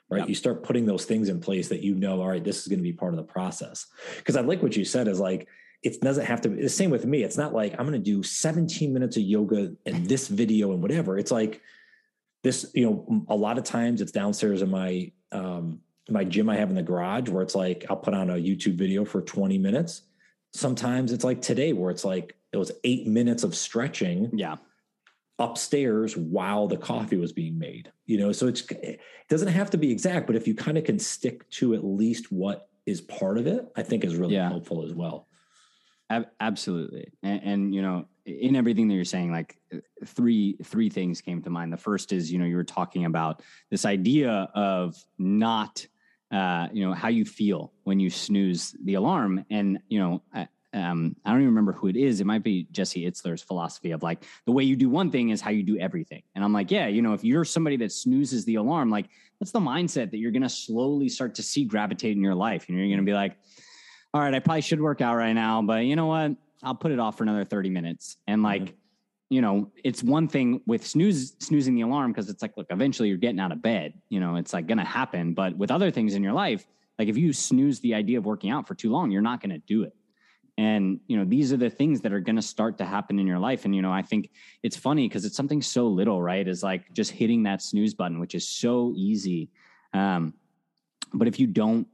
right? 0.09 0.19
Yep. 0.19 0.29
You 0.29 0.35
start 0.35 0.63
putting 0.63 0.85
those 0.85 1.05
things 1.05 1.29
in 1.29 1.39
place 1.39 1.69
that 1.69 1.81
you 1.81 1.95
know, 1.95 2.21
all 2.21 2.27
right, 2.27 2.43
this 2.43 2.61
is 2.61 2.67
going 2.67 2.79
to 2.79 2.83
be 2.83 2.93
part 2.93 3.13
of 3.13 3.17
the 3.17 3.23
process. 3.23 3.87
Because 4.17 4.35
I 4.35 4.41
like 4.41 4.61
what 4.61 4.75
you 4.75 4.85
said 4.85 5.07
is 5.07 5.19
like, 5.19 5.47
it 5.81 5.99
doesn't 6.01 6.25
have 6.25 6.41
to 6.41 6.49
be 6.49 6.61
the 6.61 6.69
same 6.69 6.89
with 6.89 7.05
me. 7.05 7.23
It's 7.23 7.37
not 7.37 7.53
like 7.53 7.73
I'm 7.73 7.87
going 7.87 7.91
to 7.91 7.99
do 7.99 8.23
17 8.23 8.93
minutes 8.93 9.17
of 9.17 9.23
yoga 9.23 9.73
and 9.85 10.07
this 10.07 10.27
video 10.27 10.71
and 10.71 10.81
whatever. 10.81 11.17
It's 11.17 11.31
like 11.31 11.61
this, 12.41 12.71
you 12.73 12.85
know, 12.85 13.25
a 13.27 13.35
lot 13.35 13.57
of 13.57 13.65
times 13.65 14.01
it's 14.01 14.11
downstairs 14.11 14.61
in 14.61 14.69
my, 14.69 15.11
um, 15.31 15.79
my 16.09 16.23
gym 16.23 16.49
I 16.49 16.55
have 16.55 16.69
in 16.69 16.75
the 16.75 16.83
garage 16.83 17.29
where 17.29 17.43
it's 17.43 17.55
like, 17.55 17.85
I'll 17.89 17.97
put 17.97 18.13
on 18.13 18.29
a 18.29 18.35
YouTube 18.35 18.75
video 18.75 19.03
for 19.03 19.21
20 19.21 19.57
minutes. 19.57 20.03
Sometimes 20.53 21.11
it's 21.11 21.23
like 21.23 21.41
today 21.41 21.73
where 21.73 21.91
it's 21.91 22.05
like, 22.05 22.35
it 22.51 22.57
was 22.57 22.71
eight 22.83 23.07
minutes 23.07 23.43
of 23.43 23.55
stretching. 23.55 24.29
Yeah 24.33 24.57
upstairs 25.39 26.15
while 26.15 26.67
the 26.67 26.77
coffee 26.77 27.17
was 27.17 27.33
being 27.33 27.57
made 27.57 27.91
you 28.05 28.17
know 28.19 28.31
so 28.31 28.47
it's 28.47 28.61
it 28.69 28.99
doesn't 29.29 29.47
have 29.47 29.69
to 29.69 29.77
be 29.77 29.91
exact 29.91 30.27
but 30.27 30.35
if 30.35 30.47
you 30.47 30.53
kind 30.53 30.77
of 30.77 30.83
can 30.83 30.99
stick 30.99 31.49
to 31.49 31.73
at 31.73 31.83
least 31.83 32.31
what 32.31 32.69
is 32.85 33.01
part 33.01 33.39
of 33.39 33.47
it 33.47 33.67
i 33.75 33.81
think 33.81 34.03
is 34.03 34.15
really 34.15 34.35
yeah. 34.35 34.47
helpful 34.47 34.85
as 34.85 34.93
well 34.93 35.27
absolutely 36.39 37.11
and, 37.23 37.41
and, 37.43 37.75
you 37.75 37.81
know 37.81 38.05
in 38.25 38.55
everything 38.55 38.87
that 38.87 38.93
you're 38.93 39.03
saying 39.03 39.31
like 39.31 39.57
three 40.05 40.55
three 40.63 40.87
things 40.87 41.19
came 41.19 41.41
to 41.41 41.49
mind 41.49 41.73
the 41.73 41.77
first 41.77 42.13
is 42.13 42.31
you 42.31 42.37
know 42.37 42.45
you 42.45 42.55
were 42.55 42.63
talking 42.63 43.05
about 43.05 43.41
this 43.71 43.85
idea 43.85 44.47
of 44.53 44.95
not 45.17 45.85
uh, 46.33 46.67
you 46.73 46.85
know 46.85 46.93
how 46.93 47.07
you 47.07 47.23
feel 47.23 47.71
when 47.83 47.99
you 47.99 48.09
snooze 48.09 48.75
the 48.83 48.95
alarm 48.95 49.45
and 49.49 49.79
you 49.87 49.99
know 49.99 50.21
um, 50.73 51.15
I 51.23 51.29
don't 51.29 51.41
even 51.41 51.49
remember 51.49 51.71
who 51.71 51.87
it 51.87 51.95
is. 51.95 52.19
It 52.19 52.25
might 52.25 52.43
be 52.43 52.67
Jesse 52.71 53.05
Itzler's 53.05 53.43
philosophy 53.43 53.91
of 53.91 54.01
like 54.01 54.23
the 54.45 54.51
way 54.51 54.63
you 54.63 54.75
do 54.75 54.89
one 54.89 55.11
thing 55.11 55.29
is 55.29 55.39
how 55.39 55.51
you 55.51 55.61
do 55.61 55.77
everything. 55.77 56.23
And 56.33 56.43
I'm 56.43 56.51
like, 56.51 56.71
yeah, 56.71 56.87
you 56.87 57.03
know, 57.03 57.13
if 57.13 57.23
you're 57.23 57.45
somebody 57.45 57.77
that 57.77 57.91
snoozes 57.91 58.43
the 58.45 58.55
alarm, 58.55 58.89
like 58.89 59.07
that's 59.39 59.51
the 59.51 59.59
mindset 59.59 60.09
that 60.09 60.17
you're 60.17 60.31
going 60.31 60.41
to 60.41 60.49
slowly 60.49 61.09
start 61.09 61.35
to 61.35 61.43
see 61.43 61.63
gravitate 61.65 62.17
in 62.17 62.23
your 62.23 62.33
life. 62.33 62.65
And 62.67 62.77
you're 62.77 62.87
going 62.87 62.97
to 62.97 63.03
be 63.03 63.13
like, 63.13 63.37
all 64.15 64.21
right, 64.21 64.33
I 64.33 64.39
probably 64.39 64.61
should 64.61 64.81
work 64.81 64.99
out 64.99 65.15
right 65.15 65.33
now, 65.33 65.61
but 65.61 65.85
you 65.85 65.95
know 65.95 66.07
what? 66.07 66.31
I'll 66.63 66.75
put 66.75 66.91
it 66.91 66.99
off 66.99 67.17
for 67.17 67.23
another 67.23 67.45
30 67.45 67.69
minutes. 67.69 68.17
And 68.25 68.41
like, 68.41 68.63
mm-hmm. 68.63 68.75
You 69.33 69.41
know, 69.41 69.71
it's 69.83 70.03
one 70.03 70.27
thing 70.27 70.61
with 70.65 70.85
snooze 70.85 71.35
snoozing 71.39 71.75
the 71.75 71.81
alarm 71.81 72.11
because 72.11 72.29
it's 72.29 72.41
like, 72.41 72.55
look, 72.57 72.67
eventually 72.69 73.09
you're 73.09 73.17
getting 73.17 73.39
out 73.39 73.51
of 73.51 73.61
bed. 73.61 73.93
You 74.09 74.19
know, 74.19 74.35
it's 74.35 74.53
like 74.53 74.67
going 74.67 74.77
to 74.77 74.83
happen. 74.83 75.33
But 75.33 75.57
with 75.57 75.71
other 75.71 75.91
things 75.91 76.13
in 76.13 76.23
your 76.23 76.33
life, 76.33 76.65
like 76.99 77.07
if 77.07 77.17
you 77.17 77.33
snooze 77.33 77.79
the 77.79 77.95
idea 77.95 78.19
of 78.19 78.25
working 78.25 78.51
out 78.51 78.67
for 78.67 78.75
too 78.75 78.91
long, 78.91 79.11
you're 79.11 79.21
not 79.21 79.41
going 79.41 79.51
to 79.51 79.57
do 79.57 79.83
it 79.83 79.93
and 80.57 80.99
you 81.07 81.17
know 81.17 81.25
these 81.25 81.51
are 81.51 81.57
the 81.57 81.69
things 81.69 82.01
that 82.01 82.13
are 82.13 82.19
going 82.19 82.35
to 82.35 82.41
start 82.41 82.77
to 82.77 82.85
happen 82.85 83.17
in 83.17 83.25
your 83.25 83.39
life 83.39 83.65
and 83.65 83.75
you 83.75 83.81
know 83.81 83.91
i 83.91 84.01
think 84.01 84.29
it's 84.61 84.77
funny 84.77 85.07
because 85.07 85.25
it's 85.25 85.35
something 85.35 85.61
so 85.61 85.87
little 85.87 86.21
right 86.21 86.47
is 86.47 86.61
like 86.61 86.91
just 86.93 87.11
hitting 87.11 87.43
that 87.43 87.61
snooze 87.61 87.93
button 87.93 88.19
which 88.19 88.35
is 88.35 88.47
so 88.47 88.93
easy 88.95 89.49
um, 89.93 90.33
but 91.13 91.27
if 91.27 91.39
you 91.39 91.47
don't 91.47 91.87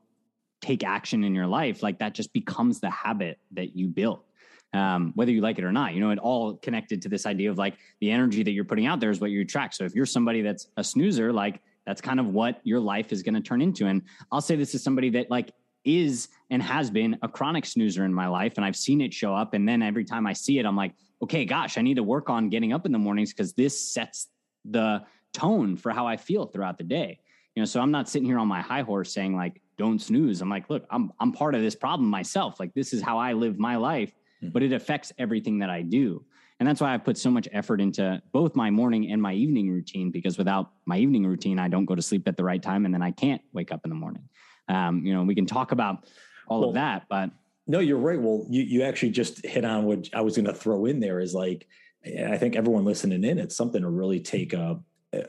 take 0.62 0.84
action 0.84 1.24
in 1.24 1.34
your 1.34 1.48
life 1.48 1.82
like 1.82 2.00
that 2.00 2.14
just 2.14 2.34
becomes 2.34 2.80
the 2.80 2.90
habit 2.90 3.40
that 3.52 3.76
you 3.76 3.88
built 3.88 4.26
um, 4.74 5.12
whether 5.16 5.32
you 5.32 5.42
like 5.42 5.58
it 5.58 5.64
or 5.64 5.72
not 5.72 5.94
you 5.94 6.00
know 6.00 6.12
it 6.12 6.20
all 6.20 6.56
connected 6.58 7.02
to 7.02 7.10
this 7.10 7.26
idea 7.26 7.50
of 7.50 7.58
like 7.58 7.76
the 8.02 8.12
energy 8.12 8.44
that 8.44 8.52
you're 8.52 8.64
putting 8.64 8.86
out 8.86 9.00
there 9.00 9.10
is 9.10 9.20
what 9.20 9.32
you 9.32 9.42
attract 9.42 9.76
so 9.76 9.84
if 9.84 9.96
you're 9.96 10.06
somebody 10.06 10.42
that's 10.42 10.68
a 10.78 10.84
snoozer 10.84 11.34
like 11.34 11.62
that's 11.86 12.02
kind 12.02 12.20
of 12.20 12.28
what 12.28 12.62
your 12.64 12.80
life 12.80 13.12
is 13.12 13.24
going 13.24 13.34
to 13.34 13.42
turn 13.42 13.62
into 13.62 13.88
and 13.88 14.04
i'll 14.32 14.42
say 14.42 14.56
this 14.56 14.76
is 14.76 14.84
somebody 14.84 15.10
that 15.10 15.30
like 15.32 15.52
is 15.86 16.30
and 16.50 16.62
has 16.62 16.90
been 16.90 17.18
a 17.22 17.28
chronic 17.28 17.66
snoozer 17.66 18.06
in 18.06 18.14
my 18.14 18.28
life. 18.28 18.54
And 18.58 18.66
I've 18.66 18.76
seen 18.76 19.02
it 19.02 19.14
show 19.14 19.34
up. 19.34 19.54
And 19.54 19.68
then 19.68 19.82
every 19.82 20.06
time 20.06 20.28
I 20.28 20.34
see 20.34 20.60
it, 20.60 20.66
I'm 20.66 20.76
like, 20.76 20.94
okay, 21.22 21.46
gosh, 21.46 21.78
I 21.78 21.82
need 21.82 21.96
to 21.96 22.04
work 22.04 22.30
on 22.30 22.50
getting 22.50 22.74
up 22.74 22.86
in 22.86 22.92
the 22.92 23.00
mornings 23.00 23.34
because 23.34 23.54
this 23.54 23.94
sets 23.94 24.28
the 24.66 25.04
tone 25.34 25.78
for 25.78 25.92
how 25.92 26.08
I 26.08 26.18
feel 26.18 26.46
throughout 26.46 26.78
the 26.78 26.84
day. 26.84 27.20
You 27.56 27.62
know, 27.62 27.66
so 27.66 27.82
I'm 27.82 27.92
not 27.92 28.10
sitting 28.10 28.28
here 28.28 28.40
on 28.40 28.48
my 28.48 28.62
high 28.62 28.82
horse 28.82 29.14
saying 29.14 29.36
like, 29.36 29.62
don't 29.78 30.02
snooze. 30.02 30.42
I'm 30.42 30.50
like, 30.50 30.70
look, 30.70 30.86
I'm 30.90 31.12
I'm 31.20 31.32
part 31.32 31.56
of 31.56 31.62
this 31.62 31.76
problem 31.76 32.10
myself. 32.10 32.60
Like 32.60 32.74
this 32.74 32.94
is 32.94 33.02
how 33.02 33.18
I 33.18 33.34
live 33.34 33.58
my 33.58 33.78
life, 33.78 34.14
mm-hmm. 34.42 34.52
but 34.52 34.64
it 34.64 34.74
affects 34.74 35.12
everything 35.18 35.60
that 35.60 35.70
I 35.70 35.82
do. 35.82 36.24
And 36.60 36.68
that's 36.68 36.82
why 36.82 36.94
I 36.94 36.98
put 36.98 37.18
so 37.18 37.32
much 37.32 37.48
effort 37.54 37.80
into 37.80 38.22
both 38.34 38.56
my 38.56 38.70
morning 38.70 39.12
and 39.12 39.22
my 39.22 39.34
evening 39.34 39.70
routine 39.70 40.12
because 40.12 40.38
without 40.38 40.72
my 40.86 40.98
evening 40.98 41.26
routine, 41.26 41.58
I 41.58 41.70
don't 41.70 41.86
go 41.86 41.96
to 41.96 42.02
sleep 42.02 42.28
at 42.28 42.36
the 42.36 42.44
right 42.44 42.62
time 42.62 42.86
and 42.86 42.94
then 42.94 43.02
I 43.02 43.12
can't 43.12 43.42
wake 43.54 43.72
up 43.72 43.82
in 43.86 43.90
the 43.90 43.96
morning. 43.96 44.24
Um, 44.68 45.06
you 45.06 45.14
know, 45.14 45.24
we 45.24 45.36
can 45.36 45.46
talk 45.46 45.72
about 45.72 46.06
all 46.48 46.60
well, 46.60 46.70
of 46.70 46.76
that, 46.76 47.06
but 47.10 47.32
no, 47.66 47.80
you're 47.80 47.98
right. 47.98 48.20
Well, 48.20 48.46
you 48.50 48.64
you 48.64 48.84
actually 48.84 49.12
just 49.12 49.46
hit 49.46 49.64
on 49.64 49.86
what 49.86 50.10
I 50.14 50.22
was 50.22 50.36
going 50.36 50.48
to 50.48 50.54
throw 50.54 50.86
in 50.86 51.00
there 51.00 51.20
is 51.20 51.34
like, 51.34 51.68
I 52.06 52.38
think 52.38 52.56
everyone 52.56 52.84
listening 52.84 53.24
in, 53.24 53.38
it's 53.38 53.56
something 53.56 53.82
to 53.82 53.90
really 53.90 54.20
take 54.20 54.54
a, 54.54 54.80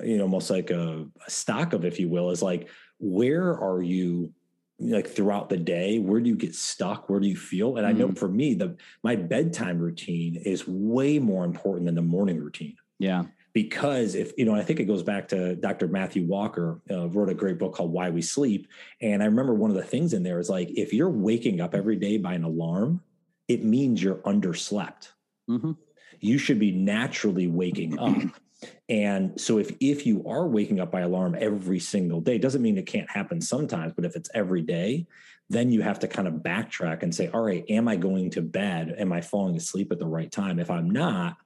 you 0.02 0.16
know, 0.16 0.24
almost 0.24 0.50
like 0.50 0.70
a, 0.70 1.06
a 1.26 1.30
stock 1.30 1.74
of, 1.74 1.84
if 1.84 2.00
you 2.00 2.08
will, 2.08 2.30
is 2.30 2.42
like, 2.42 2.68
where 2.98 3.58
are 3.58 3.82
you 3.82 4.32
like 4.80 5.08
throughout 5.08 5.48
the 5.48 5.56
day 5.56 5.98
where 5.98 6.20
do 6.20 6.28
you 6.28 6.36
get 6.36 6.54
stuck? 6.54 7.08
Where 7.08 7.20
do 7.20 7.28
you 7.28 7.36
feel? 7.36 7.76
And 7.76 7.86
i 7.86 7.92
know 7.92 8.06
mm-hmm. 8.06 8.14
for 8.14 8.28
me 8.28 8.54
the 8.54 8.76
my 9.02 9.16
bedtime 9.16 9.78
routine 9.78 10.36
is 10.36 10.66
way 10.66 11.18
more 11.18 11.44
important 11.44 11.86
than 11.86 11.94
the 11.94 12.02
morning 12.02 12.38
routine. 12.38 12.76
Yeah. 12.98 13.24
Because 13.52 14.14
if 14.14 14.32
you 14.38 14.44
know 14.44 14.54
i 14.54 14.62
think 14.62 14.80
it 14.80 14.84
goes 14.84 15.02
back 15.02 15.28
to 15.28 15.56
dr 15.56 15.86
matthew 15.88 16.24
walker 16.24 16.80
uh, 16.90 17.08
wrote 17.08 17.28
a 17.28 17.34
great 17.34 17.58
book 17.58 17.74
called 17.74 17.92
why 17.92 18.10
we 18.10 18.22
sleep. 18.22 18.68
And 19.00 19.22
i 19.22 19.26
remember 19.26 19.54
one 19.54 19.70
of 19.70 19.76
the 19.76 19.82
things 19.82 20.12
in 20.12 20.22
there 20.22 20.38
is 20.38 20.48
like 20.48 20.70
if 20.70 20.92
you're 20.92 21.10
waking 21.10 21.60
up 21.60 21.74
every 21.74 21.96
day 21.96 22.16
by 22.16 22.34
an 22.34 22.44
alarm 22.44 23.02
it 23.48 23.64
means 23.64 24.02
you're 24.02 24.16
underslept. 24.16 25.08
Mm-hmm. 25.48 25.72
you 26.20 26.38
should 26.38 26.60
be 26.60 26.70
naturally 26.70 27.48
waking 27.48 27.98
up 27.98 28.16
and 28.88 29.40
so 29.40 29.58
if 29.58 29.74
if 29.80 30.06
you 30.06 30.24
are 30.26 30.46
waking 30.46 30.80
up 30.80 30.90
by 30.90 31.00
alarm 31.00 31.36
every 31.38 31.78
single 31.78 32.20
day 32.20 32.38
doesn't 32.38 32.62
mean 32.62 32.76
it 32.76 32.86
can't 32.86 33.10
happen 33.10 33.40
sometimes 33.40 33.92
but 33.94 34.04
if 34.04 34.16
it's 34.16 34.30
every 34.34 34.62
day 34.62 35.06
then 35.48 35.72
you 35.72 35.82
have 35.82 35.98
to 35.98 36.06
kind 36.06 36.28
of 36.28 36.34
backtrack 36.34 37.02
and 37.02 37.14
say 37.14 37.28
all 37.28 37.40
right 37.42 37.64
am 37.68 37.88
i 37.88 37.96
going 37.96 38.30
to 38.30 38.42
bed 38.42 38.94
am 38.98 39.12
i 39.12 39.20
falling 39.20 39.56
asleep 39.56 39.90
at 39.90 39.98
the 39.98 40.06
right 40.06 40.30
time 40.30 40.58
if 40.58 40.70
i'm 40.70 40.90
not 40.90 41.36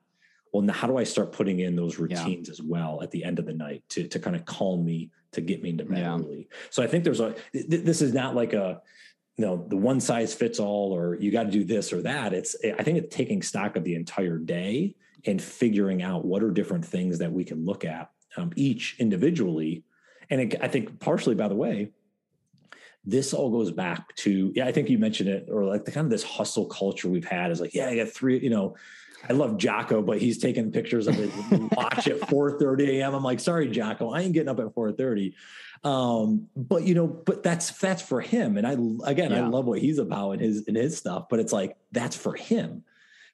well, 0.54 0.62
now 0.62 0.72
how 0.72 0.86
do 0.86 0.96
I 0.96 1.02
start 1.02 1.32
putting 1.32 1.58
in 1.58 1.74
those 1.74 1.98
routines 1.98 2.46
yeah. 2.46 2.52
as 2.52 2.62
well 2.62 3.02
at 3.02 3.10
the 3.10 3.24
end 3.24 3.40
of 3.40 3.44
the 3.44 3.52
night 3.52 3.82
to 3.90 4.06
to 4.06 4.20
kind 4.20 4.36
of 4.36 4.44
calm 4.44 4.84
me 4.84 5.10
to 5.32 5.40
get 5.40 5.60
me 5.60 5.70
into 5.70 5.84
bed 5.84 5.98
yeah. 5.98 6.14
early? 6.14 6.48
So 6.70 6.80
I 6.80 6.86
think 6.86 7.02
there's 7.02 7.18
a 7.18 7.34
th- 7.52 7.66
this 7.66 8.00
is 8.00 8.14
not 8.14 8.36
like 8.36 8.52
a 8.52 8.80
you 9.36 9.44
know 9.44 9.66
the 9.68 9.76
one 9.76 9.98
size 9.98 10.32
fits 10.32 10.60
all 10.60 10.92
or 10.94 11.16
you 11.16 11.32
got 11.32 11.42
to 11.42 11.50
do 11.50 11.64
this 11.64 11.92
or 11.92 12.02
that. 12.02 12.32
It's 12.32 12.54
I 12.78 12.84
think 12.84 12.98
it's 12.98 13.14
taking 13.14 13.42
stock 13.42 13.74
of 13.74 13.82
the 13.82 13.96
entire 13.96 14.38
day 14.38 14.94
and 15.26 15.40
figuring 15.40 16.02
out 16.02 16.24
what 16.24 16.42
are 16.42 16.50
different 16.50 16.84
things 16.84 17.18
that 17.18 17.32
we 17.32 17.44
can 17.44 17.64
look 17.64 17.84
at 17.84 18.10
um, 18.36 18.52
each 18.56 18.96
individually. 18.98 19.84
And 20.30 20.40
it, 20.40 20.56
I 20.60 20.68
think 20.68 21.00
partially, 21.00 21.34
by 21.34 21.48
the 21.48 21.54
way, 21.54 21.90
this 23.06 23.34
all 23.34 23.50
goes 23.50 23.70
back 23.70 24.16
to 24.16 24.50
yeah 24.56 24.64
i 24.64 24.72
think 24.72 24.88
you 24.88 24.96
mentioned 24.96 25.28
it 25.28 25.46
or 25.50 25.64
like 25.64 25.84
the 25.84 25.90
kind 25.90 26.06
of 26.06 26.10
this 26.10 26.22
hustle 26.22 26.64
culture 26.64 27.06
we've 27.06 27.26
had 27.26 27.50
is 27.50 27.60
like 27.60 27.74
yeah 27.74 27.86
i 27.86 27.94
got 27.94 28.08
three 28.08 28.38
you 28.38 28.48
know 28.48 28.74
I 29.28 29.32
love 29.32 29.56
Jocko, 29.56 30.02
but 30.02 30.18
he's 30.18 30.38
taking 30.38 30.70
pictures 30.70 31.06
of 31.06 31.14
his 31.14 31.30
watch 31.72 32.06
at 32.08 32.20
4:30 32.20 32.88
a.m. 32.88 33.14
I'm 33.14 33.22
like, 33.22 33.40
sorry, 33.40 33.70
Jocko, 33.70 34.10
I 34.10 34.20
ain't 34.20 34.34
getting 34.34 34.48
up 34.48 34.60
at 34.60 34.74
4:30. 34.74 35.34
Um, 35.82 36.48
but 36.56 36.84
you 36.84 36.94
know, 36.94 37.06
but 37.06 37.42
that's 37.42 37.70
that's 37.78 38.02
for 38.02 38.20
him. 38.20 38.56
And 38.56 38.66
I 38.66 38.72
again, 39.10 39.30
yeah. 39.30 39.44
I 39.44 39.48
love 39.48 39.66
what 39.66 39.80
he's 39.80 39.98
about 39.98 40.32
in 40.32 40.40
his 40.40 40.62
in 40.62 40.74
his 40.74 40.96
stuff. 40.96 41.28
But 41.28 41.40
it's 41.40 41.52
like 41.52 41.76
that's 41.92 42.16
for 42.16 42.34
him. 42.34 42.84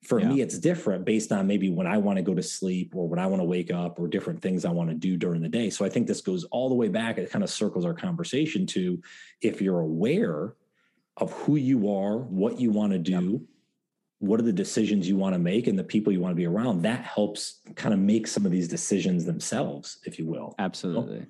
For 0.03 0.19
yeah. 0.19 0.29
me, 0.29 0.41
it's 0.41 0.59
different 0.59 1.05
based 1.05 1.31
on 1.31 1.47
maybe 1.47 1.69
when 1.69 1.87
I 1.87 1.99
want 1.99 2.17
to 2.17 2.23
go 2.23 2.35
to 2.35 2.43
sleep 2.43 2.95
or 2.97 3.07
when 3.07 3.19
I 3.19 3.27
want 3.27 3.41
to 3.41 3.45
wake 3.45 3.71
up 3.71 4.01
or 4.01 4.09
different 4.09 4.41
things 4.41 4.65
I 4.65 4.71
want 4.71 4.89
to 4.89 4.95
do 4.95 5.17
during 5.17 5.43
the 5.43 5.49
day. 5.49 5.69
So 5.69 5.85
I 5.85 5.91
think 5.91 6.07
this 6.07 6.23
goes 6.23 6.45
all 6.45 6.71
the 6.71 6.75
way 6.75 6.89
back. 6.89 7.19
It 7.19 7.31
kind 7.31 7.45
of 7.45 7.51
circles 7.51 7.85
our 7.85 7.93
conversation 7.93 8.67
to 8.69 9.03
if 9.43 9.61
you're 9.61 9.81
aware 9.81 10.55
of 11.19 11.33
who 11.33 11.57
you 11.57 11.93
are, 11.93 12.19
what 12.19 12.59
you 12.59 12.71
want 12.71 12.93
to 12.93 12.99
do, 12.99 13.33
yep. 13.33 13.41
what 14.21 14.41
are 14.41 14.45
the 14.45 14.53
decisions 14.53 15.07
you 15.07 15.17
want 15.17 15.35
to 15.35 15.39
make, 15.39 15.67
and 15.67 15.79
the 15.79 15.85
people 15.85 16.13
you 16.13 16.21
want 16.21 16.33
to 16.33 16.37
be 16.37 16.47
around, 16.47 16.81
that 16.83 17.05
helps 17.05 17.61
kind 17.75 17.93
of 17.93 18.01
make 18.01 18.27
some 18.27 18.47
of 18.47 18.53
these 18.53 18.69
decisions 18.69 19.27
themselves, 19.27 19.99
if 20.07 20.19
you 20.19 20.27
will. 20.27 20.55
Absolutely. 20.59 21.27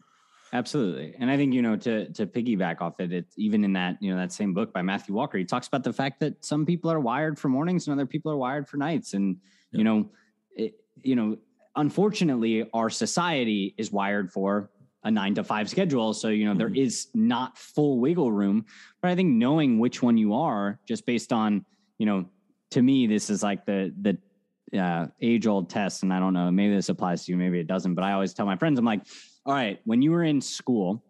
Absolutely. 0.52 1.14
And 1.18 1.30
I 1.30 1.36
think, 1.36 1.54
you 1.54 1.62
know, 1.62 1.76
to 1.76 2.12
to 2.12 2.26
piggyback 2.26 2.80
off 2.80 2.98
it, 2.98 3.12
it's 3.12 3.38
even 3.38 3.62
in 3.64 3.72
that, 3.74 3.96
you 4.00 4.10
know, 4.10 4.18
that 4.18 4.32
same 4.32 4.52
book 4.52 4.72
by 4.72 4.82
Matthew 4.82 5.14
Walker, 5.14 5.38
he 5.38 5.44
talks 5.44 5.68
about 5.68 5.84
the 5.84 5.92
fact 5.92 6.18
that 6.20 6.44
some 6.44 6.66
people 6.66 6.90
are 6.90 6.98
wired 6.98 7.38
for 7.38 7.48
mornings 7.48 7.86
and 7.86 7.94
other 7.94 8.06
people 8.06 8.32
are 8.32 8.36
wired 8.36 8.68
for 8.68 8.76
nights. 8.76 9.14
And, 9.14 9.36
yeah. 9.70 9.78
you 9.78 9.84
know, 9.84 10.10
it, 10.56 10.74
you 11.02 11.14
know, 11.14 11.38
unfortunately, 11.76 12.68
our 12.74 12.90
society 12.90 13.74
is 13.78 13.92
wired 13.92 14.32
for 14.32 14.70
a 15.04 15.10
nine 15.10 15.34
to 15.34 15.44
five 15.44 15.70
schedule. 15.70 16.12
So, 16.12 16.28
you 16.28 16.44
know, 16.44 16.50
mm-hmm. 16.50 16.58
there 16.58 16.74
is 16.74 17.08
not 17.14 17.56
full 17.56 18.00
wiggle 18.00 18.32
room. 18.32 18.66
But 19.00 19.12
I 19.12 19.14
think 19.14 19.30
knowing 19.30 19.78
which 19.78 20.02
one 20.02 20.16
you 20.16 20.34
are, 20.34 20.80
just 20.86 21.06
based 21.06 21.32
on, 21.32 21.64
you 21.98 22.06
know, 22.06 22.26
to 22.72 22.82
me, 22.82 23.06
this 23.06 23.30
is 23.30 23.42
like 23.42 23.64
the 23.66 23.94
the 24.00 24.78
uh, 24.78 25.06
age 25.20 25.46
old 25.46 25.70
test. 25.70 26.02
And 26.02 26.12
I 26.12 26.18
don't 26.18 26.32
know, 26.32 26.50
maybe 26.50 26.74
this 26.74 26.88
applies 26.88 27.24
to 27.24 27.32
you, 27.32 27.38
maybe 27.38 27.58
it 27.60 27.66
doesn't. 27.66 27.94
But 27.94 28.04
I 28.04 28.12
always 28.12 28.34
tell 28.34 28.46
my 28.46 28.56
friends, 28.56 28.78
I'm 28.78 28.84
like, 28.84 29.02
all 29.46 29.54
right, 29.54 29.80
when 29.84 30.02
you 30.02 30.10
were 30.10 30.24
in 30.24 30.40
school 30.40 31.02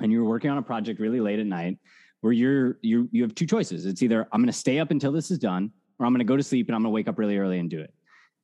and 0.00 0.10
you 0.10 0.22
were 0.22 0.28
working 0.28 0.50
on 0.50 0.58
a 0.58 0.62
project 0.62 1.00
really 1.00 1.20
late 1.20 1.38
at 1.38 1.46
night, 1.46 1.78
where 2.20 2.32
you're 2.32 2.78
you 2.82 3.08
you 3.12 3.22
have 3.22 3.34
two 3.34 3.46
choices. 3.46 3.86
It's 3.86 4.02
either 4.02 4.28
I'm 4.32 4.40
going 4.40 4.46
to 4.46 4.52
stay 4.52 4.78
up 4.78 4.90
until 4.90 5.12
this 5.12 5.30
is 5.30 5.38
done, 5.38 5.70
or 5.98 6.06
I'm 6.06 6.12
going 6.12 6.18
to 6.18 6.24
go 6.24 6.36
to 6.36 6.42
sleep 6.42 6.68
and 6.68 6.74
I'm 6.74 6.82
going 6.82 6.90
to 6.90 6.94
wake 6.94 7.08
up 7.08 7.18
really 7.18 7.38
early 7.38 7.58
and 7.58 7.70
do 7.70 7.80
it. 7.80 7.94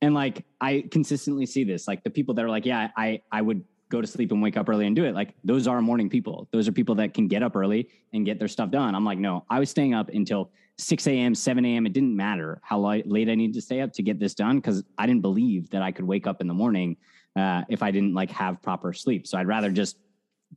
And 0.01 0.13
like 0.13 0.45
I 0.61 0.85
consistently 0.91 1.45
see 1.45 1.63
this, 1.63 1.87
like 1.87 2.03
the 2.03 2.09
people 2.09 2.33
that 2.35 2.45
are 2.45 2.49
like, 2.49 2.65
yeah, 2.65 2.89
I 2.97 3.21
I 3.31 3.41
would 3.41 3.63
go 3.89 4.01
to 4.01 4.07
sleep 4.07 4.31
and 4.31 4.41
wake 4.41 4.57
up 4.57 4.67
early 4.67 4.85
and 4.85 4.95
do 4.95 5.05
it. 5.05 5.13
Like 5.13 5.33
those 5.43 5.67
are 5.67 5.81
morning 5.81 6.09
people. 6.09 6.47
Those 6.51 6.67
are 6.67 6.71
people 6.71 6.95
that 6.95 7.13
can 7.13 7.27
get 7.27 7.43
up 7.43 7.55
early 7.55 7.89
and 8.13 8.25
get 8.25 8.39
their 8.39 8.47
stuff 8.47 8.69
done. 8.69 8.95
I'm 8.95 9.05
like, 9.05 9.17
no, 9.17 9.45
I 9.49 9.59
was 9.59 9.69
staying 9.69 9.93
up 9.93 10.09
until 10.09 10.51
6 10.77 11.07
a.m., 11.07 11.33
7 11.33 11.65
a.m. 11.65 11.85
It 11.85 11.93
didn't 11.93 12.15
matter 12.15 12.59
how 12.63 12.79
late 12.79 13.29
I 13.29 13.35
needed 13.35 13.53
to 13.55 13.61
stay 13.61 13.81
up 13.81 13.93
to 13.93 14.03
get 14.03 14.19
this 14.19 14.35
done 14.35 14.57
because 14.57 14.83
I 14.97 15.05
didn't 15.05 15.21
believe 15.21 15.69
that 15.69 15.81
I 15.81 15.91
could 15.91 16.05
wake 16.05 16.27
up 16.27 16.41
in 16.41 16.47
the 16.47 16.53
morning 16.53 16.97
uh, 17.37 17.63
if 17.69 17.83
I 17.83 17.91
didn't 17.91 18.13
like 18.13 18.31
have 18.31 18.61
proper 18.61 18.93
sleep. 18.93 19.27
So 19.27 19.37
I'd 19.37 19.47
rather 19.47 19.69
just 19.69 19.97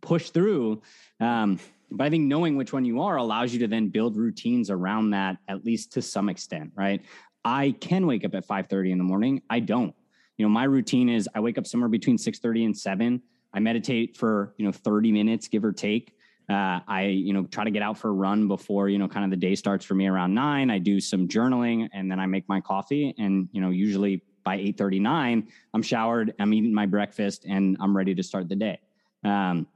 push 0.00 0.30
through. 0.30 0.82
Um, 1.20 1.58
but 1.90 2.04
I 2.04 2.10
think 2.10 2.24
knowing 2.24 2.56
which 2.56 2.72
one 2.72 2.84
you 2.84 3.00
are 3.00 3.16
allows 3.16 3.52
you 3.52 3.58
to 3.60 3.66
then 3.66 3.88
build 3.88 4.16
routines 4.16 4.70
around 4.70 5.10
that, 5.10 5.38
at 5.48 5.64
least 5.64 5.92
to 5.92 6.02
some 6.02 6.28
extent, 6.28 6.70
right? 6.74 7.02
I 7.44 7.72
can 7.80 8.06
wake 8.06 8.24
up 8.24 8.34
at 8.34 8.46
5:30 8.46 8.92
in 8.92 8.98
the 8.98 9.04
morning. 9.04 9.42
I 9.50 9.60
don't. 9.60 9.94
You 10.36 10.46
know, 10.46 10.50
my 10.50 10.64
routine 10.64 11.08
is 11.08 11.28
I 11.34 11.40
wake 11.40 11.58
up 11.58 11.66
somewhere 11.66 11.88
between 11.88 12.16
6:30 12.16 12.64
and 12.64 12.76
7. 12.76 13.22
I 13.52 13.60
meditate 13.60 14.16
for, 14.16 14.54
you 14.56 14.64
know, 14.64 14.72
30 14.72 15.10
minutes, 15.10 15.48
give 15.48 15.64
or 15.64 15.72
take. 15.72 16.14
Uh, 16.48 16.80
I, 16.86 17.06
you 17.06 17.32
know, 17.32 17.44
try 17.44 17.64
to 17.64 17.70
get 17.70 17.82
out 17.82 17.98
for 17.98 18.08
a 18.08 18.12
run 18.12 18.48
before, 18.48 18.88
you 18.88 18.98
know, 18.98 19.08
kind 19.08 19.24
of 19.24 19.30
the 19.30 19.36
day 19.36 19.54
starts 19.54 19.84
for 19.84 19.94
me 19.94 20.06
around 20.06 20.34
nine. 20.34 20.70
I 20.70 20.78
do 20.78 21.00
some 21.00 21.28
journaling 21.28 21.88
and 21.92 22.10
then 22.10 22.18
I 22.18 22.26
make 22.26 22.48
my 22.48 22.60
coffee. 22.60 23.14
And, 23.18 23.48
you 23.52 23.60
know, 23.60 23.70
usually 23.70 24.22
by 24.50 24.58
8.39 24.58 25.46
i'm 25.74 25.82
showered 25.82 26.34
i'm 26.40 26.52
eating 26.52 26.74
my 26.74 26.84
breakfast 26.84 27.46
and 27.48 27.76
i'm 27.78 27.96
ready 27.96 28.16
to 28.16 28.22
start 28.30 28.48
the 28.48 28.56
day. 28.56 28.80
Um, 29.22 29.68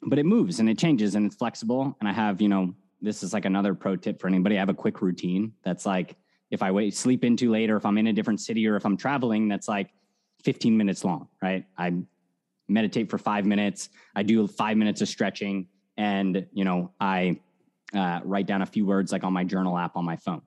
but 0.00 0.18
it 0.18 0.24
moves 0.24 0.60
and 0.60 0.70
it 0.70 0.78
changes 0.78 1.14
and 1.14 1.26
it's 1.26 1.36
flexible. 1.36 1.94
And 2.00 2.08
i 2.08 2.12
have 2.12 2.40
you 2.40 2.48
know 2.48 2.74
this 3.02 3.22
is 3.22 3.34
like 3.34 3.44
another 3.44 3.74
pro 3.74 3.96
tip 3.96 4.18
for 4.18 4.26
anybody. 4.26 4.56
I 4.56 4.60
have 4.60 4.70
a 4.70 4.80
quick 4.84 5.02
routine 5.02 5.52
that's 5.62 5.84
like 5.84 6.16
if 6.50 6.62
i 6.62 6.70
wait 6.70 6.94
sleep 6.94 7.22
in 7.22 7.36
too 7.36 7.50
late 7.50 7.68
or 7.70 7.76
if 7.76 7.84
i'm 7.84 7.98
in 7.98 8.06
a 8.06 8.14
different 8.18 8.40
city 8.40 8.66
or 8.66 8.76
if 8.76 8.84
i'm 8.86 8.96
traveling 8.96 9.42
that's 9.48 9.68
like 9.68 9.90
15 10.44 10.74
minutes 10.74 11.04
long 11.04 11.28
right? 11.42 11.66
I 11.76 11.86
meditate 12.70 13.10
for 13.10 13.18
five 13.18 13.44
minutes. 13.44 13.90
I 14.14 14.22
do 14.22 14.46
five 14.46 14.76
minutes 14.78 15.00
of 15.02 15.08
stretching 15.08 15.66
and 15.98 16.46
you 16.58 16.64
know 16.64 16.92
i 16.98 17.38
uh, 17.94 18.20
write 18.24 18.46
down 18.46 18.62
a 18.62 18.70
few 18.74 18.86
words 18.86 19.12
like 19.12 19.24
on 19.24 19.34
my 19.34 19.44
journal 19.44 19.76
app 19.76 19.96
on 19.96 20.04
my 20.06 20.16
phone. 20.16 20.42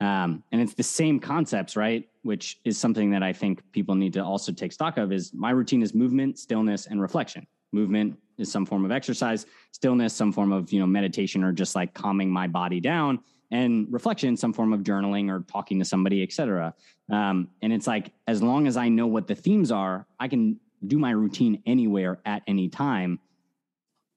Um, 0.00 0.42
and 0.52 0.60
it's 0.60 0.74
the 0.74 0.82
same 0.82 1.20
concepts, 1.20 1.76
right? 1.76 2.08
Which 2.26 2.58
is 2.64 2.76
something 2.76 3.10
that 3.10 3.22
I 3.22 3.32
think 3.32 3.62
people 3.70 3.94
need 3.94 4.12
to 4.14 4.24
also 4.24 4.50
take 4.52 4.72
stock 4.72 4.98
of 4.98 5.12
is 5.12 5.32
my 5.32 5.50
routine 5.50 5.82
is 5.82 5.94
movement, 5.94 6.38
stillness, 6.38 6.86
and 6.86 7.00
reflection. 7.00 7.46
Movement 7.72 8.18
is 8.36 8.50
some 8.50 8.66
form 8.66 8.84
of 8.84 8.90
exercise, 8.90 9.46
stillness, 9.70 10.12
some 10.12 10.32
form 10.32 10.52
of, 10.52 10.72
you 10.72 10.80
know, 10.80 10.86
meditation 10.86 11.44
or 11.44 11.52
just 11.52 11.76
like 11.76 11.94
calming 11.94 12.28
my 12.30 12.48
body 12.48 12.80
down 12.80 13.20
and 13.52 13.86
reflection, 13.90 14.36
some 14.36 14.52
form 14.52 14.72
of 14.72 14.80
journaling 14.80 15.30
or 15.30 15.44
talking 15.50 15.78
to 15.78 15.84
somebody, 15.84 16.22
etc. 16.22 16.74
Um, 17.10 17.48
and 17.62 17.72
it's 17.72 17.86
like, 17.86 18.12
as 18.26 18.42
long 18.42 18.66
as 18.66 18.76
I 18.76 18.88
know 18.88 19.06
what 19.06 19.28
the 19.28 19.36
themes 19.36 19.70
are, 19.70 20.06
I 20.18 20.26
can 20.26 20.58
do 20.84 20.98
my 20.98 21.12
routine 21.12 21.62
anywhere 21.64 22.18
at 22.26 22.42
any 22.48 22.68
time, 22.68 23.20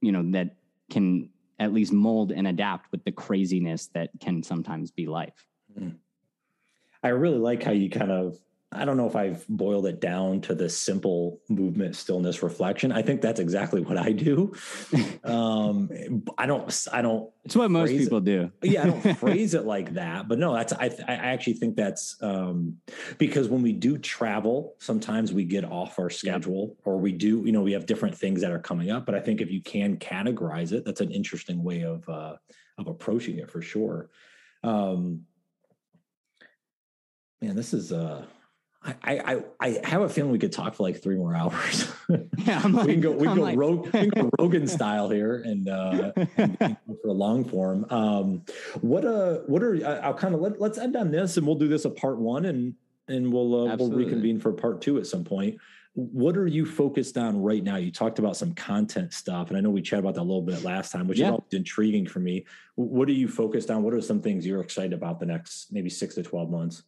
you 0.01 0.11
know, 0.11 0.31
that 0.31 0.55
can 0.89 1.29
at 1.59 1.73
least 1.73 1.93
mold 1.93 2.31
and 2.31 2.47
adapt 2.47 2.91
with 2.91 3.03
the 3.03 3.11
craziness 3.11 3.87
that 3.93 4.09
can 4.19 4.41
sometimes 4.41 4.89
be 4.89 5.05
life. 5.05 5.45
Mm. 5.79 5.97
I 7.03 7.09
really 7.09 7.37
like 7.37 7.63
how 7.63 7.71
you 7.71 7.89
kind 7.89 8.11
of 8.11 8.39
I 8.71 8.85
don't 8.85 8.97
know 8.97 9.07
if 9.07 9.15
I've 9.15 9.47
boiled 9.47 9.87
it 9.87 9.99
down 9.99 10.41
to 10.41 10.53
the 10.53 10.69
simple 10.69 11.41
movement, 11.49 11.95
stillness, 11.95 12.43
reflection. 12.43 12.91
I 12.91 13.01
think 13.01 13.19
that's 13.19 13.39
exactly 13.39 13.81
what 13.81 13.97
I 13.97 14.11
do. 14.11 14.53
um, 15.23 15.89
I 16.37 16.45
don't, 16.45 16.87
I 16.93 17.01
don't. 17.01 17.31
It's 17.45 17.55
what 17.55 17.71
most 17.71 17.89
people 17.89 18.19
it. 18.19 18.25
do. 18.25 18.51
yeah, 18.61 18.83
I 18.83 18.85
don't 18.85 19.15
phrase 19.17 19.55
it 19.55 19.65
like 19.65 19.95
that, 19.95 20.27
but 20.27 20.37
no, 20.37 20.53
that's. 20.53 20.71
I, 20.73 20.91
I 21.07 21.13
actually 21.13 21.53
think 21.53 21.77
that's 21.77 22.15
um, 22.21 22.77
because 23.17 23.47
when 23.47 23.63
we 23.63 23.73
do 23.73 23.97
travel, 23.97 24.75
sometimes 24.77 25.33
we 25.33 25.45
get 25.45 25.65
off 25.65 25.97
our 25.97 26.11
schedule, 26.11 26.77
or 26.85 26.99
we 26.99 27.11
do, 27.11 27.41
you 27.43 27.51
know, 27.51 27.63
we 27.63 27.71
have 27.71 27.87
different 27.87 28.15
things 28.15 28.41
that 28.41 28.51
are 28.51 28.59
coming 28.59 28.91
up. 28.91 29.03
But 29.03 29.15
I 29.15 29.19
think 29.19 29.41
if 29.41 29.49
you 29.49 29.63
can 29.63 29.97
categorize 29.97 30.73
it, 30.73 30.85
that's 30.85 31.01
an 31.01 31.09
interesting 31.09 31.63
way 31.63 31.81
of 31.81 32.07
uh, 32.07 32.35
of 32.77 32.85
approaching 32.85 33.39
it 33.39 33.49
for 33.49 33.63
sure. 33.63 34.11
Um, 34.63 35.23
man, 37.41 37.55
this 37.55 37.73
is 37.73 37.91
uh 37.91 38.25
I, 38.81 38.93
I 39.03 39.43
I 39.59 39.79
have 39.83 40.01
a 40.01 40.09
feeling 40.09 40.31
we 40.31 40.39
could 40.39 40.53
talk 40.53 40.75
for 40.75 40.83
like 40.83 41.01
three 41.01 41.17
more 41.17 41.35
hours. 41.35 41.91
Yeah, 42.39 42.61
like, 42.65 42.87
we 42.87 42.93
can 42.93 43.01
go 43.01 43.11
we 43.11 43.27
can 43.27 43.35
go, 43.35 43.41
like... 43.41 43.57
Rog, 43.57 43.85
we 43.85 43.91
can 43.91 44.09
go 44.09 44.29
Rogan 44.39 44.65
style 44.65 45.09
here 45.09 45.43
and, 45.45 45.67
uh, 45.67 46.13
and 46.37 46.77
for 47.03 47.09
a 47.09 47.11
long 47.11 47.43
form. 47.43 47.85
Um, 47.89 48.45
what 48.79 49.05
uh 49.05 49.39
what 49.45 49.61
are 49.61 49.75
I'll 50.01 50.13
kind 50.13 50.33
of 50.33 50.41
let, 50.41 50.59
let's 50.59 50.77
end 50.77 50.95
on 50.95 51.11
this 51.11 51.37
and 51.37 51.45
we'll 51.45 51.57
do 51.57 51.67
this 51.67 51.85
a 51.85 51.89
part 51.89 52.17
one 52.17 52.45
and 52.45 52.73
and 53.09 53.31
we'll 53.31 53.69
uh, 53.69 53.75
we'll 53.75 53.91
reconvene 53.91 54.39
for 54.39 54.53
part 54.53 54.81
two 54.81 54.97
at 54.97 55.05
some 55.05 55.23
point. 55.23 55.57
What 55.93 56.37
are 56.37 56.47
you 56.47 56.65
focused 56.65 57.17
on 57.17 57.41
right 57.41 57.63
now? 57.63 57.75
You 57.75 57.91
talked 57.91 58.19
about 58.19 58.37
some 58.37 58.53
content 58.53 59.11
stuff, 59.11 59.49
and 59.49 59.57
I 59.57 59.61
know 59.61 59.69
we 59.69 59.81
chatted 59.81 60.05
about 60.05 60.15
that 60.15 60.21
a 60.21 60.23
little 60.23 60.41
bit 60.41 60.63
last 60.63 60.91
time, 60.91 61.07
which 61.07 61.19
yeah. 61.19 61.27
is 61.27 61.31
always 61.31 61.53
intriguing 61.53 62.07
for 62.07 62.19
me. 62.19 62.45
What 62.75 63.09
are 63.09 63.13
you 63.13 63.27
focused 63.27 63.69
on? 63.69 63.83
What 63.83 63.93
are 63.93 64.01
some 64.01 64.21
things 64.21 64.45
you're 64.45 64.61
excited 64.61 64.93
about 64.93 65.19
the 65.19 65.25
next 65.25 65.73
maybe 65.73 65.89
six 65.89 66.15
to 66.15 66.23
twelve 66.23 66.49
months? 66.49 66.83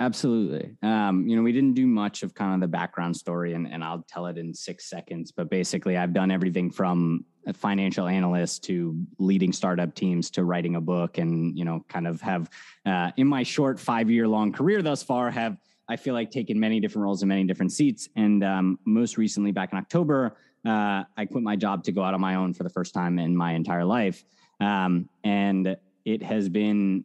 Absolutely. 0.00 0.76
Um, 0.82 1.26
you 1.26 1.34
know, 1.34 1.42
we 1.42 1.50
didn't 1.50 1.74
do 1.74 1.86
much 1.86 2.22
of 2.22 2.32
kind 2.32 2.54
of 2.54 2.60
the 2.60 2.68
background 2.68 3.16
story, 3.16 3.54
and, 3.54 3.66
and 3.66 3.82
I'll 3.82 4.04
tell 4.08 4.26
it 4.26 4.38
in 4.38 4.54
six 4.54 4.88
seconds. 4.88 5.32
But 5.32 5.50
basically, 5.50 5.96
I've 5.96 6.12
done 6.12 6.30
everything 6.30 6.70
from 6.70 7.24
a 7.48 7.52
financial 7.52 8.06
analyst 8.06 8.62
to 8.64 8.96
leading 9.18 9.52
startup 9.52 9.94
teams 9.94 10.30
to 10.32 10.44
writing 10.44 10.76
a 10.76 10.80
book, 10.80 11.18
and 11.18 11.58
you 11.58 11.64
know, 11.64 11.84
kind 11.88 12.06
of 12.06 12.20
have 12.20 12.48
uh, 12.86 13.10
in 13.16 13.26
my 13.26 13.42
short 13.42 13.80
five 13.80 14.08
year 14.08 14.28
long 14.28 14.52
career 14.52 14.82
thus 14.82 15.02
far 15.02 15.32
have 15.32 15.56
I 15.88 15.96
feel 15.96 16.14
like 16.14 16.30
taken 16.30 16.60
many 16.60 16.78
different 16.78 17.04
roles 17.04 17.22
in 17.22 17.28
many 17.28 17.44
different 17.44 17.72
seats. 17.72 18.08
And 18.14 18.44
um, 18.44 18.78
most 18.84 19.16
recently, 19.16 19.52
back 19.52 19.72
in 19.72 19.78
October, 19.78 20.36
uh, 20.64 21.02
I 21.16 21.24
quit 21.24 21.42
my 21.42 21.56
job 21.56 21.82
to 21.84 21.92
go 21.92 22.02
out 22.02 22.14
on 22.14 22.20
my 22.20 22.36
own 22.36 22.54
for 22.54 22.62
the 22.62 22.70
first 22.70 22.94
time 22.94 23.18
in 23.18 23.36
my 23.36 23.52
entire 23.52 23.84
life, 23.84 24.24
um, 24.60 25.08
and 25.24 25.76
it 26.04 26.22
has 26.22 26.48
been 26.48 27.04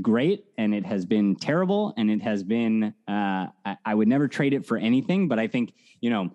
great 0.00 0.44
and 0.56 0.74
it 0.74 0.86
has 0.86 1.04
been 1.04 1.36
terrible 1.36 1.92
and 1.96 2.10
it 2.10 2.22
has 2.22 2.42
been 2.42 2.94
uh, 3.08 3.46
I, 3.64 3.76
I, 3.84 3.94
would 3.94 4.08
never 4.08 4.28
trade 4.28 4.54
it 4.54 4.64
for 4.64 4.76
anything 4.78 5.28
but 5.28 5.38
i 5.38 5.46
think 5.46 5.74
you 6.00 6.10
know 6.10 6.30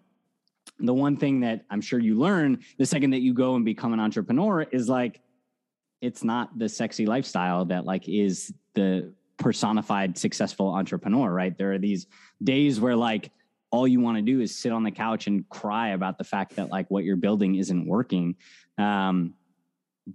the 0.80 0.94
one 0.94 1.18
thing 1.18 1.40
that 1.42 1.66
i'm 1.70 1.82
sure 1.82 2.00
you 2.00 2.16
learn 2.16 2.60
the 2.78 2.86
second 2.86 3.12
that 3.12 3.22
you 3.22 3.34
go 3.34 3.56
and 3.56 3.66
become 3.66 3.94
an 3.94 4.00
entrepreneur 4.00 4.62
is 4.62 4.88
like 4.88 5.22
it's 6.02 6.24
not 6.24 6.58
the 6.58 6.70
sexy 6.70 7.06
lifestyle 7.06 7.66
that 7.66 7.86
like 7.86 8.08
is 8.08 8.54
the 8.74 9.12
personified 9.38 10.18
successful 10.18 10.70
entrepreneur 10.70 11.32
right? 11.32 11.58
There 11.58 11.74
are 11.74 11.78
these 11.78 12.08
days 12.44 12.80
where 12.80 12.96
like 12.96 13.32
all 13.72 13.88
you 13.88 14.00
want 14.00 14.18
to 14.18 14.22
do 14.22 14.42
is 14.42 14.56
sit 14.56 14.72
on 14.72 14.84
the 14.84 14.92
couch 14.92 15.28
and 15.28 15.48
cry 15.50 15.90
about 15.90 16.18
the 16.18 16.24
fact 16.24 16.56
that 16.56 16.70
like 16.70 16.90
what 16.90 17.04
you're 17.04 17.18
building 17.18 17.56
isn't 17.56 17.86
working. 17.86 18.36
Um, 18.78 19.34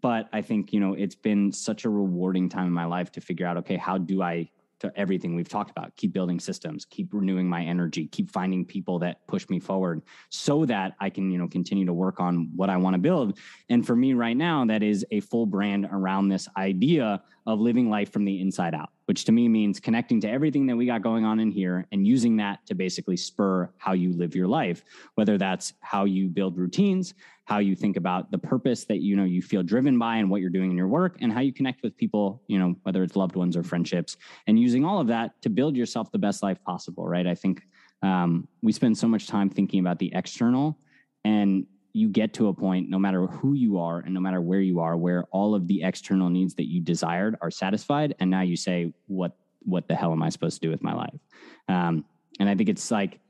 but 0.01 0.28
I 0.32 0.40
think, 0.40 0.72
you 0.72 0.80
know, 0.80 0.95
it's 0.95 1.14
been 1.14 1.53
such 1.53 1.84
a 1.84 1.90
rewarding 1.90 2.49
time 2.49 2.66
in 2.66 2.72
my 2.72 2.86
life 2.86 3.12
to 3.12 3.20
figure 3.20 3.47
out, 3.47 3.59
okay, 3.59 3.76
how 3.76 3.99
do 3.99 4.22
I 4.22 4.51
to 4.82 4.93
everything 4.99 5.36
we've 5.36 5.49
talked 5.49 5.70
about 5.70 5.95
keep 5.95 6.12
building 6.12 6.40
systems 6.40 6.84
keep 6.84 7.14
renewing 7.14 7.49
my 7.49 7.62
energy 7.62 8.07
keep 8.09 8.28
finding 8.28 8.64
people 8.64 8.99
that 8.99 9.24
push 9.28 9.49
me 9.49 9.61
forward 9.61 10.03
so 10.28 10.64
that 10.64 10.95
i 11.01 11.09
can 11.09 11.30
you 11.30 11.38
know 11.38 11.47
continue 11.47 11.86
to 11.86 11.93
work 11.93 12.18
on 12.18 12.51
what 12.57 12.68
i 12.68 12.76
want 12.76 12.95
to 12.95 12.99
build. 12.99 13.38
And 13.68 13.86
for 13.86 13.95
me 13.95 14.12
right 14.12 14.36
now 14.36 14.64
that 14.66 14.82
is 14.82 15.07
a 15.12 15.20
full 15.20 15.47
brand 15.47 15.88
around 15.90 16.28
this 16.28 16.49
idea 16.57 17.22
of 17.47 17.61
living 17.61 17.90
life 17.90 18.12
from 18.12 18.24
the 18.24 18.40
inside 18.40 18.74
out 18.74 18.90
which 19.07 19.24
to 19.24 19.32
me 19.32 19.49
means 19.49 19.78
connecting 19.78 20.20
to 20.20 20.28
everything 20.28 20.66
that 20.66 20.76
we 20.76 20.86
got 20.86 21.03
going 21.03 21.24
on 21.24 21.38
in 21.38 21.53
here 21.53 21.86
and 21.93 22.05
using 22.05 22.36
that 22.38 22.66
to 22.66 22.74
basically 22.74 23.16
spur 23.16 23.70
how 23.76 23.93
you 23.93 24.12
live 24.12 24.34
your 24.34 24.49
life 24.49 24.82
whether 25.14 25.38
that's 25.38 25.74
how 25.80 26.05
you 26.05 26.28
build 26.28 26.57
routines 26.57 27.14
how 27.45 27.59
you 27.59 27.74
think 27.74 27.97
about 27.97 28.30
the 28.30 28.38
purpose 28.38 28.84
that 28.84 29.01
you 29.01 29.16
know 29.16 29.24
you 29.24 29.43
feel 29.43 29.62
driven 29.62 29.99
by 29.99 30.16
and 30.16 30.30
what 30.30 30.40
you're 30.40 30.51
doing 30.51 30.70
in 30.70 30.76
your 30.76 30.88
work 30.88 31.16
and 31.20 31.32
how 31.32 31.40
you 31.40 31.53
connect 31.53 31.82
with 31.82 31.97
people 31.97 32.43
you 32.47 32.59
know 32.59 32.74
whether 32.82 33.03
it's 33.03 33.16
loved 33.16 33.36
ones 33.36 33.57
or 33.57 33.62
friendships 33.62 34.16
and 34.47 34.59
using 34.59 34.84
all 34.84 35.01
of 35.01 35.07
that 35.09 35.40
to 35.43 35.51
build 35.51 35.76
yourself 35.76 36.11
the 36.12 36.18
best 36.18 36.43
life 36.43 36.62
possible 36.64 37.07
right? 37.07 37.26
I 37.26 37.34
think 37.34 37.62
um, 38.03 38.49
we 38.62 38.72
spend 38.72 38.99
so 38.99 39.07
much 39.07 39.26
time 39.26 39.49
thinking 39.49 39.80
about 39.80 39.99
the 39.99 40.12
external 40.14 40.78
and 41.24 41.66
you 41.93 42.09
get 42.09 42.32
to 42.34 42.49
a 42.49 42.55
point 42.55 42.88
no 42.88 42.99
matter 42.99 43.26
who 43.26 43.55
you 43.55 43.78
are 43.78 44.01
and 44.01 44.14
no 44.14 44.20
matter 44.20 44.40
where 44.40 44.61
you 44.61 44.80
are 44.80 44.97
where 44.97 45.24
all 45.30 45.55
of 45.55 45.66
the 45.68 45.82
external 45.82 46.30
needs 46.30 46.55
that 46.55 46.70
you 46.70 46.80
desired 46.80 47.36
are 47.40 47.51
satisfied 47.51 48.14
and 48.18 48.30
now 48.30 48.40
you 48.40 48.57
say 48.57 48.93
what 49.07 49.36
what 49.64 49.86
the 49.86 49.95
hell 49.95 50.11
am 50.11 50.22
i 50.22 50.28
supposed 50.28 50.61
to 50.61 50.66
do 50.66 50.70
with 50.70 50.82
my 50.82 50.95
life? 50.95 51.20
Um, 51.68 52.05
and 52.40 52.49
i 52.49 52.55
think 52.55 52.68
it's 52.68 52.90
like 52.90 53.20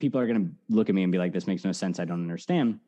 people 0.00 0.20
are 0.20 0.26
going 0.26 0.44
to 0.44 0.50
look 0.74 0.88
at 0.88 0.94
me 0.94 1.02
and 1.02 1.12
be 1.12 1.18
like 1.18 1.32
this 1.32 1.46
makes 1.46 1.64
no 1.64 1.72
sense. 1.72 2.00
I 2.00 2.04
don't 2.04 2.20
understand 2.20 2.80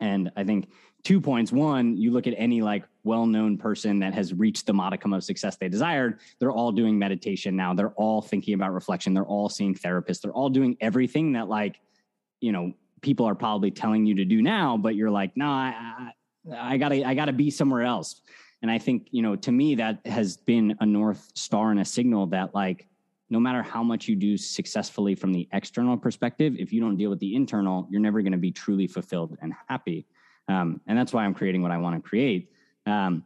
and 0.00 0.30
I 0.36 0.44
think 0.44 0.68
two 1.04 1.20
points. 1.20 1.52
One, 1.52 1.96
you 1.96 2.10
look 2.10 2.26
at 2.26 2.34
any 2.36 2.60
like 2.60 2.84
well 3.04 3.26
known 3.26 3.56
person 3.56 4.00
that 4.00 4.14
has 4.14 4.34
reached 4.34 4.66
the 4.66 4.72
modicum 4.72 5.12
of 5.12 5.24
success 5.24 5.56
they 5.56 5.68
desired, 5.68 6.20
they're 6.38 6.52
all 6.52 6.72
doing 6.72 6.98
meditation 6.98 7.56
now. 7.56 7.74
They're 7.74 7.92
all 7.92 8.20
thinking 8.20 8.54
about 8.54 8.72
reflection. 8.72 9.14
They're 9.14 9.24
all 9.24 9.48
seeing 9.48 9.74
therapists. 9.74 10.20
They're 10.20 10.32
all 10.32 10.50
doing 10.50 10.76
everything 10.80 11.32
that, 11.32 11.48
like, 11.48 11.80
you 12.40 12.52
know, 12.52 12.72
people 13.00 13.26
are 13.26 13.34
probably 13.34 13.70
telling 13.70 14.06
you 14.06 14.16
to 14.16 14.24
do 14.24 14.42
now, 14.42 14.76
but 14.76 14.94
you're 14.94 15.10
like, 15.10 15.36
no, 15.36 15.46
I, 15.46 16.12
I, 16.52 16.74
I 16.74 16.76
gotta, 16.76 17.06
I 17.06 17.14
gotta 17.14 17.32
be 17.32 17.50
somewhere 17.50 17.82
else. 17.82 18.20
And 18.60 18.70
I 18.70 18.78
think, 18.78 19.08
you 19.12 19.22
know, 19.22 19.36
to 19.36 19.52
me, 19.52 19.76
that 19.76 20.04
has 20.04 20.36
been 20.36 20.76
a 20.80 20.86
North 20.86 21.30
Star 21.34 21.70
and 21.70 21.78
a 21.78 21.84
signal 21.84 22.26
that, 22.28 22.54
like, 22.54 22.87
no 23.30 23.38
matter 23.38 23.62
how 23.62 23.82
much 23.82 24.08
you 24.08 24.16
do 24.16 24.36
successfully 24.36 25.14
from 25.14 25.32
the 25.32 25.48
external 25.52 25.96
perspective, 25.96 26.56
if 26.58 26.72
you 26.72 26.80
don't 26.80 26.96
deal 26.96 27.10
with 27.10 27.18
the 27.18 27.34
internal, 27.34 27.86
you're 27.90 28.00
never 28.00 28.22
going 28.22 28.32
to 28.32 28.38
be 28.38 28.50
truly 28.50 28.86
fulfilled 28.86 29.36
and 29.42 29.52
happy. 29.68 30.06
Um, 30.48 30.80
and 30.86 30.96
that's 30.96 31.12
why 31.12 31.24
I'm 31.24 31.34
creating 31.34 31.62
what 31.62 31.70
I 31.70 31.76
want 31.76 32.02
to 32.02 32.08
create. 32.08 32.50
Um, 32.86 33.24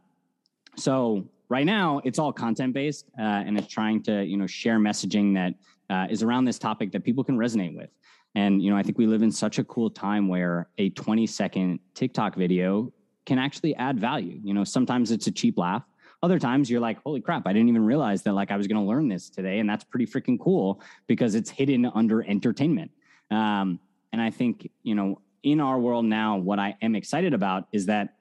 so 0.75 1.25
right 1.49 1.65
now, 1.65 2.01
it's 2.03 2.19
all 2.19 2.33
content 2.33 2.73
based, 2.73 3.05
uh, 3.17 3.21
and 3.21 3.57
it's 3.57 3.67
trying 3.67 4.03
to 4.03 4.23
you 4.23 4.37
know 4.37 4.47
share 4.47 4.79
messaging 4.79 5.33
that 5.35 5.53
uh, 5.93 6.07
is 6.09 6.23
around 6.23 6.45
this 6.45 6.59
topic 6.59 6.91
that 6.91 7.03
people 7.03 7.23
can 7.23 7.37
resonate 7.37 7.75
with. 7.75 7.89
And 8.35 8.61
you 8.61 8.71
know, 8.71 8.77
I 8.77 8.83
think 8.83 8.97
we 8.97 9.07
live 9.07 9.21
in 9.21 9.31
such 9.31 9.59
a 9.59 9.63
cool 9.63 9.89
time 9.89 10.27
where 10.27 10.67
a 10.77 10.89
20 10.89 11.27
second 11.27 11.79
TikTok 11.93 12.35
video 12.35 12.91
can 13.25 13.39
actually 13.39 13.75
add 13.75 13.99
value. 13.99 14.39
You 14.43 14.53
know, 14.53 14.63
sometimes 14.63 15.11
it's 15.11 15.27
a 15.27 15.31
cheap 15.31 15.57
laugh. 15.57 15.83
Other 16.23 16.39
times 16.39 16.69
you're 16.69 16.79
like, 16.79 17.03
holy 17.03 17.19
crap, 17.19 17.45
I 17.45 17.51
didn't 17.51 17.67
even 17.67 17.85
realize 17.85 18.23
that 18.23 18.33
like 18.33 18.49
I 18.49 18.55
was 18.55 18.65
going 18.65 18.81
to 18.81 18.87
learn 18.87 19.09
this 19.09 19.29
today. 19.29 19.59
And 19.59 19.69
that's 19.69 19.83
pretty 19.83 20.05
freaking 20.05 20.39
cool 20.39 20.81
because 21.05 21.35
it's 21.35 21.49
hidden 21.49 21.85
under 21.93 22.23
entertainment. 22.23 22.91
Um, 23.29 23.77
and 24.13 24.21
I 24.21 24.31
think, 24.31 24.71
you 24.83 24.95
know, 24.95 25.19
in 25.43 25.59
our 25.59 25.77
world 25.77 26.05
now, 26.05 26.37
what 26.37 26.59
I 26.59 26.77
am 26.81 26.95
excited 26.95 27.33
about 27.33 27.67
is 27.73 27.87
that 27.87 28.15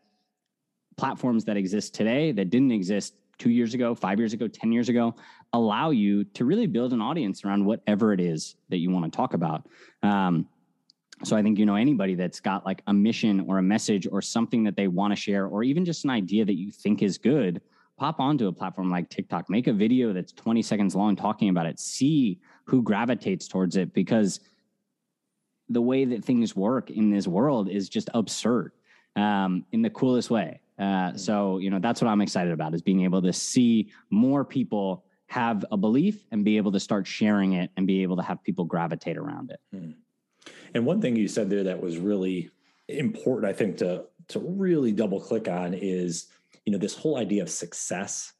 platforms 0.96 1.44
that 1.44 1.56
exist 1.56 1.94
today 1.94 2.32
that 2.32 2.50
didn't 2.50 2.72
exist 2.72 3.14
two 3.38 3.50
years 3.50 3.72
ago, 3.72 3.94
five 3.94 4.18
years 4.18 4.32
ago, 4.32 4.48
10 4.48 4.72
years 4.72 4.88
ago, 4.88 5.14
allow 5.52 5.90
you 5.90 6.24
to 6.24 6.44
really 6.44 6.66
build 6.66 6.92
an 6.92 7.00
audience 7.00 7.44
around 7.44 7.64
whatever 7.64 8.12
it 8.12 8.20
is 8.20 8.56
that 8.68 8.78
you 8.78 8.90
want 8.90 9.04
to 9.04 9.16
talk 9.16 9.32
about. 9.32 9.68
Um, 10.02 10.48
so 11.22 11.36
I 11.36 11.42
think, 11.42 11.56
you 11.56 11.66
know, 11.66 11.76
anybody 11.76 12.16
that's 12.16 12.40
got 12.40 12.66
like 12.66 12.82
a 12.88 12.92
mission 12.92 13.44
or 13.48 13.58
a 13.58 13.62
message 13.62 14.08
or 14.10 14.20
something 14.20 14.64
that 14.64 14.76
they 14.76 14.88
want 14.88 15.12
to 15.12 15.16
share, 15.16 15.46
or 15.46 15.62
even 15.62 15.84
just 15.84 16.02
an 16.02 16.10
idea 16.10 16.44
that 16.44 16.56
you 16.56 16.72
think 16.72 17.00
is 17.00 17.16
good, 17.16 17.60
pop 18.02 18.18
onto 18.18 18.48
a 18.48 18.52
platform 18.52 18.90
like 18.90 19.08
TikTok, 19.10 19.48
make 19.48 19.68
a 19.68 19.72
video 19.72 20.12
that's 20.12 20.32
20 20.32 20.60
seconds 20.60 20.96
long 20.96 21.14
talking 21.14 21.50
about 21.50 21.66
it, 21.66 21.78
see 21.78 22.40
who 22.64 22.82
gravitates 22.82 23.46
towards 23.46 23.76
it 23.76 23.94
because 23.94 24.40
the 25.68 25.80
way 25.80 26.04
that 26.04 26.24
things 26.24 26.56
work 26.56 26.90
in 26.90 27.10
this 27.10 27.28
world 27.28 27.68
is 27.68 27.88
just 27.88 28.10
absurd 28.12 28.72
um, 29.14 29.64
in 29.70 29.82
the 29.82 29.90
coolest 29.90 30.30
way. 30.30 30.60
Uh, 30.80 30.82
mm-hmm. 30.82 31.16
so, 31.16 31.58
you 31.58 31.70
know, 31.70 31.78
that's 31.78 32.02
what 32.02 32.08
I'm 32.08 32.20
excited 32.20 32.52
about 32.52 32.74
is 32.74 32.82
being 32.82 33.04
able 33.04 33.22
to 33.22 33.32
see 33.32 33.92
more 34.10 34.44
people 34.44 35.04
have 35.26 35.64
a 35.70 35.76
belief 35.76 36.26
and 36.32 36.44
be 36.44 36.56
able 36.56 36.72
to 36.72 36.80
start 36.80 37.06
sharing 37.06 37.52
it 37.52 37.70
and 37.76 37.86
be 37.86 38.02
able 38.02 38.16
to 38.16 38.22
have 38.24 38.42
people 38.42 38.64
gravitate 38.64 39.16
around 39.16 39.52
it. 39.52 39.60
Mm. 39.72 39.94
And 40.74 40.84
one 40.84 41.00
thing 41.00 41.14
you 41.14 41.28
said 41.28 41.48
there 41.48 41.62
that 41.62 41.80
was 41.80 41.98
really 41.98 42.50
important, 42.88 43.48
I 43.48 43.52
think, 43.52 43.76
to 43.76 44.06
to 44.28 44.40
really 44.40 44.90
double 44.90 45.20
click 45.20 45.46
on 45.46 45.72
is 45.74 46.26
you 46.64 46.72
know 46.72 46.78
this 46.78 46.96
whole 46.96 47.16
idea 47.16 47.42
of 47.42 47.50
success 47.50 48.32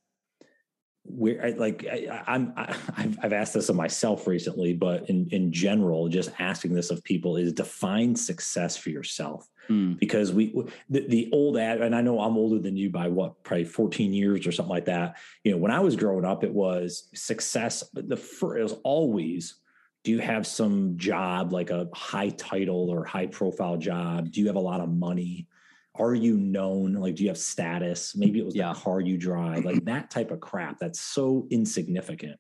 where 1.05 1.45
I, 1.45 1.51
like 1.51 1.85
I, 1.91 2.23
I'm 2.27 2.53
I, 2.57 2.77
am 2.97 3.19
i 3.19 3.23
have 3.23 3.33
asked 3.33 3.55
this 3.55 3.69
of 3.69 3.77
myself 3.77 4.27
recently, 4.27 4.73
but 4.73 5.09
in 5.11 5.29
in 5.31 5.53
general, 5.53 6.09
just 6.09 6.31
asking 6.39 6.75
this 6.75 6.91
of 6.91 7.03
people 7.03 7.37
is 7.37 7.53
define 7.53 8.15
success 8.15 8.77
for 8.77 8.91
yourself 8.91 9.49
mm. 9.69 9.99
because 9.99 10.33
we 10.33 10.55
the, 10.89 11.07
the 11.09 11.29
old 11.33 11.57
ad 11.59 11.81
and 11.81 11.95
I 11.95 12.03
know 12.03 12.21
I'm 12.21 12.37
older 12.37 12.61
than 12.61 12.77
you 12.77 12.91
by 12.91 13.09
what 13.09 13.43
probably 13.43 13.65
14 13.65 14.13
years 14.13 14.47
or 14.47 14.53
something 14.53 14.71
like 14.71 14.85
that. 14.85 15.17
You 15.43 15.53
know, 15.53 15.59
when 15.59 15.73
I 15.73 15.81
was 15.81 15.97
growing 15.97 16.25
up, 16.25 16.45
it 16.45 16.53
was 16.53 17.09
success. 17.15 17.83
The 17.93 18.17
first, 18.17 18.59
it 18.59 18.63
was 18.63 18.77
always 18.85 19.57
do 20.05 20.11
you 20.11 20.19
have 20.19 20.47
some 20.47 20.97
job 20.97 21.53
like 21.53 21.71
a 21.71 21.89
high 21.95 22.31
title 22.31 22.91
or 22.91 23.05
high 23.05 23.27
profile 23.27 23.77
job? 23.77 24.33
Do 24.33 24.41
you 24.41 24.49
have 24.49 24.57
a 24.57 24.61
lot 24.61 24.81
of 24.81 24.89
money? 24.89 25.47
Are 25.95 26.15
you 26.15 26.39
known? 26.39 26.95
Like, 26.95 27.17
do 27.17 27.23
you 27.23 27.29
have 27.29 27.39
status? 27.39 28.17
Maybe 28.17 28.39
it 28.39 28.45
was 28.45 28.55
yeah. 28.55 28.73
the 28.73 28.79
car 28.81 29.01
you 29.01 29.19
drive, 29.19 29.65
like 29.65 29.85
that 29.85 30.11
type 30.11 30.31
of 30.31 30.41
crap. 30.41 30.79
That's 30.79 31.01
so 31.01 31.47
insignificant. 31.51 32.39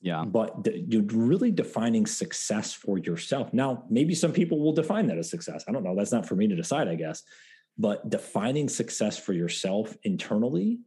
Yeah. 0.00 0.24
But 0.24 0.66
you're 0.66 1.02
really 1.02 1.50
defining 1.50 2.06
success 2.06 2.72
for 2.72 2.96
yourself. 2.96 3.52
Now, 3.52 3.84
maybe 3.90 4.14
some 4.14 4.32
people 4.32 4.58
will 4.58 4.72
define 4.72 5.06
that 5.08 5.18
as 5.18 5.28
success. 5.28 5.64
I 5.68 5.72
don't 5.72 5.84
know. 5.84 5.94
That's 5.94 6.12
not 6.12 6.26
for 6.26 6.36
me 6.36 6.48
to 6.48 6.56
decide, 6.56 6.88
I 6.88 6.94
guess. 6.94 7.22
But 7.76 8.08
defining 8.08 8.68
success 8.68 9.18
for 9.18 9.34
yourself 9.34 9.96
internally 10.04 10.78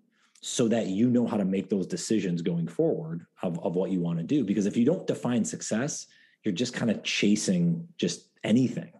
so 0.41 0.68
that 0.68 0.88
you 0.88 1.10
know 1.10 1.28
how 1.28 1.38
to 1.38 1.46
make 1.46 1.70
those 1.70 1.88
decisions 1.88 2.41
going 2.41 2.68
forward 2.68 3.26
of, 3.44 3.64
of 3.64 3.76
what 3.76 3.91
you 3.91 4.02
want 4.02 4.18
to 4.18 4.24
do. 4.24 4.44
Because 4.44 4.66
if 4.66 4.76
you 4.76 4.84
don't 4.84 5.06
define 5.06 5.46
success, 5.46 6.08
you're 6.44 6.54
just 6.54 6.74
kind 6.74 6.89
of 6.89 7.04
chasing 7.04 7.88
just 7.98 8.30
anything 8.44 8.91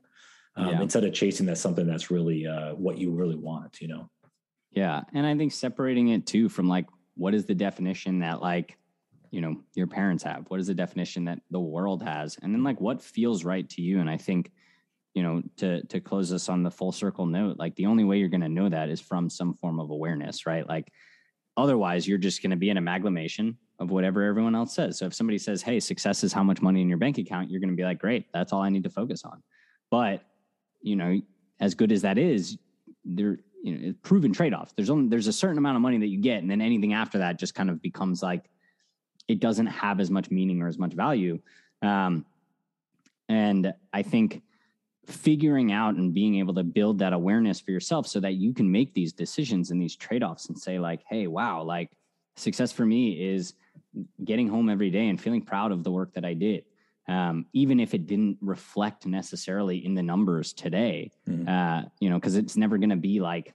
um, 0.56 0.68
yeah. 0.68 0.82
instead 0.82 1.04
of 1.04 1.14
chasing 1.14 1.45
that 1.47 1.58
something 1.58 1.88
that's 1.88 2.12
really 2.12 2.45
uh, 2.47 2.74
what 2.76 2.97
you 2.97 3.12
really 3.12 3.36
want, 3.36 3.82
you 3.82 3.88
know? 3.88 4.10
Yeah. 4.72 5.01
And 5.14 5.26
I 5.26 5.36
think 5.36 5.51
separating 5.51 6.10
it 6.10 6.26
too 6.26 6.49
from 6.49 6.68
like, 6.68 6.88
what 7.16 7.34
is 7.34 7.45
the 7.45 7.56
definition 7.56 8.20
that 8.20 8.41
like, 8.41 8.78
you 9.32 9.41
know, 9.41 9.62
your 9.74 9.88
parents 9.88 10.24
have? 10.24 10.45
What 10.49 10.60
is 10.60 10.68
the 10.68 10.74
definition 10.74 11.26
that 11.26 11.39
the 11.49 11.60
world 11.60 12.04
has? 12.04 12.38
And 12.41 12.54
then 12.54 12.64
like, 12.64 12.80
what 12.80 13.01
feels 13.01 13.43
right 13.43 13.68
to 13.70 13.82
you? 13.82 13.99
And 13.99 14.10
I 14.10 14.18
think, 14.18 14.51
you 15.14 15.22
know, 15.22 15.43
to 15.58 15.84
to 15.86 15.99
close 15.99 16.30
this 16.30 16.49
on 16.49 16.64
the 16.64 16.72
full 16.72 16.91
circle 16.91 17.26
note, 17.26 17.58
like 17.58 17.76
the 17.76 17.86
only 17.86 18.04
way 18.04 18.18
you're 18.18 18.30
going 18.30 18.41
to 18.41 18.49
know 18.49 18.70
that 18.70 18.89
is 18.89 18.99
from 18.99 19.30
some 19.30 19.54
form 19.54 19.80
of 19.80 19.91
awareness, 19.91 20.45
right? 20.45 20.68
Like, 20.68 20.91
otherwise, 21.56 22.08
you're 22.08 22.18
just 22.18 22.41
going 22.41 22.51
to 22.51 22.58
be 22.58 22.72
an 22.72 22.78
amalgamation 22.78 23.58
of 23.80 23.91
whatever 23.91 24.24
everyone 24.24 24.56
else 24.56 24.74
says. 24.74 24.97
So 24.97 25.06
if 25.06 25.14
somebody 25.14 25.38
says, 25.38 25.62
"Hey, 25.62 25.80
success 25.80 26.24
is 26.24 26.34
how 26.34 26.43
much 26.43 26.64
money 26.64 26.82
in 26.82 26.89
your 26.89 26.97
bank 26.97 27.20
account," 27.20 27.51
you're 27.51 27.60
going 27.60 27.70
to 27.70 27.76
be 27.76 27.84
like, 27.84 27.99
"Great, 27.99 28.26
that's 28.34 28.54
all 28.54 28.62
I 28.62 28.70
need 28.70 28.84
to 28.86 28.89
focus 28.89 29.24
on." 29.24 29.43
But 29.91 30.24
you 30.84 30.95
know, 30.95 31.19
as 31.59 31.73
good 31.73 31.91
as 31.91 32.03
that 32.03 32.17
is, 32.17 32.57
there, 33.05 33.39
you 33.63 33.77
know, 33.77 33.93
proven 34.03 34.34
trade 34.34 34.53
off. 34.53 34.75
There's 34.75 34.89
only 34.89 35.09
there's 35.09 35.27
a 35.27 35.34
certain 35.34 35.57
amount 35.57 35.77
of 35.77 35.81
money 35.81 35.97
that 35.97 36.07
you 36.07 36.19
get, 36.19 36.41
and 36.41 36.51
then 36.51 36.61
anything 36.61 36.93
after 36.93 37.17
that 37.19 37.39
just 37.39 37.55
kind 37.55 37.69
of 37.69 37.81
becomes 37.81 38.21
like 38.21 38.49
it 39.27 39.39
doesn't 39.39 39.67
have 39.67 39.99
as 39.99 40.11
much 40.11 40.29
meaning 40.29 40.61
or 40.61 40.67
as 40.67 40.77
much 40.77 40.93
value. 40.93 41.39
Um, 41.81 42.25
and 43.29 43.73
I 43.93 44.01
think 44.01 44.41
figuring 45.05 45.71
out 45.71 45.95
and 45.95 46.13
being 46.13 46.36
able 46.36 46.53
to 46.53 46.63
build 46.63 46.99
that 46.99 47.13
awareness 47.13 47.59
for 47.59 47.71
yourself 47.71 48.07
so 48.07 48.19
that 48.19 48.34
you 48.34 48.53
can 48.53 48.71
make 48.71 48.93
these 48.93 49.13
decisions 49.13 49.71
and 49.71 49.81
these 49.81 49.95
trade 49.95 50.23
offs 50.23 50.47
and 50.47 50.57
say 50.57 50.79
like, 50.79 51.01
hey, 51.09 51.27
wow, 51.27 51.63
like 51.63 51.91
success 52.36 52.71
for 52.71 52.86
me 52.86 53.11
is 53.34 53.53
getting 54.23 54.47
home 54.47 54.69
every 54.69 54.89
day 54.89 55.09
and 55.09 55.19
feeling 55.19 55.41
proud 55.41 55.71
of 55.71 55.84
the 55.84 55.91
work 55.91 56.13
that 56.13 56.25
I 56.25 56.34
did. 56.34 56.65
Um, 57.08 57.47
even 57.51 57.80
if 57.80 57.93
it 57.93 58.08
didn't 58.08 58.38
reflect 58.39 59.06
necessarily 59.06 59.86
in 59.86 59.93
the 59.93 60.04
numbers 60.04 60.54
today, 60.54 61.12
mm-hmm. 61.28 61.47
uh, 61.47 61.89
you 61.99 62.10
know, 62.10 62.16
because 62.16 62.38
it's 62.38 62.56
never 62.56 62.78
going 62.78 62.91
to 62.91 62.95
be 62.95 63.20
like 63.20 63.54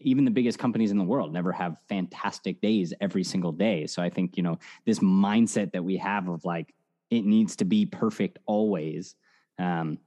even 0.00 0.24
the 0.24 0.30
biggest 0.30 0.58
companies 0.58 0.90
in 0.90 0.98
the 0.98 1.04
world 1.04 1.32
never 1.32 1.52
have 1.52 1.76
fantastic 1.88 2.60
days 2.60 2.92
every 3.00 3.24
single 3.24 3.52
day. 3.52 3.86
So 3.86 4.02
I 4.02 4.10
think, 4.10 4.36
you 4.36 4.42
know, 4.42 4.58
this 4.84 5.00
mindset 5.00 5.72
that 5.72 5.84
we 5.84 5.96
have 5.96 6.28
of 6.28 6.44
like, 6.44 6.74
it 7.10 7.24
needs 7.24 7.56
to 7.56 7.64
be 7.64 7.86
perfect 7.86 8.38
always 8.46 9.16
um, 9.58 9.98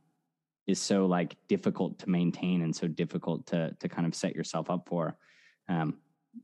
is 0.67 0.79
so 0.79 1.07
like 1.07 1.35
difficult 1.47 1.99
to 1.99 2.09
maintain 2.09 2.61
and 2.61 2.75
so 2.75 2.87
difficult 2.87 3.47
to, 3.47 3.75
to 3.79 3.89
kind 3.89 4.07
of 4.07 4.15
set 4.15 4.35
yourself 4.35 4.69
up 4.69 4.87
for. 4.87 5.17
Um, 5.67 5.97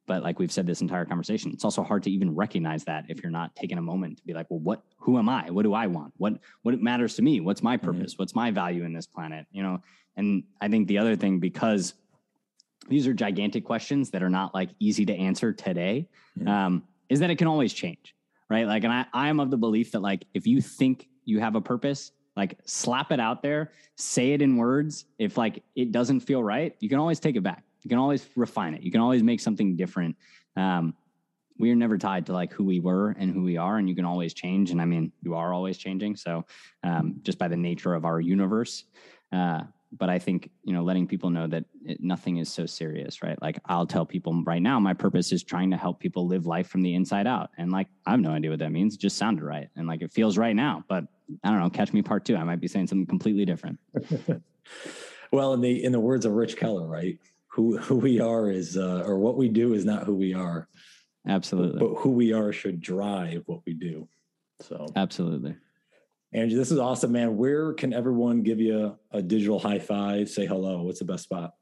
but 0.05 0.23
like 0.23 0.39
we've 0.39 0.51
said 0.51 0.67
this 0.67 0.81
entire 0.81 1.05
conversation 1.05 1.51
it's 1.51 1.63
also 1.63 1.83
hard 1.83 2.03
to 2.03 2.11
even 2.11 2.33
recognize 2.35 2.83
that 2.83 3.05
if 3.09 3.21
you're 3.21 3.31
not 3.31 3.55
taking 3.55 3.77
a 3.77 3.81
moment 3.81 4.17
to 4.17 4.23
be 4.23 4.33
like 4.33 4.45
well 4.49 4.59
what 4.59 4.83
who 4.97 5.17
am 5.17 5.29
i? 5.29 5.49
What 5.49 5.63
do 5.63 5.73
i 5.73 5.87
want? 5.87 6.13
What 6.17 6.39
what 6.63 6.79
matters 6.81 7.15
to 7.15 7.21
me? 7.21 7.39
What's 7.39 7.63
my 7.63 7.77
mm-hmm. 7.77 7.85
purpose? 7.85 8.13
Mm-hmm. 8.13 8.21
what's 8.21 8.35
my 8.35 8.51
value 8.51 8.83
in 8.83 8.93
this 8.93 9.07
planet? 9.07 9.45
You 9.51 9.63
know 9.63 9.81
and 10.17 10.43
i 10.59 10.67
think 10.67 10.87
the 10.87 10.97
other 10.97 11.15
thing 11.15 11.39
because 11.39 11.93
these 12.89 13.07
are 13.07 13.13
gigantic 13.13 13.63
questions 13.65 14.09
that 14.11 14.23
are 14.23 14.29
not 14.29 14.53
like 14.53 14.69
easy 14.79 15.05
to 15.05 15.13
answer 15.13 15.51
today 15.53 16.07
um, 16.45 16.83
is 17.09 17.19
that 17.19 17.29
it 17.29 17.35
can 17.35 17.47
always 17.47 17.73
change 17.73 18.15
right? 18.49 18.67
Like 18.67 18.83
and 18.83 18.93
i 18.93 19.05
i 19.13 19.29
am 19.29 19.39
of 19.39 19.51
the 19.51 19.57
belief 19.57 19.91
that 19.91 20.01
like 20.01 20.25
if 20.33 20.45
you 20.47 20.61
think 20.61 21.07
you 21.25 21.39
have 21.39 21.55
a 21.55 21.61
purpose 21.61 22.11
like 22.35 22.57
slap 22.65 23.11
it 23.11 23.19
out 23.19 23.41
there 23.41 23.71
say 23.95 24.33
it 24.33 24.43
in 24.43 24.57
words. 24.57 25.05
If 25.17 25.37
like 25.37 25.63
it 25.75 25.91
doesn't 25.91 26.21
feel 26.21 26.43
right 26.43 26.75
you 26.79 26.89
can 26.89 26.99
always 26.99 27.19
take 27.19 27.35
it 27.35 27.43
back 27.43 27.63
you 27.87 27.89
can 27.89 27.99
always 27.99 28.27
refine 28.35 28.73
it. 28.73 28.83
You 28.83 28.91
can 28.91 28.99
always 28.99 29.23
make 29.23 29.39
something 29.39 29.77
different. 29.77 30.17
Um, 30.57 30.93
we 31.57 31.71
are 31.71 31.75
never 31.75 31.97
tied 31.97 32.25
to 32.25 32.33
like 32.33 32.51
who 32.51 32.65
we 32.65 32.81
were 32.81 33.15
and 33.17 33.33
who 33.33 33.43
we 33.43 33.55
are, 33.55 33.77
and 33.77 33.87
you 33.87 33.95
can 33.95 34.03
always 34.03 34.33
change. 34.33 34.71
And 34.71 34.81
I 34.81 34.83
mean, 34.83 35.13
you 35.21 35.35
are 35.35 35.53
always 35.53 35.77
changing. 35.77 36.17
So, 36.17 36.43
um, 36.83 37.15
just 37.21 37.39
by 37.39 37.47
the 37.47 37.55
nature 37.55 37.93
of 37.93 38.03
our 38.03 38.19
universe. 38.19 38.83
Uh, 39.31 39.61
but 39.93 40.09
I 40.09 40.19
think 40.19 40.49
you 40.65 40.73
know, 40.73 40.83
letting 40.83 41.07
people 41.07 41.29
know 41.29 41.47
that 41.47 41.63
it, 41.85 42.03
nothing 42.03 42.39
is 42.39 42.51
so 42.51 42.65
serious, 42.65 43.23
right? 43.23 43.41
Like 43.41 43.57
I'll 43.67 43.87
tell 43.87 44.05
people 44.05 44.43
right 44.43 44.61
now, 44.61 44.81
my 44.81 44.93
purpose 44.93 45.31
is 45.31 45.43
trying 45.43 45.71
to 45.71 45.77
help 45.77 46.01
people 46.01 46.27
live 46.27 46.45
life 46.45 46.67
from 46.67 46.81
the 46.81 46.93
inside 46.93 47.25
out, 47.25 47.51
and 47.57 47.71
like 47.71 47.87
I 48.05 48.11
have 48.11 48.19
no 48.19 48.31
idea 48.31 48.49
what 48.49 48.59
that 48.59 48.73
means. 48.73 48.95
It 48.95 48.99
just 48.99 49.15
sounded 49.15 49.45
right, 49.45 49.69
and 49.77 49.87
like 49.87 50.01
it 50.01 50.11
feels 50.11 50.37
right 50.37 50.57
now. 50.57 50.83
But 50.89 51.05
I 51.41 51.51
don't 51.51 51.61
know. 51.61 51.69
Catch 51.69 51.93
me 51.93 52.01
part 52.01 52.25
two. 52.25 52.35
I 52.35 52.43
might 52.43 52.59
be 52.59 52.67
saying 52.67 52.87
something 52.87 53.07
completely 53.07 53.45
different. 53.45 53.79
well, 55.31 55.53
in 55.53 55.61
the 55.61 55.85
in 55.85 55.93
the 55.93 56.01
words 56.01 56.25
of 56.25 56.33
Rich 56.33 56.57
Keller, 56.57 56.85
right? 56.85 57.17
Who 57.57 57.75
who 57.75 57.95
we 57.95 58.21
are 58.21 58.51
is 58.51 58.77
uh, 58.77 59.03
or 59.05 59.17
what 59.17 59.35
we 59.35 59.49
do 59.49 59.73
is 59.73 59.83
not 59.83 60.03
who 60.03 60.15
we 60.15 60.33
are. 60.33 60.69
Absolutely. 61.27 61.79
But 61.79 61.95
who 61.95 62.11
we 62.11 62.31
are 62.31 62.53
should 62.53 62.79
drive 62.79 63.43
what 63.47 63.61
we 63.65 63.73
do. 63.73 64.07
So 64.61 64.85
absolutely. 64.95 65.55
Angie, 66.33 66.55
this 66.55 66.71
is 66.71 66.77
awesome, 66.77 67.13
man. 67.13 67.35
Where 67.35 67.73
can 67.73 67.93
everyone 67.93 68.43
give 68.43 68.61
you 68.61 68.95
a, 69.11 69.17
a 69.17 69.21
digital 69.23 69.59
high 69.59 69.79
five, 69.79 70.29
say 70.29 70.45
hello? 70.45 70.83
What's 70.83 70.99
the 70.99 71.05
best 71.05 71.23
spot? 71.23 71.55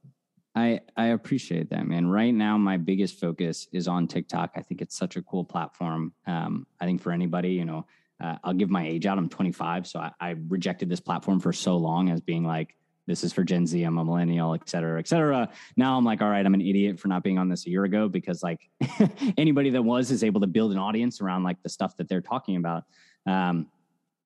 I 0.54 0.82
I 0.98 1.08
appreciate 1.08 1.70
that, 1.70 1.88
man. 1.88 2.08
Right 2.08 2.34
now, 2.34 2.58
my 2.58 2.76
biggest 2.76 3.18
focus 3.18 3.68
is 3.72 3.88
on 3.88 4.08
TikTok. 4.08 4.52
I 4.56 4.62
think 4.62 4.82
it's 4.82 4.98
such 4.98 5.16
a 5.16 5.22
cool 5.22 5.46
platform. 5.46 6.12
Um, 6.28 6.68
I 6.82 6.86
think 6.86 7.02
for 7.02 7.14
anybody, 7.14 7.52
you 7.52 7.64
know, 7.64 7.86
uh, 8.22 8.36
I'll 8.44 8.54
give 8.54 8.70
my 8.70 8.86
age 8.86 9.06
out. 9.06 9.18
I'm 9.18 9.30
25, 9.30 9.88
so 9.88 10.00
I, 10.00 10.12
I 10.20 10.36
rejected 10.50 10.90
this 10.90 11.00
platform 11.00 11.40
for 11.40 11.54
so 11.54 11.78
long 11.78 12.10
as 12.10 12.20
being 12.20 12.44
like 12.44 12.76
this 13.08 13.24
is 13.24 13.34
for 13.34 13.44
Gen 13.44 13.68
Z. 13.68 13.82
I'm 13.84 13.98
a 13.98 14.04
millennial, 14.04 14.54
et 14.54 14.68
cetera, 14.68 15.00
et 15.00 15.08
cetera. 15.08 15.50
Now 15.78 15.98
I'm 15.98 16.04
like, 16.04 16.22
all 16.22 16.30
right, 16.30 16.46
I'm 16.46 16.54
an 16.54 16.62
idiot 16.62 17.00
for 17.00 17.08
not 17.08 17.24
being 17.24 17.38
on 17.38 17.50
this 17.50 17.68
a 17.68 17.70
year 17.70 17.84
ago 17.84 18.08
because 18.10 18.42
like 18.42 18.70
anybody 19.38 19.70
that 19.72 19.82
was 19.82 20.12
is 20.12 20.24
able 20.24 20.42
to 20.42 20.48
build 20.48 20.72
an 20.72 20.78
audience 20.78 21.22
around 21.22 21.44
like 21.44 21.62
the 21.64 21.70
stuff 21.70 21.96
that 21.98 22.10
they're 22.10 22.22
talking 22.22 22.56
about. 22.56 22.84
Um, 23.26 23.68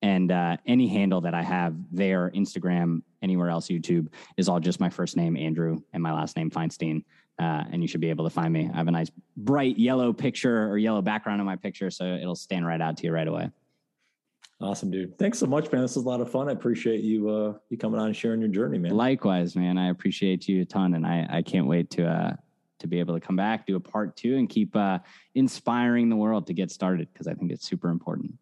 and 0.02 0.32
uh, 0.32 0.58
any 0.66 0.88
handle 0.88 1.22
that 1.22 1.34
I 1.34 1.44
have 1.44 1.76
there, 1.92 2.32
Instagram, 2.34 3.02
anywhere 3.22 3.50
else, 3.50 3.68
YouTube, 3.68 4.08
is 4.38 4.48
all 4.48 4.60
just 4.60 4.80
my 4.80 4.90
first 4.90 5.18
name, 5.18 5.36
Andrew, 5.36 5.82
and 5.92 6.02
my 6.02 6.14
last 6.14 6.38
name, 6.38 6.50
Feinstein. 6.50 7.04
Uh, 7.38 7.64
and 7.72 7.82
you 7.82 7.88
should 7.88 8.02
be 8.02 8.10
able 8.10 8.26
to 8.26 8.30
find 8.30 8.54
me. 8.54 8.70
I 8.74 8.78
have 8.78 8.88
a 8.88 8.92
nice 8.92 9.12
bright 9.38 9.78
yellow 9.78 10.12
picture 10.12 10.70
or 10.70 10.78
yellow 10.78 11.02
background 11.02 11.40
in 11.40 11.46
my 11.46 11.56
picture, 11.56 11.90
so 11.90 12.06
it'll 12.06 12.36
stand 12.36 12.66
right 12.66 12.82
out 12.82 12.98
to 12.98 13.06
you 13.06 13.12
right 13.12 13.28
away. 13.28 13.50
Awesome, 14.62 14.92
dude. 14.92 15.18
Thanks 15.18 15.40
so 15.40 15.46
much, 15.46 15.72
man. 15.72 15.82
This 15.82 15.96
was 15.96 16.04
a 16.04 16.08
lot 16.08 16.20
of 16.20 16.30
fun. 16.30 16.50
I 16.50 16.52
appreciate 16.52 17.02
you 17.02 17.30
uh 17.30 17.54
you 17.70 17.78
coming 17.78 18.00
on 18.00 18.08
and 18.08 18.16
sharing 18.16 18.42
your 18.42 18.50
journey, 18.50 18.78
man. 18.78 18.92
Likewise, 18.92 19.56
man. 19.56 19.78
I 19.78 19.90
appreciate 19.90 20.50
you 20.50 20.62
a 20.62 20.66
ton 20.66 20.96
and 20.96 21.08
I 21.08 21.26
I 21.30 21.42
can't 21.42 21.66
wait 21.66 21.90
to 21.92 22.06
uh 22.06 22.34
to 22.80 22.88
be 22.88 23.00
able 23.00 23.14
to 23.14 23.22
come 23.26 23.36
back, 23.36 23.66
do 23.66 23.76
a 23.76 23.80
part 23.80 24.18
2 24.18 24.36
and 24.36 24.50
keep 24.50 24.76
uh 24.76 25.00
inspiring 25.34 26.10
the 26.10 26.18
world 26.18 26.48
to 26.48 26.54
get 26.54 26.72
started 26.72 27.08
because 27.14 27.28
I 27.28 27.36
think 27.36 27.52
it's 27.52 27.66
super 27.66 27.90
important. 27.90 28.34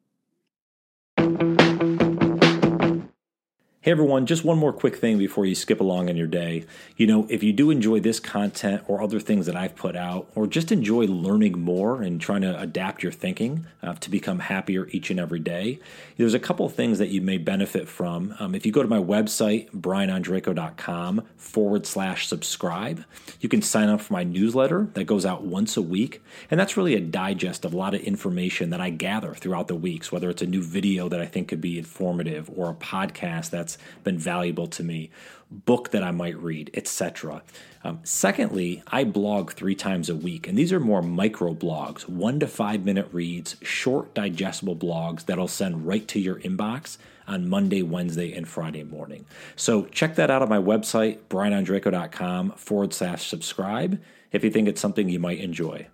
Hey 3.80 3.92
everyone, 3.92 4.26
just 4.26 4.44
one 4.44 4.58
more 4.58 4.74
quick 4.74 4.96
thing 4.96 5.20
before 5.20 5.46
you 5.46 5.54
skip 5.54 5.80
along 5.80 6.10
in 6.10 6.18
your 6.18 6.28
day. 6.28 6.66
You 6.98 7.06
know, 7.06 7.28
if 7.30 7.44
you 7.44 7.54
do 7.54 7.70
enjoy 7.70 8.00
this 8.00 8.20
content 8.20 8.84
or 8.88 9.04
other 9.04 9.20
things 9.20 9.46
that 9.46 9.56
I've 9.56 9.76
put 9.76 9.96
out, 9.96 10.28
or 10.34 10.48
just 10.48 10.72
enjoy 10.72 11.06
learning 11.06 11.62
more 11.62 12.02
and 12.02 12.20
trying 12.20 12.42
to 12.42 12.60
adapt 12.60 13.04
your 13.04 13.12
thinking 13.12 13.68
uh, 13.84 13.94
to 13.94 14.10
become 14.10 14.40
happier 14.40 14.88
each 14.92 15.12
and 15.12 15.20
every 15.20 15.40
day, 15.40 15.80
there's 16.18 16.34
a 16.34 16.40
couple 16.40 16.68
things 16.68 16.98
that 16.98 17.10
you 17.10 17.22
may 17.22 17.38
benefit 17.38 17.88
from. 17.88 18.36
Um, 18.40 18.56
if 18.56 18.66
you 18.66 18.72
go 18.72 18.82
to 18.82 18.90
my 18.90 18.98
website, 18.98 19.70
brianondrako.com 19.72 21.22
forward 21.38 21.86
slash 21.86 22.28
subscribe, 22.28 23.06
you 23.40 23.48
can 23.48 23.62
sign 23.62 23.90
up 23.90 24.02
for 24.02 24.12
my 24.12 24.24
newsletter 24.24 24.90
that 24.96 25.06
goes 25.06 25.26
out 25.26 25.44
once 25.44 25.78
a 25.78 25.84
week. 25.84 26.22
And 26.50 26.60
that's 26.60 26.78
really 26.78 26.96
a 26.96 27.00
digest 27.00 27.64
of 27.64 27.74
a 27.74 27.78
lot 27.78 27.94
of 27.94 28.02
information 28.02 28.72
that 28.72 28.82
I 28.82 28.90
gather 28.90 29.36
throughout 29.36 29.68
the 29.68 29.76
weeks, 29.76 30.12
whether 30.12 30.32
it's 30.32 30.42
a 30.42 30.48
new 30.48 30.64
video 30.64 31.08
that 31.08 31.22
I 31.22 31.26
think 31.28 31.48
could 31.48 31.62
be 31.62 31.78
informative 31.78 32.50
or 32.54 32.72
a 32.72 32.74
podcast 32.74 33.52
that's 33.52 33.77
been 34.04 34.18
valuable 34.18 34.68
to 34.68 34.84
me, 34.84 35.10
book 35.50 35.92
that 35.92 36.04
I 36.04 36.12
might 36.12 36.38
read, 36.38 36.72
etc. 36.74 37.42
Um, 37.84 38.00
secondly, 38.04 38.84
I 38.88 39.04
blog 39.04 39.52
three 39.52 39.76
times 39.76 40.10
a 40.10 40.16
week, 40.16 40.48
and 40.48 40.58
these 40.58 40.74
are 40.74 40.80
more 40.80 41.02
micro 41.02 41.54
blogs, 41.54 42.08
one 42.08 42.40
to 42.40 42.48
five 42.48 42.84
minute 42.84 43.08
reads, 43.12 43.56
short, 43.62 44.14
digestible 44.14 44.76
blogs 44.76 45.26
that'll 45.26 45.48
send 45.48 45.88
right 45.88 46.08
to 46.10 46.20
your 46.20 46.36
inbox 46.36 46.98
on 47.28 47.48
Monday, 47.48 47.82
Wednesday, 47.82 48.34
and 48.34 48.48
Friday 48.48 48.84
morning. 48.84 49.26
So 49.56 49.86
check 49.86 50.16
that 50.16 50.32
out 50.32 50.42
on 50.42 50.50
my 50.50 50.58
website, 50.58 51.20
brianondrako.com 51.30 52.52
forward 52.52 52.94
slash 52.94 53.28
subscribe, 53.28 54.02
if 54.32 54.44
you 54.44 54.50
think 54.50 54.68
it's 54.68 54.82
something 54.82 55.10
you 55.10 55.20
might 55.20 55.40
enjoy. 55.40 55.88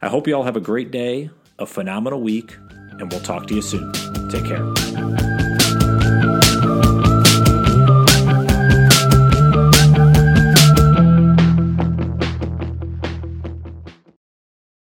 I 0.00 0.08
hope 0.08 0.26
you 0.26 0.34
all 0.34 0.44
have 0.44 0.56
a 0.56 0.60
great 0.60 0.90
day, 0.90 1.30
a 1.58 1.66
phenomenal 1.66 2.20
week, 2.20 2.56
and 2.98 3.10
we'll 3.10 3.20
talk 3.20 3.46
to 3.48 3.54
you 3.54 3.62
soon. 3.62 3.92
Take 4.30 4.44
care. 4.44 5.31